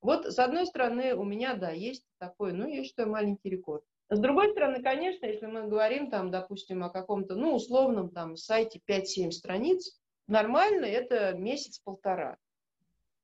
Вот, 0.02 0.28
с 0.28 0.40
одной 0.40 0.66
стороны, 0.66 1.16
у 1.16 1.24
меня, 1.24 1.56
да, 1.56 1.72
есть 1.72 2.06
такой, 2.20 2.54
ну, 2.54 2.68
я 2.68 2.84
считаю, 2.84 3.10
маленький 3.10 3.50
рекорд. 3.50 3.84
С 4.12 4.20
другой 4.20 4.52
стороны, 4.52 4.82
конечно, 4.82 5.26
если 5.26 5.48
мы 5.48 5.68
говорим, 5.68 6.10
там, 6.10 6.32
допустим, 6.32 6.84
о 6.84 6.90
каком-то, 6.90 7.36
ну, 7.36 7.56
условном 7.56 8.10
там 8.10 8.38
сайте 8.38 8.80
5-7 8.88 9.32
страниц, 9.32 10.00
нормально 10.28 10.86
это 10.86 11.34
месяц-полтора. 11.34 12.38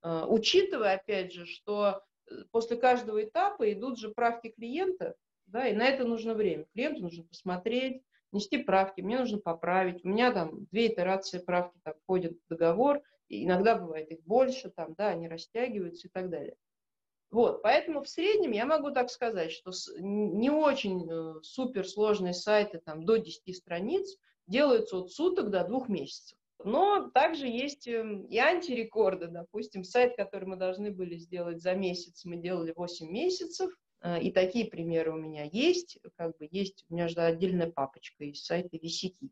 А, 0.05 0.27
учитывая, 0.27 0.97
опять 0.97 1.33
же, 1.33 1.47
что 1.47 2.03
э, 2.29 2.43
после 2.51 2.77
каждого 2.77 3.23
этапа 3.23 3.73
идут 3.73 3.97
же 3.97 4.09
правки 4.09 4.49
клиента, 4.49 5.15
да, 5.47 5.67
и 5.67 5.73
на 5.73 5.87
это 5.87 6.05
нужно 6.05 6.35
время. 6.35 6.67
Клиенту 6.73 7.01
нужно 7.01 7.23
посмотреть, 7.23 8.03
нести 8.31 8.59
правки, 8.59 9.01
мне 9.01 9.17
нужно 9.17 9.39
поправить. 9.39 10.05
У 10.05 10.09
меня 10.09 10.31
там 10.31 10.65
две 10.65 10.93
итерации 10.93 11.39
правки 11.39 11.79
так 11.81 11.97
входят 12.03 12.33
в 12.33 12.49
договор, 12.49 13.01
и 13.29 13.45
иногда 13.45 13.75
бывает 13.75 14.11
их 14.11 14.21
больше, 14.21 14.69
там, 14.69 14.93
да, 14.93 15.07
они 15.07 15.27
растягиваются 15.27 16.07
и 16.07 16.11
так 16.11 16.29
далее. 16.29 16.55
Вот, 17.31 17.63
поэтому 17.63 18.03
в 18.03 18.07
среднем 18.07 18.51
я 18.51 18.67
могу 18.67 18.91
так 18.91 19.09
сказать, 19.09 19.51
что 19.51 19.71
не 19.97 20.51
очень 20.51 21.09
э, 21.09 21.41
суперсложные 21.41 22.33
сайты 22.33 22.77
там, 22.77 23.05
до 23.05 23.17
10 23.17 23.57
страниц 23.57 24.15
делаются 24.45 24.97
от 24.97 25.11
суток 25.11 25.49
до 25.49 25.63
двух 25.63 25.89
месяцев. 25.89 26.37
Но 26.65 27.11
также 27.11 27.45
есть 27.45 27.87
эм, 27.87 28.23
и 28.25 28.37
антирекорды. 28.39 29.27
Допустим, 29.27 29.83
сайт, 29.83 30.15
который 30.17 30.45
мы 30.45 30.55
должны 30.55 30.89
были 30.89 31.15
сделать 31.15 31.61
за 31.61 31.75
месяц, 31.75 32.25
мы 32.25 32.37
делали 32.37 32.73
8 32.75 33.07
месяцев. 33.07 33.71
Э, 34.01 34.19
и 34.19 34.31
такие 34.31 34.65
примеры 34.65 35.13
у 35.13 35.17
меня 35.17 35.43
есть. 35.43 35.99
Как 36.17 36.35
бы 36.37 36.47
есть, 36.49 36.83
у 36.89 36.95
меня 36.95 37.07
же 37.07 37.21
отдельная 37.21 37.69
папочка 37.69 38.23
из 38.23 38.43
сайта 38.43 38.77
VCT. 38.77 39.29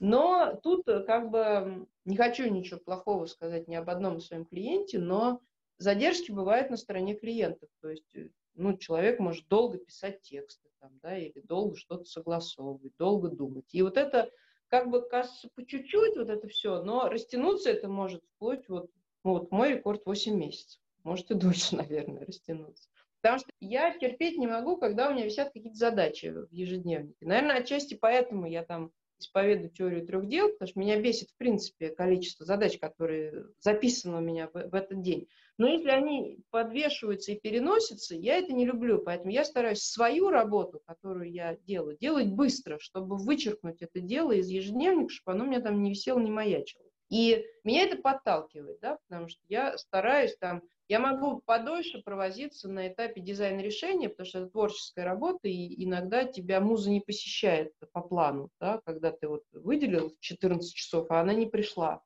Но 0.00 0.58
тут 0.60 0.88
э, 0.88 1.04
как 1.04 1.30
бы 1.30 1.86
не 2.04 2.16
хочу 2.16 2.50
ничего 2.50 2.80
плохого 2.80 3.26
сказать 3.26 3.68
ни 3.68 3.76
об 3.76 3.88
одном 3.88 4.18
своем 4.18 4.44
клиенте, 4.44 4.98
но 4.98 5.40
задержки 5.78 6.32
бывают 6.32 6.70
на 6.70 6.76
стороне 6.76 7.14
клиентов. 7.14 7.68
То 7.80 7.90
есть 7.90 8.16
э, 8.16 8.30
ну, 8.54 8.76
человек 8.76 9.20
может 9.20 9.46
долго 9.46 9.78
писать 9.78 10.22
тексты 10.22 10.68
там, 10.80 10.90
да, 11.04 11.16
или 11.16 11.40
долго 11.40 11.76
что-то 11.76 12.04
согласовывать, 12.04 12.96
долго 12.98 13.28
думать. 13.28 13.72
И 13.72 13.82
вот 13.82 13.96
это 13.96 14.28
как 14.68 14.90
бы 14.90 15.06
кажется 15.08 15.48
по 15.54 15.64
чуть-чуть 15.64 16.16
вот 16.16 16.28
это 16.28 16.48
все, 16.48 16.82
но 16.82 17.08
растянуться 17.08 17.70
это 17.70 17.88
может 17.88 18.22
вплоть 18.36 18.68
вот, 18.68 18.90
ну, 19.24 19.32
вот 19.32 19.50
мой 19.50 19.74
рекорд 19.74 20.04
8 20.04 20.34
месяцев. 20.34 20.80
Может 21.04 21.30
и 21.30 21.34
дольше, 21.34 21.76
наверное, 21.76 22.24
растянуться. 22.24 22.88
Потому 23.20 23.40
что 23.40 23.50
я 23.60 23.96
терпеть 23.98 24.38
не 24.38 24.46
могу, 24.46 24.76
когда 24.76 25.08
у 25.08 25.12
меня 25.12 25.24
висят 25.24 25.48
какие-то 25.52 25.76
задачи 25.76 26.26
в 26.26 26.52
ежедневнике. 26.52 27.26
Наверное, 27.26 27.58
отчасти 27.58 27.94
поэтому 27.94 28.46
я 28.46 28.64
там 28.64 28.92
исповедую 29.18 29.70
теорию 29.70 30.06
трех 30.06 30.28
дел, 30.28 30.50
потому 30.50 30.68
что 30.68 30.78
меня 30.78 31.00
бесит, 31.00 31.30
в 31.30 31.36
принципе, 31.36 31.88
количество 31.88 32.46
задач, 32.46 32.78
которые 32.78 33.46
записаны 33.58 34.18
у 34.18 34.20
меня 34.20 34.48
в, 34.48 34.52
в 34.52 34.74
этот 34.74 35.02
день. 35.02 35.28
Но 35.58 35.66
если 35.66 35.90
они 35.90 36.38
подвешиваются 36.50 37.32
и 37.32 37.38
переносятся, 37.38 38.14
я 38.14 38.38
это 38.38 38.52
не 38.52 38.64
люблю. 38.64 39.02
Поэтому 39.02 39.30
я 39.30 39.44
стараюсь 39.44 39.82
свою 39.82 40.30
работу, 40.30 40.80
которую 40.86 41.30
я 41.30 41.56
делаю, 41.66 41.98
делать 41.98 42.28
быстро, 42.28 42.78
чтобы 42.80 43.16
вычеркнуть 43.16 43.82
это 43.82 44.00
дело 44.00 44.32
из 44.32 44.48
ежедневника, 44.48 45.12
чтобы 45.12 45.36
оно 45.36 45.44
у 45.44 45.48
меня 45.48 45.60
там 45.60 45.82
не 45.82 45.90
висело, 45.90 46.20
не 46.20 46.30
маячило. 46.30 46.84
И 47.10 47.44
меня 47.64 47.82
это 47.82 47.96
подталкивает, 47.96 48.78
да, 48.80 48.98
потому 49.08 49.28
что 49.28 49.40
я 49.48 49.76
стараюсь 49.76 50.36
там 50.38 50.62
я 50.88 51.00
могу 51.00 51.42
подольше 51.44 52.02
провозиться 52.02 52.66
на 52.66 52.88
этапе 52.88 53.20
дизайна 53.20 53.60
решения, 53.60 54.08
потому 54.08 54.26
что 54.26 54.38
это 54.38 54.48
творческая 54.48 55.04
работа, 55.04 55.46
и 55.46 55.84
иногда 55.84 56.24
тебя 56.24 56.62
муза 56.62 56.90
не 56.90 57.00
посещает 57.00 57.74
по 57.92 58.00
плану, 58.00 58.48
да, 58.58 58.80
когда 58.86 59.12
ты 59.12 59.28
вот 59.28 59.42
выделил 59.52 60.16
14 60.20 60.74
часов, 60.74 61.10
а 61.10 61.20
она 61.20 61.34
не 61.34 61.44
пришла. 61.44 62.02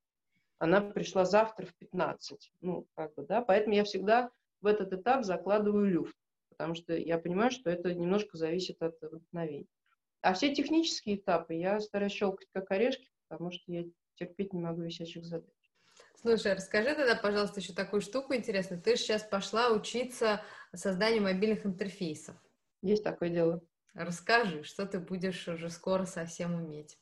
Она 0.63 0.81
пришла 0.81 1.25
завтра 1.25 1.67
в 1.67 1.75
15. 1.75 2.53
Ну, 2.61 2.87
как 2.95 3.13
бы, 3.17 3.27
да, 3.27 3.43
поэтому 3.43 3.75
я 3.75 3.83
всегда 3.83 4.31
в 4.61 4.67
этот 4.67 4.93
этап 4.93 5.25
закладываю 5.25 5.91
люфт, 5.91 6.15
потому 6.51 6.77
что 6.77 6.97
я 6.97 7.19
понимаю, 7.19 7.51
что 7.51 7.69
это 7.69 7.93
немножко 7.93 8.39
зависит 8.39 8.81
от 8.81 8.95
вдохновения. 9.03 9.67
А 10.21 10.35
все 10.35 10.55
технические 10.55 11.17
этапы 11.17 11.55
я 11.55 11.81
стараюсь 11.81 12.13
щелкать 12.13 12.47
как 12.53 12.71
орешки, 12.71 13.09
потому 13.27 13.51
что 13.51 13.73
я 13.73 13.87
терпеть 14.15 14.53
не 14.53 14.61
могу 14.61 14.83
висячих 14.83 15.25
задач. 15.25 15.51
Слушай, 16.15 16.53
расскажи 16.53 16.95
тогда, 16.95 17.17
пожалуйста, 17.17 17.59
еще 17.59 17.73
такую 17.73 18.01
штуку 18.01 18.33
интересную. 18.33 18.81
Ты 18.81 18.95
же 18.95 19.03
сейчас 19.03 19.25
пошла 19.25 19.73
учиться 19.73 20.43
созданию 20.73 21.25
мобильных 21.25 21.67
интерфейсов. 21.67 22.37
Есть 22.83 23.03
такое 23.03 23.31
дело. 23.31 23.61
Расскажи, 23.95 24.63
что 24.63 24.87
ты 24.87 25.01
будешь 25.01 25.49
уже 25.49 25.71
скоро 25.71 26.05
совсем 26.05 26.55
уметь. 26.55 27.01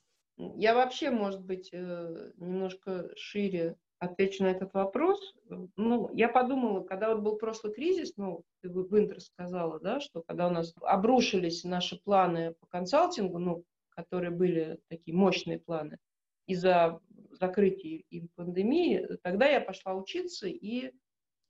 Я 0.56 0.74
вообще, 0.74 1.10
может 1.10 1.42
быть, 1.42 1.70
э, 1.72 2.32
немножко 2.36 3.10
шире 3.16 3.76
отвечу 3.98 4.44
на 4.44 4.48
этот 4.48 4.72
вопрос. 4.72 5.34
Ну, 5.76 6.10
я 6.14 6.28
подумала, 6.28 6.82
когда 6.82 7.14
вот 7.14 7.22
был 7.22 7.36
прошлый 7.36 7.74
кризис, 7.74 8.16
ну, 8.16 8.42
ты 8.62 8.70
в 8.70 8.98
Интер 8.98 9.20
сказала, 9.20 9.78
да, 9.78 10.00
что 10.00 10.22
когда 10.22 10.48
у 10.48 10.50
нас 10.50 10.74
обрушились 10.80 11.64
наши 11.64 12.00
планы 12.00 12.54
по 12.60 12.66
консалтингу, 12.66 13.38
ну, 13.38 13.64
которые 13.90 14.30
были 14.30 14.78
такие 14.88 15.14
мощные 15.14 15.58
планы, 15.58 15.98
из-за 16.46 17.00
закрытия 17.32 18.02
и 18.10 18.26
пандемии, 18.34 19.06
тогда 19.22 19.46
я 19.46 19.60
пошла 19.60 19.94
учиться 19.94 20.48
и 20.48 20.86
э, 20.86 20.90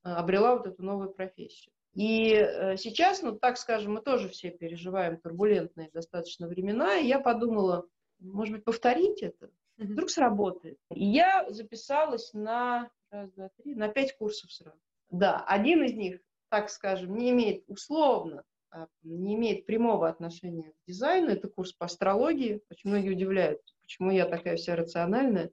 обрела 0.02 0.56
вот 0.56 0.66
эту 0.66 0.82
новую 0.82 1.10
профессию. 1.10 1.72
И 1.94 2.34
э, 2.34 2.76
сейчас, 2.76 3.22
ну 3.22 3.38
так 3.38 3.56
скажем, 3.56 3.94
мы 3.94 4.02
тоже 4.02 4.28
все 4.28 4.50
переживаем 4.50 5.18
турбулентные 5.18 5.90
достаточно 5.92 6.48
времена, 6.48 6.98
и 6.98 7.06
я 7.06 7.18
подумала, 7.20 7.86
может 8.20 8.54
быть, 8.54 8.64
повторить 8.64 9.22
это? 9.22 9.50
Вдруг 9.76 10.10
сработает. 10.10 10.78
И 10.90 11.04
я 11.04 11.46
записалась 11.50 12.34
на, 12.34 12.90
раз, 13.10 13.30
два, 13.32 13.50
три, 13.56 13.74
на 13.74 13.88
пять 13.88 14.16
курсов 14.16 14.52
сразу. 14.52 14.78
Да, 15.10 15.42
один 15.46 15.82
из 15.84 15.94
них, 15.94 16.20
так 16.50 16.70
скажем, 16.70 17.16
не 17.16 17.30
имеет 17.30 17.64
условно, 17.66 18.44
а, 18.70 18.86
не 19.02 19.34
имеет 19.34 19.66
прямого 19.66 20.08
отношения 20.08 20.70
к 20.70 20.86
дизайну. 20.86 21.30
Это 21.30 21.48
курс 21.48 21.72
по 21.72 21.86
астрологии. 21.86 22.60
Очень 22.70 22.90
многие 22.90 23.10
удивляются, 23.10 23.74
почему 23.80 24.10
я 24.10 24.26
такая 24.26 24.56
вся 24.56 24.76
рациональная 24.76 25.50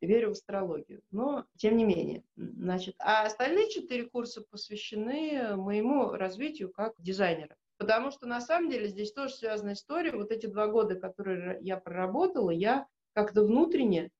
верю 0.00 0.28
в 0.28 0.32
астрологию. 0.32 1.02
Но, 1.10 1.46
тем 1.56 1.76
не 1.76 1.84
менее. 1.84 2.22
Значит, 2.36 2.94
а 2.98 3.24
остальные 3.24 3.70
четыре 3.70 4.04
курса 4.08 4.42
посвящены 4.50 5.56
моему 5.56 6.10
развитию 6.12 6.70
как 6.70 6.94
дизайнера. 6.98 7.56
Потому 7.80 8.10
что, 8.10 8.26
на 8.26 8.42
самом 8.42 8.68
деле, 8.68 8.88
здесь 8.88 9.10
тоже 9.12 9.32
связана 9.32 9.72
история. 9.72 10.12
Вот 10.12 10.30
эти 10.30 10.44
два 10.44 10.66
года, 10.66 10.96
которые 10.96 11.58
я 11.62 11.78
проработала, 11.78 12.50
я 12.50 12.86
как-то 13.14 13.42
внутренне, 13.42 14.10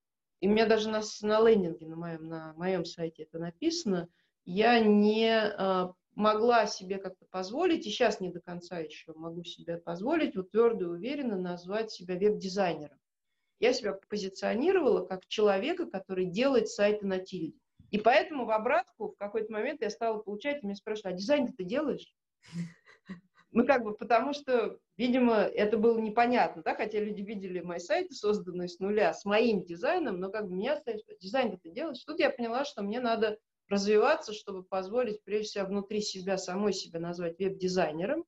и 0.40 0.48
у 0.48 0.50
меня 0.50 0.64
даже 0.64 0.88
на, 0.88 1.02
на 1.20 1.46
лендинге 1.46 1.86
на 1.86 1.96
моем, 1.96 2.26
на 2.26 2.54
моем 2.54 2.86
сайте 2.86 3.24
это 3.24 3.38
написано, 3.38 4.08
я 4.46 4.80
не 4.80 5.28
э, 5.28 5.92
могла 6.14 6.66
себе 6.66 6.96
как-то 6.96 7.26
позволить, 7.30 7.86
и 7.86 7.90
сейчас 7.90 8.18
не 8.20 8.30
до 8.30 8.40
конца 8.40 8.78
еще 8.78 9.12
могу 9.14 9.44
себе 9.44 9.76
позволить, 9.76 10.34
вот 10.34 10.50
твердо 10.50 10.86
и 10.86 10.88
уверенно 10.88 11.36
назвать 11.36 11.90
себя 11.90 12.14
веб-дизайнером 12.14 12.98
я 13.60 13.74
себя 13.74 13.92
позиционировала 14.08 15.06
как 15.06 15.26
человека, 15.26 15.86
который 15.86 16.24
делает 16.24 16.68
сайты 16.68 17.06
на 17.06 17.18
тильде. 17.18 17.58
И 17.90 17.98
поэтому 17.98 18.46
в 18.46 18.50
обратку 18.50 19.08
в 19.08 19.16
какой-то 19.16 19.52
момент 19.52 19.82
я 19.82 19.90
стала 19.90 20.18
получать, 20.18 20.62
и 20.62 20.66
меня 20.66 20.74
спрашивали, 20.74 21.14
а 21.14 21.16
дизайн 21.16 21.52
ты 21.52 21.64
делаешь? 21.64 22.12
Ну, 23.52 23.66
как 23.66 23.82
бы, 23.82 23.94
потому 23.96 24.32
что, 24.32 24.78
видимо, 24.96 25.34
это 25.38 25.76
было 25.76 25.98
непонятно, 25.98 26.62
да, 26.62 26.74
хотя 26.76 27.00
люди 27.00 27.22
видели 27.22 27.60
мои 27.60 27.80
сайты, 27.80 28.14
созданные 28.14 28.68
с 28.68 28.78
нуля, 28.78 29.12
с 29.12 29.24
моим 29.24 29.64
дизайном, 29.64 30.20
но 30.20 30.30
как 30.30 30.48
бы 30.48 30.54
меня 30.54 30.76
стали 30.76 31.02
дизайн 31.20 31.58
ты 31.58 31.70
делаешь? 31.70 32.02
Тут 32.04 32.20
я 32.20 32.30
поняла, 32.30 32.64
что 32.64 32.82
мне 32.82 33.00
надо 33.00 33.38
развиваться, 33.68 34.32
чтобы 34.32 34.62
позволить, 34.62 35.24
прежде 35.24 35.46
всего, 35.48 35.66
внутри 35.66 36.00
себя, 36.00 36.38
самой 36.38 36.72
себя 36.72 37.00
назвать 37.00 37.38
веб-дизайнером 37.38 38.24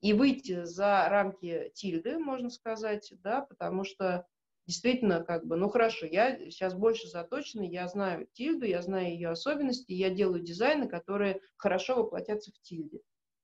и 0.00 0.12
выйти 0.12 0.64
за 0.64 1.08
рамки 1.08 1.70
тильды, 1.74 2.18
можно 2.18 2.50
сказать, 2.50 3.12
да, 3.18 3.42
потому 3.42 3.84
что 3.84 4.26
действительно, 4.66 5.24
как 5.24 5.46
бы, 5.46 5.56
ну 5.56 5.68
хорошо, 5.68 6.06
я 6.06 6.38
сейчас 6.50 6.74
больше 6.74 7.08
заточена, 7.08 7.62
я 7.62 7.88
знаю 7.88 8.28
тильду, 8.32 8.66
я 8.66 8.82
знаю 8.82 9.08
ее 9.10 9.30
особенности, 9.30 9.92
я 9.92 10.10
делаю 10.10 10.42
дизайны, 10.42 10.88
которые 10.88 11.40
хорошо 11.56 11.96
воплотятся 11.96 12.52
в 12.52 12.60
тильде. 12.60 13.00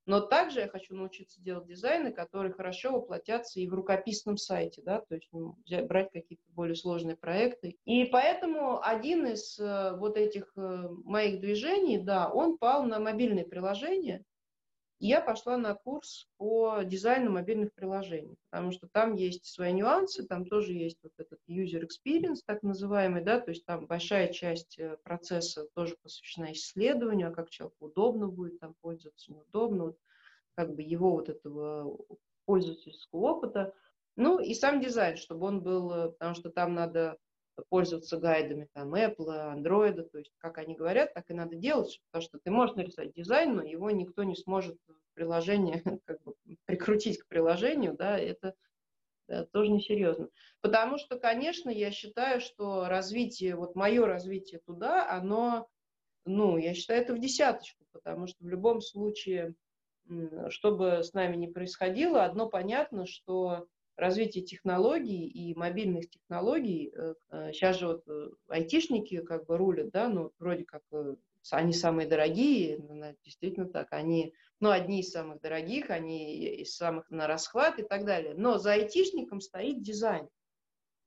Но 0.07 0.21
также 0.21 0.61
я 0.61 0.69
хочу 0.69 0.95
научиться 0.95 1.41
делать 1.41 1.67
дизайны, 1.67 2.13
которые 2.13 2.53
хорошо 2.53 2.93
воплотятся 2.93 3.61
и 3.61 3.67
в 3.67 3.75
рукописном 3.75 4.37
сайте, 4.37 4.83
да, 4.83 5.01
то 5.01 5.15
есть 5.15 5.29
ну, 5.33 5.57
взять, 5.65 5.87
брать 5.87 6.11
какие-то 6.13 6.45
более 6.51 6.77
сложные 6.77 7.17
проекты. 7.17 7.77
И 7.85 8.05
поэтому 8.05 8.83
один 8.83 9.27
из 9.27 9.59
э, 9.59 9.97
вот 9.97 10.17
этих 10.17 10.53
э, 10.57 10.89
моих 11.05 11.41
движений, 11.41 11.99
да, 11.99 12.29
он 12.31 12.59
пал 12.59 12.85
на 12.85 13.01
мобильные 13.01 13.47
приложения, 13.47 14.25
я 15.07 15.21
пошла 15.21 15.59
на 15.59 15.75
курс 15.75 16.29
по 16.39 16.81
дизайну 16.83 17.31
мобильных 17.31 17.75
приложений, 17.75 18.37
потому 18.49 18.73
что 18.73 18.89
там 18.91 19.15
есть 19.15 19.45
свои 19.45 19.73
нюансы, 19.73 20.27
там 20.27 20.47
тоже 20.47 20.73
есть 20.73 20.99
вот 21.03 21.13
этот 21.19 21.39
user 21.47 21.87
experience, 21.87 22.39
так 22.47 22.63
называемый, 22.63 23.23
да, 23.23 23.39
то 23.39 23.51
есть 23.51 23.67
там 23.67 23.87
большая 23.87 24.33
часть 24.33 24.79
э, 24.79 24.97
процесса 25.05 25.67
тоже 25.75 25.97
посвящена 26.03 26.53
исследованию, 26.53 27.29
а 27.29 27.35
как 27.35 27.51
человеку 27.51 27.87
удобно 27.87 28.29
будет 28.29 28.59
там 28.61 28.75
пользоваться, 28.81 29.31
неудобно, 29.31 29.85
вот, 29.85 29.99
как 30.55 30.75
бы 30.75 30.81
его 30.81 31.11
вот 31.11 31.29
этого 31.29 31.99
пользовательского 32.47 33.21
опыта. 33.21 33.75
Ну 34.17 34.39
и 34.39 34.55
сам 34.55 34.81
дизайн, 34.81 35.19
чтобы 35.19 35.47
он 35.47 35.61
был, 35.61 35.93
э, 35.93 36.09
потому 36.13 36.35
что 36.35 36.49
там 36.49 36.73
надо 36.73 37.19
пользоваться 37.69 38.19
гайдами 38.19 38.69
там 38.73 38.95
Apple, 38.95 39.55
Android, 39.57 40.03
то 40.03 40.19
есть 40.19 40.33
как 40.39 40.59
они 40.59 40.75
говорят, 40.75 41.15
так 41.15 41.31
и 41.31 41.35
надо 41.35 41.57
делать, 41.57 42.01
потому 42.11 42.23
что 42.23 42.39
ты 42.39 42.51
можешь 42.51 42.77
нарисовать 42.77 43.13
дизайн, 43.13 43.55
но 43.57 43.63
его 43.63 43.91
никто 43.91 44.25
не 44.25 44.35
сможет 44.35 44.79
приложение 45.15 45.83
как 46.05 46.23
бы 46.23 46.35
прикрутить 46.67 47.19
к 47.19 47.29
приложению, 47.29 47.95
да, 47.95 48.19
это 48.19 48.55
да, 49.29 49.45
тоже 49.47 49.71
несерьезно. 49.71 50.29
Потому 50.61 50.99
что, 50.99 51.19
конечно, 51.19 51.71
я 51.71 51.91
считаю, 51.91 52.41
что 52.41 52.89
развитие, 52.89 53.57
вот 53.57 53.75
мое 53.75 54.07
развитие 54.07 54.61
туда, 54.61 55.11
оно, 55.11 55.69
ну, 56.27 56.59
я 56.59 56.75
считаю, 56.75 57.03
это 57.03 57.15
в 57.15 57.19
десяточку, 57.19 57.85
потому 57.93 58.27
что 58.27 58.45
в 58.45 58.49
любом 58.49 58.81
случае, 58.81 59.55
что 60.51 60.77
бы 60.77 61.03
с 61.03 61.15
нами 61.15 61.37
ни 61.37 61.47
происходило, 61.47 62.25
одно 62.25 62.49
понятно, 62.49 63.07
что 63.07 63.67
развитие 63.97 64.45
технологий 64.45 65.27
и 65.27 65.55
мобильных 65.55 66.09
технологий, 66.11 66.93
сейчас 67.53 67.77
э, 67.77 67.79
же 67.79 67.87
вот 67.87 68.09
э, 68.09 68.31
айтишники 68.49 69.21
как 69.21 69.47
бы 69.47 69.57
рулят, 69.57 69.91
да, 69.91 70.09
ну, 70.09 70.33
вроде 70.39 70.65
как 70.65 70.83
э, 70.93 71.17
они 71.51 71.73
самые 71.73 72.09
дорогие, 72.09 72.79
ну, 72.79 73.15
действительно 73.25 73.67
так, 73.67 73.89
они, 73.93 74.35
ну, 74.61 74.71
одни 74.71 75.01
из 75.01 75.11
самых 75.11 75.41
дорогих, 75.41 75.91
они 75.91 76.45
из 76.63 76.75
самых 76.75 77.09
на 77.11 77.27
расхват 77.27 77.79
и 77.79 77.83
так 77.83 78.05
далее. 78.05 78.35
Но 78.37 78.59
за 78.59 78.73
айтишником 78.73 79.41
стоит 79.41 79.83
дизайн, 79.83 80.29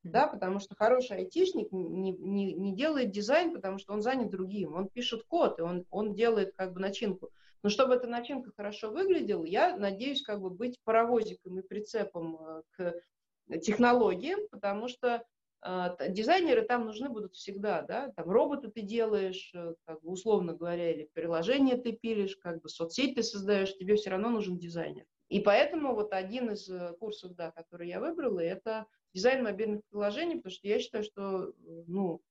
да, 0.03 0.27
потому 0.27 0.59
что 0.59 0.75
хороший 0.75 1.17
айтишник 1.17 1.71
не, 1.71 2.11
не, 2.11 2.53
не 2.53 2.75
делает 2.75 3.11
дизайн, 3.11 3.53
потому 3.53 3.79
что 3.79 3.93
он 3.93 4.01
занят 4.01 4.29
другим, 4.29 4.75
он 4.75 4.87
пишет 4.87 5.23
код, 5.23 5.59
и 5.59 5.61
он, 5.61 5.85
он 5.89 6.13
делает 6.13 6.53
как 6.55 6.73
бы 6.73 6.79
начинку. 6.79 7.31
Но 7.63 7.69
чтобы 7.69 7.95
эта 7.95 8.07
начинка 8.07 8.51
хорошо 8.55 8.91
выглядела, 8.91 9.43
я 9.43 9.75
надеюсь 9.75 10.21
как 10.21 10.41
бы 10.41 10.49
быть 10.49 10.79
паровозиком 10.83 11.59
и 11.59 11.63
прицепом 11.67 12.37
э, 12.39 12.61
к 12.71 13.59
технологиям, 13.59 14.39
потому 14.51 14.87
что 14.87 15.23
э, 15.65 15.95
дизайнеры 16.09 16.63
там 16.63 16.85
нужны 16.85 17.09
будут 17.09 17.35
всегда, 17.35 17.81
да, 17.81 18.11
там 18.15 18.29
роботы 18.29 18.69
ты 18.69 18.81
делаешь, 18.81 19.51
э, 19.53 19.73
как 19.85 20.01
бы 20.01 20.11
условно 20.11 20.53
говоря, 20.53 20.91
или 20.91 21.09
приложение 21.13 21.77
ты 21.77 21.93
пилишь, 21.93 22.37
как 22.37 22.61
бы 22.61 22.69
соцсеть 22.69 23.15
ты 23.15 23.23
создаешь, 23.23 23.75
тебе 23.77 23.95
все 23.95 24.11
равно 24.11 24.29
нужен 24.29 24.57
дизайнер. 24.57 25.05
И 25.29 25.39
поэтому 25.39 25.93
вот 25.93 26.13
один 26.13 26.51
из 26.51 26.69
э, 26.69 26.93
курсов, 26.99 27.35
да, 27.35 27.51
который 27.51 27.89
я 27.89 27.99
выбрала, 27.99 28.39
это 28.39 28.85
дизайн 29.13 29.43
мобильных 29.43 29.81
приложений, 29.89 30.37
потому 30.37 30.53
что 30.53 30.67
я 30.67 30.79
считаю, 30.79 31.03
что, 31.03 31.53
ну, 31.87 32.21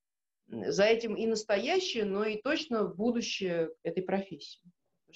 за 0.49 0.85
этим 0.85 1.17
и 1.17 1.27
настоящее, 1.27 2.05
но 2.05 2.25
и 2.25 2.41
точно 2.41 2.85
будущее 2.85 3.71
этой 3.83 4.03
профессии 4.03 4.63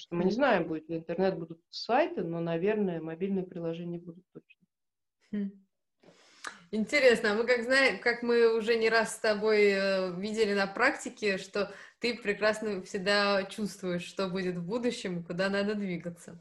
что 0.00 0.14
мы 0.14 0.24
не 0.24 0.32
знаем, 0.32 0.66
будет 0.66 0.88
ли 0.88 0.96
интернет, 0.96 1.38
будут 1.38 1.60
сайты, 1.70 2.22
но, 2.22 2.40
наверное, 2.40 3.00
мобильные 3.00 3.44
приложения 3.44 3.98
будут 3.98 4.24
точно. 4.32 4.66
Хм. 5.32 5.50
Интересно, 6.72 7.32
а 7.32 7.34
мы 7.34 7.44
как 7.44 7.64
знаем, 7.64 7.98
как 7.98 8.22
мы 8.22 8.56
уже 8.56 8.76
не 8.76 8.88
раз 8.88 9.16
с 9.16 9.18
тобой 9.18 9.70
э, 9.72 10.12
видели 10.16 10.54
на 10.54 10.68
практике, 10.68 11.36
что 11.36 11.72
ты 11.98 12.16
прекрасно 12.16 12.80
всегда 12.82 13.42
чувствуешь, 13.44 14.04
что 14.04 14.28
будет 14.28 14.56
в 14.56 14.64
будущем, 14.64 15.24
куда 15.24 15.48
надо 15.50 15.74
двигаться. 15.74 16.40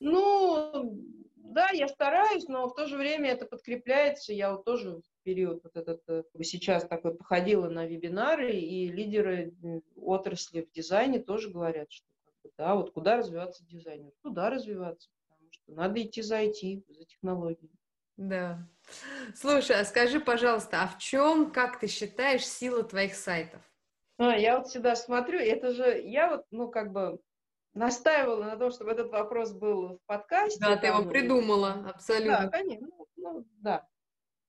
Ну, 0.00 0.98
да, 1.36 1.68
я 1.70 1.88
стараюсь, 1.88 2.48
но 2.48 2.68
в 2.68 2.74
то 2.74 2.86
же 2.86 2.96
время 2.96 3.30
это 3.30 3.44
подкрепляется. 3.44 4.32
Я 4.32 4.52
вот 4.52 4.64
тоже 4.64 4.96
в 4.96 5.22
период 5.24 5.62
вот 5.62 5.76
этот 5.76 6.02
э, 6.08 6.22
сейчас 6.42 6.86
такой 6.86 7.14
походила 7.14 7.68
на 7.68 7.86
вебинары, 7.86 8.52
и 8.52 8.88
лидеры 8.88 9.52
отрасли 9.94 10.62
в 10.62 10.72
дизайне 10.72 11.20
тоже 11.20 11.50
говорят, 11.50 11.92
что 11.92 12.06
да, 12.56 12.74
вот 12.74 12.92
куда 12.92 13.16
развиваться 13.16 13.64
дизайнер? 13.64 14.12
Туда 14.22 14.50
развиваться, 14.50 15.10
потому 15.28 15.50
что 15.52 15.72
надо 15.72 16.02
идти 16.02 16.22
за 16.22 16.42
IT, 16.42 16.84
за 16.88 17.04
технологии. 17.04 17.70
Да. 18.16 18.68
Слушай, 19.34 19.80
а 19.80 19.84
скажи, 19.84 20.20
пожалуйста, 20.20 20.82
а 20.82 20.86
в 20.86 20.98
чем, 20.98 21.50
как 21.50 21.80
ты 21.80 21.88
считаешь, 21.88 22.46
сила 22.46 22.84
твоих 22.84 23.14
сайтов? 23.14 23.60
А, 24.18 24.36
я 24.36 24.58
вот 24.58 24.68
всегда 24.68 24.94
смотрю, 24.94 25.40
это 25.40 25.72
же, 25.72 26.00
я 26.00 26.30
вот, 26.30 26.46
ну, 26.50 26.70
как 26.70 26.92
бы 26.92 27.18
настаивала 27.74 28.44
на 28.44 28.56
том, 28.56 28.70
чтобы 28.70 28.92
этот 28.92 29.10
вопрос 29.10 29.52
был 29.52 29.98
в 29.98 30.06
подкасте. 30.06 30.60
Да, 30.60 30.76
ты 30.76 30.86
его 30.86 31.04
придумала, 31.04 31.90
абсолютно. 31.92 32.42
Да, 32.42 32.48
конечно, 32.48 32.86
ну, 32.86 33.08
ну, 33.16 33.44
да. 33.56 33.88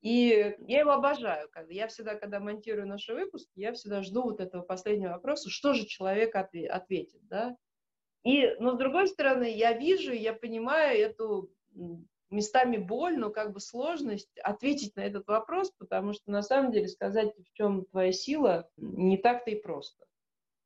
И 0.01 0.55
я 0.67 0.81
его 0.81 0.91
обожаю. 0.91 1.49
Я 1.69 1.87
всегда, 1.87 2.13
когда 2.13 2.39
монтирую 2.39 2.87
наши 2.87 3.15
выпуски, 3.15 3.49
я 3.55 3.73
всегда 3.73 4.03
жду 4.03 4.21
вот 4.21 4.39
этого 4.39 4.61
последнего 4.61 5.13
вопроса, 5.13 5.49
что 5.49 5.73
же 5.73 5.87
человек 5.87 6.35
ответит, 6.35 7.27
да. 7.27 7.57
И, 8.25 8.55
но 8.59 8.73
с 8.73 8.77
другой 8.77 9.07
стороны, 9.07 9.55
я 9.55 9.73
вижу, 9.73 10.11
я 10.11 10.33
понимаю 10.33 10.99
эту 10.99 11.51
местами 12.31 12.77
боль, 12.77 13.17
но 13.17 13.29
как 13.29 13.53
бы 13.53 13.59
сложность 13.59 14.35
ответить 14.39 14.95
на 14.95 15.01
этот 15.01 15.27
вопрос, 15.27 15.71
потому 15.77 16.13
что 16.13 16.31
на 16.31 16.41
самом 16.41 16.71
деле 16.71 16.87
сказать, 16.87 17.33
в 17.37 17.53
чем 17.53 17.85
твоя 17.85 18.11
сила, 18.11 18.67
не 18.77 19.17
так-то 19.17 19.51
и 19.51 19.55
просто. 19.55 20.05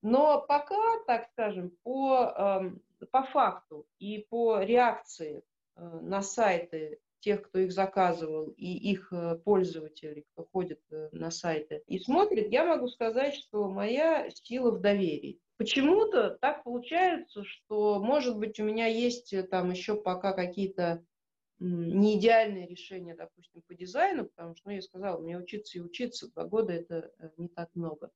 Но 0.02 0.42
пока, 0.48 1.04
так 1.06 1.28
скажем, 1.34 1.72
по, 1.84 2.34
эм, 2.38 2.82
по 3.12 3.24
факту 3.24 3.86
и 4.00 4.26
по 4.30 4.62
реакции 4.62 5.44
э, 5.76 5.82
на 5.82 6.22
сайты 6.22 7.00
тех, 7.20 7.42
кто 7.42 7.60
их 7.60 7.74
заказывал, 7.74 8.54
и 8.56 8.92
их 8.92 9.12
э, 9.12 9.36
пользователей, 9.44 10.26
кто 10.32 10.46
ходит 10.46 10.80
э, 10.92 11.10
на 11.12 11.30
сайты 11.30 11.84
и 11.88 12.00
смотрит, 12.00 12.50
я 12.50 12.64
могу 12.66 12.88
сказать, 12.88 13.36
что 13.36 13.68
моя 13.68 14.30
сила 14.30 14.72
в 14.72 14.80
доверии. 14.80 15.42
Почему-то 15.60 16.38
так 16.40 16.64
получается, 16.64 17.44
что, 17.44 18.02
может 18.02 18.38
быть, 18.38 18.62
у 18.62 18.64
меня 18.64 18.88
есть 18.88 19.36
там 19.50 19.72
еще 19.72 19.94
пока 19.94 20.32
какие-то 20.32 21.04
не 21.60 22.18
идеальное 22.18 22.66
решение, 22.66 23.14
допустим, 23.14 23.62
по 23.68 23.76
дизайну, 23.76 24.24
потому 24.24 24.56
что, 24.56 24.70
ну, 24.70 24.76
я 24.76 24.82
сказала, 24.82 25.20
мне 25.20 25.38
учиться 25.38 25.78
и 25.78 25.82
учиться, 25.82 26.32
два 26.32 26.46
года 26.46 26.72
это 26.72 27.12
э, 27.20 27.32
не 27.36 27.50
так 27.50 27.68
много. 27.74 28.10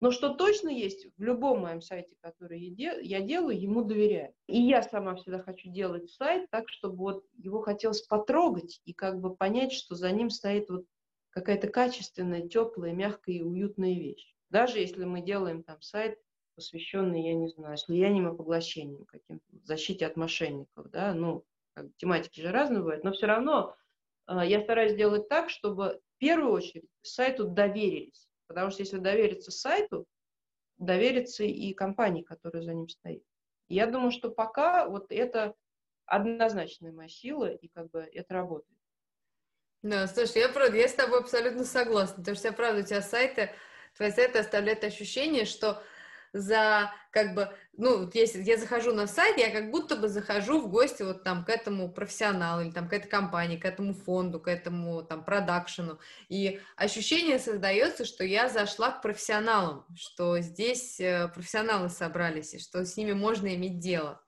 Но 0.00 0.10
что 0.10 0.32
точно 0.32 0.70
есть, 0.70 1.06
в 1.18 1.22
любом 1.22 1.60
моем 1.60 1.82
сайте, 1.82 2.16
который 2.22 2.60
я 2.60 3.20
делаю, 3.20 3.60
ему 3.60 3.84
доверяю. 3.84 4.32
И 4.46 4.58
я 4.58 4.82
сама 4.82 5.16
всегда 5.16 5.42
хочу 5.42 5.68
делать 5.68 6.10
сайт 6.10 6.48
так, 6.48 6.70
чтобы 6.70 6.96
вот 6.96 7.24
его 7.36 7.60
хотелось 7.60 8.00
потрогать 8.00 8.80
и 8.86 8.94
как 8.94 9.20
бы 9.20 9.36
понять, 9.36 9.74
что 9.74 9.96
за 9.96 10.10
ним 10.12 10.30
стоит 10.30 10.70
вот 10.70 10.86
какая-то 11.28 11.68
качественная, 11.68 12.48
теплая, 12.48 12.94
мягкая 12.94 13.34
и 13.34 13.42
уютная 13.42 13.92
вещь. 13.92 14.34
Даже 14.48 14.78
если 14.78 15.04
мы 15.04 15.20
делаем 15.20 15.62
там 15.62 15.82
сайт, 15.82 16.18
посвященный, 16.56 17.22
я 17.22 17.34
не 17.34 17.48
знаю, 17.48 17.76
слиянием 17.76 18.32
и 18.32 18.36
поглощением, 18.36 19.04
каким-то 19.04 19.44
защите 19.62 20.06
от 20.06 20.16
мошенников, 20.16 20.90
да, 20.90 21.14
ну, 21.14 21.44
как, 21.74 21.86
тематики 21.96 22.40
же 22.40 22.50
разные 22.50 22.80
бывают, 22.80 23.04
но 23.04 23.12
все 23.12 23.26
равно 23.26 23.76
э, 24.26 24.40
я 24.46 24.62
стараюсь 24.62 24.92
сделать 24.92 25.28
так, 25.28 25.50
чтобы 25.50 26.00
в 26.16 26.18
первую 26.18 26.52
очередь 26.52 26.88
сайту 27.02 27.46
доверились. 27.46 28.26
Потому 28.46 28.70
что 28.70 28.82
если 28.82 28.98
довериться 28.98 29.50
сайту, 29.50 30.06
доверится 30.78 31.44
и 31.44 31.72
компании, 31.74 32.22
которая 32.22 32.62
за 32.62 32.74
ним 32.74 32.88
стоит. 32.88 33.22
Я 33.68 33.86
думаю, 33.86 34.10
что 34.10 34.30
пока 34.30 34.88
вот 34.88 35.06
это 35.10 35.54
однозначная 36.06 36.92
моя 36.92 37.08
сила, 37.08 37.50
и 37.50 37.68
как 37.68 37.90
бы 37.90 38.00
это 38.00 38.34
работает. 38.34 38.78
Да, 39.82 40.06
слушай, 40.06 40.38
я 40.38 40.48
правда, 40.48 40.76
я 40.76 40.88
с 40.88 40.94
тобой 40.94 41.20
абсолютно 41.20 41.64
согласна, 41.64 42.16
потому 42.16 42.36
что, 42.36 42.48
я 42.48 42.52
правда, 42.52 42.80
у 42.80 42.84
тебя 42.84 43.02
сайты, 43.02 43.50
твои 43.96 44.10
сайты 44.10 44.38
оставляют 44.38 44.84
ощущение, 44.84 45.44
что 45.44 45.82
за, 46.32 46.92
как 47.10 47.34
бы, 47.34 47.50
ну, 47.76 48.10
если 48.12 48.42
я 48.42 48.56
захожу 48.56 48.92
на 48.92 49.06
сайт, 49.06 49.38
я 49.38 49.50
как 49.50 49.70
будто 49.70 49.96
бы 49.96 50.08
захожу 50.08 50.60
в 50.60 50.70
гости 50.70 51.02
вот 51.02 51.22
там 51.22 51.44
к 51.44 51.48
этому 51.48 51.92
профессионалу 51.92 52.62
или 52.62 52.70
там 52.70 52.88
к 52.88 52.92
этой 52.92 53.08
компании, 53.08 53.56
к 53.56 53.64
этому 53.64 53.94
фонду, 53.94 54.40
к 54.40 54.48
этому 54.48 55.02
там 55.02 55.24
продакшену. 55.24 55.98
И 56.28 56.60
ощущение 56.76 57.38
создается, 57.38 58.04
что 58.04 58.24
я 58.24 58.48
зашла 58.48 58.90
к 58.90 59.02
профессионалам, 59.02 59.86
что 59.96 60.38
здесь 60.40 61.00
э, 61.00 61.28
профессионалы 61.34 61.88
собрались, 61.88 62.54
и 62.54 62.58
что 62.58 62.84
с 62.84 62.96
ними 62.96 63.12
можно 63.12 63.54
иметь 63.54 63.78
дело. 63.78 64.22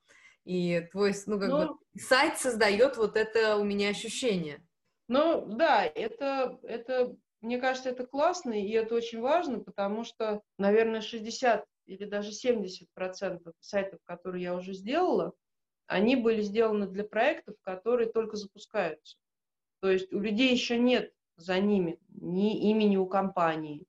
И 0.44 0.88
твой, 0.92 1.14
ну, 1.26 1.38
как 1.38 1.49
ну, 1.51 1.59
бы, 1.59 1.74
сайт 2.01 2.38
создает 2.38 2.96
вот 2.96 3.16
это 3.16 3.57
у 3.57 3.64
меня 3.64 3.90
ощущение. 3.90 4.62
Ну, 5.09 5.46
да, 5.46 5.84
это, 5.84 6.59
это, 6.62 7.14
мне 7.40 7.59
кажется, 7.59 7.90
это 7.90 8.07
классно, 8.07 8.53
и 8.53 8.70
это 8.70 8.94
очень 8.94 9.20
важно, 9.20 9.61
потому 9.61 10.05
что, 10.05 10.42
наверное, 10.59 11.01
60 11.01 11.64
или 11.89 12.05
даже 12.05 12.30
70% 12.30 13.53
сайтов, 13.61 13.99
которые 14.05 14.43
я 14.43 14.55
уже 14.55 14.74
сделала, 14.74 15.32
они 15.86 16.16
были 16.16 16.43
сделаны 16.43 16.86
для 16.86 17.03
проектов, 17.03 17.57
которые 17.62 18.12
только 18.12 18.36
запускаются. 18.36 19.16
То 19.80 19.91
есть 19.91 20.12
у 20.12 20.20
людей 20.20 20.53
еще 20.53 20.78
нет 20.78 21.12
за 21.36 21.59
ними 21.59 21.99
ни 22.11 22.70
имени 22.70 22.97
у 22.97 23.07
компании, 23.07 23.86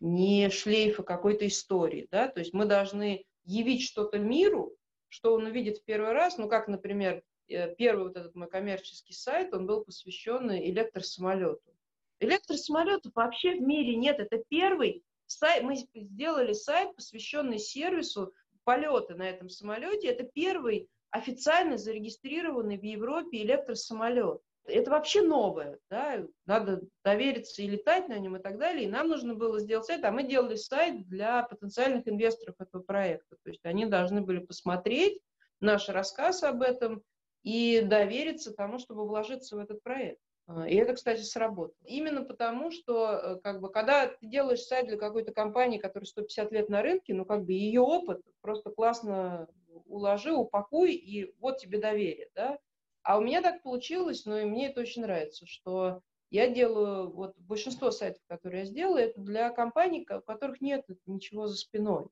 ни 0.00 0.48
шлейфа 0.50 1.02
какой-то 1.02 1.46
истории. 1.46 2.08
Да? 2.10 2.28
То 2.28 2.40
есть 2.40 2.52
мы 2.52 2.66
должны 2.66 3.24
явить 3.44 3.82
что-то 3.82 4.18
миру, 4.18 4.76
что 5.08 5.34
он 5.34 5.46
увидит 5.46 5.78
в 5.78 5.84
первый 5.84 6.12
раз. 6.12 6.36
Ну, 6.36 6.46
как, 6.48 6.68
например, 6.68 7.22
э, 7.48 7.74
первый 7.74 8.08
вот 8.08 8.16
этот 8.16 8.34
мой 8.34 8.48
коммерческий 8.48 9.14
сайт, 9.14 9.54
он 9.54 9.66
был 9.66 9.82
посвящен 9.82 10.50
электросамолету. 10.50 11.74
Электросамолетов 12.20 13.12
вообще 13.14 13.54
в 13.56 13.62
мире 13.62 13.96
нет. 13.96 14.18
Это 14.18 14.42
первый 14.48 15.04
Сайт, 15.38 15.64
мы 15.64 15.76
сделали 15.94 16.52
сайт, 16.52 16.94
посвященный 16.94 17.58
сервису 17.58 18.32
полета 18.62 19.14
на 19.14 19.28
этом 19.28 19.48
самолете. 19.48 20.08
Это 20.08 20.22
первый 20.24 20.88
официально 21.10 21.76
зарегистрированный 21.76 22.78
в 22.78 22.84
Европе 22.84 23.42
электросамолет. 23.42 24.40
Это 24.66 24.90
вообще 24.92 25.20
новое, 25.22 25.78
да, 25.90 26.24
надо 26.46 26.82
довериться 27.04 27.60
и 27.62 27.66
летать 27.66 28.08
на 28.08 28.18
нем 28.18 28.36
и 28.36 28.40
так 28.40 28.58
далее. 28.58 28.84
И 28.84 28.90
нам 28.90 29.08
нужно 29.08 29.34
было 29.34 29.60
сделать 29.60 29.86
сайт, 29.86 30.04
а 30.04 30.10
мы 30.10 30.22
делали 30.22 30.54
сайт 30.54 31.06
для 31.08 31.42
потенциальных 31.42 32.08
инвесторов 32.08 32.54
этого 32.60 32.82
проекта. 32.82 33.36
То 33.42 33.50
есть 33.50 33.64
они 33.64 33.86
должны 33.86 34.22
были 34.22 34.38
посмотреть 34.38 35.20
наш 35.60 35.88
рассказ 35.88 36.42
об 36.44 36.62
этом 36.62 37.02
и 37.42 37.82
довериться 37.82 38.54
тому, 38.54 38.78
чтобы 38.78 39.06
вложиться 39.06 39.56
в 39.56 39.58
этот 39.58 39.82
проект. 39.82 40.20
А, 40.46 40.68
и 40.68 40.74
это, 40.74 40.94
кстати, 40.94 41.22
сработало. 41.22 41.74
Именно 41.84 42.22
потому, 42.22 42.70
что 42.70 43.10
э, 43.12 43.40
как 43.42 43.60
бы, 43.60 43.70
когда 43.70 44.08
ты 44.08 44.26
делаешь 44.26 44.62
сайт 44.62 44.86
для 44.86 44.98
какой-то 44.98 45.32
компании, 45.32 45.78
которая 45.78 46.06
150 46.06 46.52
лет 46.52 46.68
на 46.68 46.82
рынке, 46.82 47.14
ну, 47.14 47.24
как 47.24 47.44
бы 47.44 47.52
ее 47.52 47.80
опыт 47.80 48.20
просто 48.40 48.70
классно 48.70 49.48
уложи, 49.86 50.32
упакуй, 50.32 50.92
и 50.92 51.34
вот 51.38 51.58
тебе 51.58 51.78
доверие, 51.80 52.28
да. 52.34 52.58
А 53.02 53.18
у 53.18 53.22
меня 53.22 53.42
так 53.42 53.62
получилось, 53.62 54.24
но 54.24 54.38
и 54.38 54.44
мне 54.44 54.68
это 54.70 54.80
очень 54.80 55.02
нравится, 55.02 55.46
что 55.46 56.00
я 56.30 56.48
делаю, 56.48 57.10
вот 57.10 57.36
большинство 57.38 57.90
сайтов, 57.90 58.22
которые 58.26 58.60
я 58.60 58.66
сделала, 58.66 58.98
это 58.98 59.20
для 59.20 59.50
компаний, 59.50 60.06
у 60.10 60.20
которых 60.20 60.60
нет 60.60 60.84
ничего 61.06 61.46
за 61.46 61.56
спиной. 61.56 62.06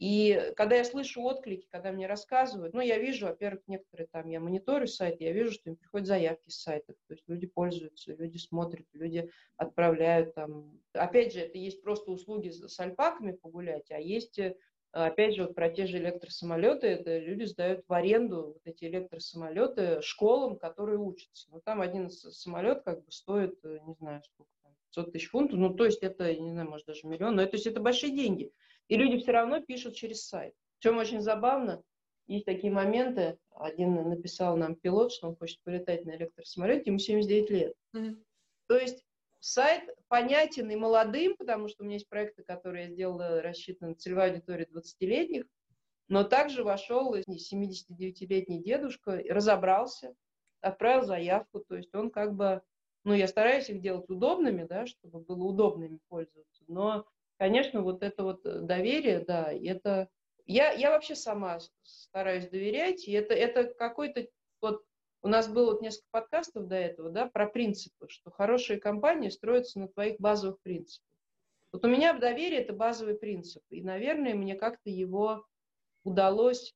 И 0.00 0.54
когда 0.56 0.76
я 0.76 0.84
слышу 0.84 1.20
отклики, 1.20 1.68
когда 1.70 1.92
мне 1.92 2.06
рассказывают, 2.06 2.72
ну, 2.72 2.80
я 2.80 2.98
вижу, 2.98 3.26
во-первых, 3.26 3.60
некоторые 3.66 4.08
там, 4.10 4.28
я 4.28 4.40
мониторю 4.40 4.86
сайт, 4.86 5.20
я 5.20 5.30
вижу, 5.30 5.52
что 5.52 5.68
им 5.68 5.76
приходят 5.76 6.08
заявки 6.08 6.48
с 6.48 6.62
сайтов, 6.62 6.96
то 7.06 7.12
есть 7.12 7.28
люди 7.28 7.46
пользуются, 7.46 8.14
люди 8.14 8.38
смотрят, 8.38 8.86
люди 8.94 9.30
отправляют 9.58 10.34
там. 10.34 10.80
Опять 10.94 11.34
же, 11.34 11.40
это 11.40 11.58
есть 11.58 11.82
просто 11.82 12.12
услуги 12.12 12.48
с 12.48 12.80
альпаками 12.80 13.32
погулять, 13.32 13.90
а 13.90 13.98
есть, 14.00 14.38
э, 14.38 14.56
опять 14.92 15.34
же, 15.34 15.42
вот 15.42 15.54
про 15.54 15.68
те 15.68 15.86
же 15.86 15.98
электросамолеты, 15.98 16.86
это 16.86 17.18
люди 17.18 17.44
сдают 17.44 17.84
в 17.86 17.92
аренду 17.92 18.54
вот 18.54 18.62
эти 18.64 18.86
электросамолеты 18.86 20.00
школам, 20.00 20.56
которые 20.56 20.96
учатся. 20.96 21.48
Ну, 21.52 21.60
там 21.60 21.82
один 21.82 22.08
самолет 22.08 22.84
как 22.84 23.04
бы 23.04 23.12
стоит, 23.12 23.62
э, 23.64 23.80
не 23.86 23.92
знаю, 23.92 24.22
сколько 24.24 24.50
там, 24.62 24.72
500 24.94 25.12
тысяч 25.12 25.28
фунтов, 25.28 25.58
ну, 25.58 25.74
то 25.74 25.84
есть 25.84 26.02
это, 26.02 26.34
не 26.34 26.52
знаю, 26.52 26.70
может, 26.70 26.86
даже 26.86 27.06
миллион, 27.06 27.36
но 27.36 27.42
это, 27.42 27.50
то 27.50 27.56
есть 27.58 27.66
это 27.66 27.80
большие 27.80 28.16
деньги. 28.16 28.50
И 28.90 28.96
люди 28.96 29.18
все 29.18 29.30
равно 29.30 29.60
пишут 29.60 29.94
через 29.94 30.26
сайт. 30.26 30.52
В 30.78 30.82
чем 30.82 30.98
очень 30.98 31.20
забавно, 31.20 31.80
есть 32.26 32.44
такие 32.44 32.72
моменты. 32.72 33.38
Один 33.54 33.94
написал 34.08 34.56
нам 34.56 34.74
пилот, 34.74 35.12
что 35.12 35.28
он 35.28 35.36
хочет 35.36 35.62
полетать 35.62 36.04
на 36.04 36.16
электросамолете, 36.16 36.82
ему 36.86 36.98
79 36.98 37.50
лет. 37.50 37.74
Mm-hmm. 37.94 38.16
То 38.66 38.76
есть 38.76 39.04
сайт 39.38 39.88
понятен 40.08 40.68
и 40.70 40.76
молодым, 40.76 41.36
потому 41.36 41.68
что 41.68 41.82
у 41.82 41.86
меня 41.86 41.94
есть 41.94 42.08
проекты, 42.08 42.42
которые 42.42 42.86
я 42.86 42.90
сделала, 42.90 43.40
рассчитаны 43.42 43.90
на 43.90 43.94
целевую 43.94 44.32
аудиторию 44.32 44.68
20-летних, 44.68 45.44
Но 46.08 46.24
также 46.24 46.64
вошел 46.64 47.14
79-летний 47.14 48.60
дедушка, 48.60 49.22
разобрался, 49.28 50.16
отправил 50.60 51.04
заявку, 51.04 51.60
то 51.60 51.76
есть 51.76 51.94
он 51.94 52.10
как 52.10 52.34
бы, 52.34 52.60
ну, 53.04 53.14
я 53.14 53.28
стараюсь 53.28 53.70
их 53.70 53.80
делать 53.80 54.10
удобными, 54.10 54.64
да, 54.64 54.86
чтобы 54.86 55.20
было 55.20 55.44
удобно 55.44 55.84
ими 55.84 56.00
пользоваться, 56.08 56.64
но, 56.66 57.06
конечно, 57.40 57.80
вот 57.80 58.02
это 58.02 58.22
вот 58.22 58.42
доверие, 58.42 59.20
да, 59.20 59.50
это... 59.50 60.10
Я, 60.44 60.72
я 60.72 60.90
вообще 60.90 61.14
сама 61.14 61.58
стараюсь 61.82 62.50
доверять, 62.50 63.08
и 63.08 63.12
это, 63.12 63.32
это 63.32 63.64
какой-то 63.64 64.26
вот 64.60 64.84
у 65.22 65.28
нас 65.28 65.48
было 65.48 65.72
вот 65.72 65.80
несколько 65.80 66.08
подкастов 66.10 66.66
до 66.66 66.74
этого, 66.74 67.08
да, 67.08 67.26
про 67.26 67.46
принципы, 67.46 68.08
что 68.10 68.30
хорошие 68.30 68.78
компании 68.78 69.30
строятся 69.30 69.80
на 69.80 69.88
твоих 69.88 70.20
базовых 70.20 70.60
принципах. 70.60 71.06
Вот 71.72 71.82
у 71.82 71.88
меня 71.88 72.12
в 72.12 72.20
доверии 72.20 72.58
это 72.58 72.74
базовый 72.74 73.14
принцип, 73.14 73.62
и, 73.70 73.82
наверное, 73.82 74.34
мне 74.34 74.54
как-то 74.54 74.90
его 74.90 75.46
удалось 76.04 76.74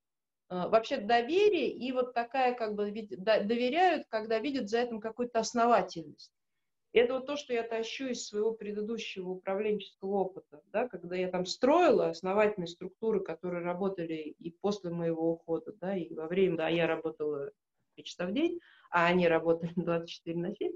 э, 0.48 0.54
вообще 0.68 0.96
доверие 0.96 1.72
и 1.72 1.92
вот 1.92 2.14
такая 2.14 2.54
как 2.54 2.74
бы 2.74 2.90
доверяют, 2.90 4.06
когда 4.08 4.38
видят 4.38 4.70
за 4.70 4.78
этим 4.78 5.00
какую-то 5.00 5.40
основательность. 5.40 6.33
Это 6.94 7.14
вот 7.14 7.26
то, 7.26 7.36
что 7.36 7.52
я 7.52 7.64
тащу 7.64 8.06
из 8.06 8.24
своего 8.24 8.52
предыдущего 8.52 9.30
управленческого 9.30 10.18
опыта, 10.18 10.62
да, 10.66 10.88
когда 10.88 11.16
я 11.16 11.28
там 11.28 11.44
строила 11.44 12.08
основательные 12.08 12.68
структуры, 12.68 13.18
которые 13.18 13.64
работали 13.64 14.36
и 14.38 14.50
после 14.50 14.90
моего 14.90 15.32
ухода, 15.32 15.72
да, 15.72 15.96
и 15.96 16.14
во 16.14 16.28
время, 16.28 16.56
да, 16.56 16.68
я 16.68 16.86
работала 16.86 17.50
3 17.96 18.04
часа 18.04 18.26
в 18.26 18.32
день, 18.32 18.60
а 18.90 19.06
они 19.06 19.26
работали 19.26 19.72
24 19.76 20.38
на 20.38 20.54
7, 20.54 20.72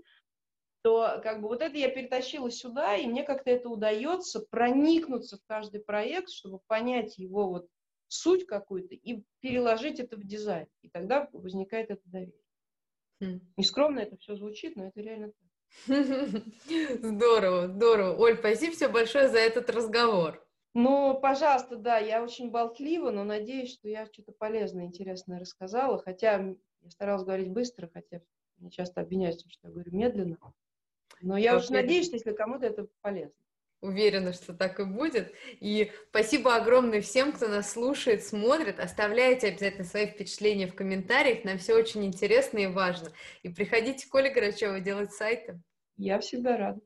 то 0.82 1.20
как 1.22 1.40
бы 1.40 1.46
вот 1.46 1.62
это 1.62 1.76
я 1.78 1.88
перетащила 1.88 2.50
сюда, 2.50 2.96
и 2.96 3.06
мне 3.06 3.22
как-то 3.22 3.50
это 3.50 3.68
удается 3.68 4.40
проникнуться 4.40 5.38
в 5.38 5.46
каждый 5.46 5.80
проект, 5.80 6.30
чтобы 6.30 6.58
понять 6.66 7.16
его 7.18 7.48
вот 7.48 7.68
суть 8.08 8.44
какую-то 8.44 8.96
и 8.96 9.22
переложить 9.38 10.00
это 10.00 10.16
в 10.16 10.24
дизайн. 10.24 10.66
И 10.82 10.88
тогда 10.88 11.28
возникает 11.32 11.90
это 11.90 12.02
доверие. 12.06 12.42
Хм. 13.20 13.40
Нескромно 13.56 14.00
это 14.00 14.16
все 14.16 14.34
звучит, 14.34 14.74
но 14.74 14.86
это 14.86 15.00
реально 15.00 15.28
так. 15.28 15.47
Здорово, 17.02 17.68
здорово. 17.68 18.16
Оль, 18.16 18.36
спасибо 18.38 18.72
все 18.72 18.88
большое 18.88 19.28
за 19.28 19.38
этот 19.38 19.70
разговор. 19.70 20.44
Ну, 20.74 21.18
пожалуйста, 21.20 21.76
да, 21.76 21.98
я 21.98 22.22
очень 22.22 22.50
болтлива, 22.50 23.10
но 23.10 23.24
надеюсь, 23.24 23.72
что 23.72 23.88
я 23.88 24.06
что-то 24.06 24.32
полезное, 24.32 24.84
интересное 24.84 25.40
рассказала, 25.40 25.98
хотя 25.98 26.32
я 26.82 26.90
старалась 26.90 27.24
говорить 27.24 27.50
быстро, 27.50 27.90
хотя 27.92 28.20
меня 28.58 28.70
часто 28.70 29.00
обвиняют, 29.00 29.40
что 29.40 29.68
я 29.68 29.70
говорю 29.70 29.90
медленно. 29.92 30.38
Но 31.20 31.36
я 31.36 31.56
очень 31.56 31.74
надеюсь, 31.74 32.06
что 32.06 32.16
если 32.16 32.32
кому-то 32.32 32.66
это 32.66 32.86
полезно. 33.00 33.34
Уверена, 33.80 34.32
что 34.32 34.54
так 34.54 34.80
и 34.80 34.84
будет. 34.84 35.32
И 35.60 35.92
спасибо 36.10 36.56
огромное 36.56 37.00
всем, 37.00 37.32
кто 37.32 37.46
нас 37.46 37.72
слушает, 37.72 38.24
смотрит. 38.24 38.80
Оставляйте 38.80 39.48
обязательно 39.48 39.84
свои 39.84 40.06
впечатления 40.06 40.66
в 40.66 40.74
комментариях. 40.74 41.44
Нам 41.44 41.58
все 41.58 41.74
очень 41.74 42.04
интересно 42.04 42.58
и 42.58 42.66
важно. 42.66 43.12
И 43.42 43.48
приходите 43.48 44.08
к 44.08 44.14
Оле 44.14 44.30
Грачевой 44.30 44.80
делать 44.80 45.12
сайты. 45.12 45.60
Я 45.96 46.18
всегда 46.18 46.56
рада. 46.56 46.80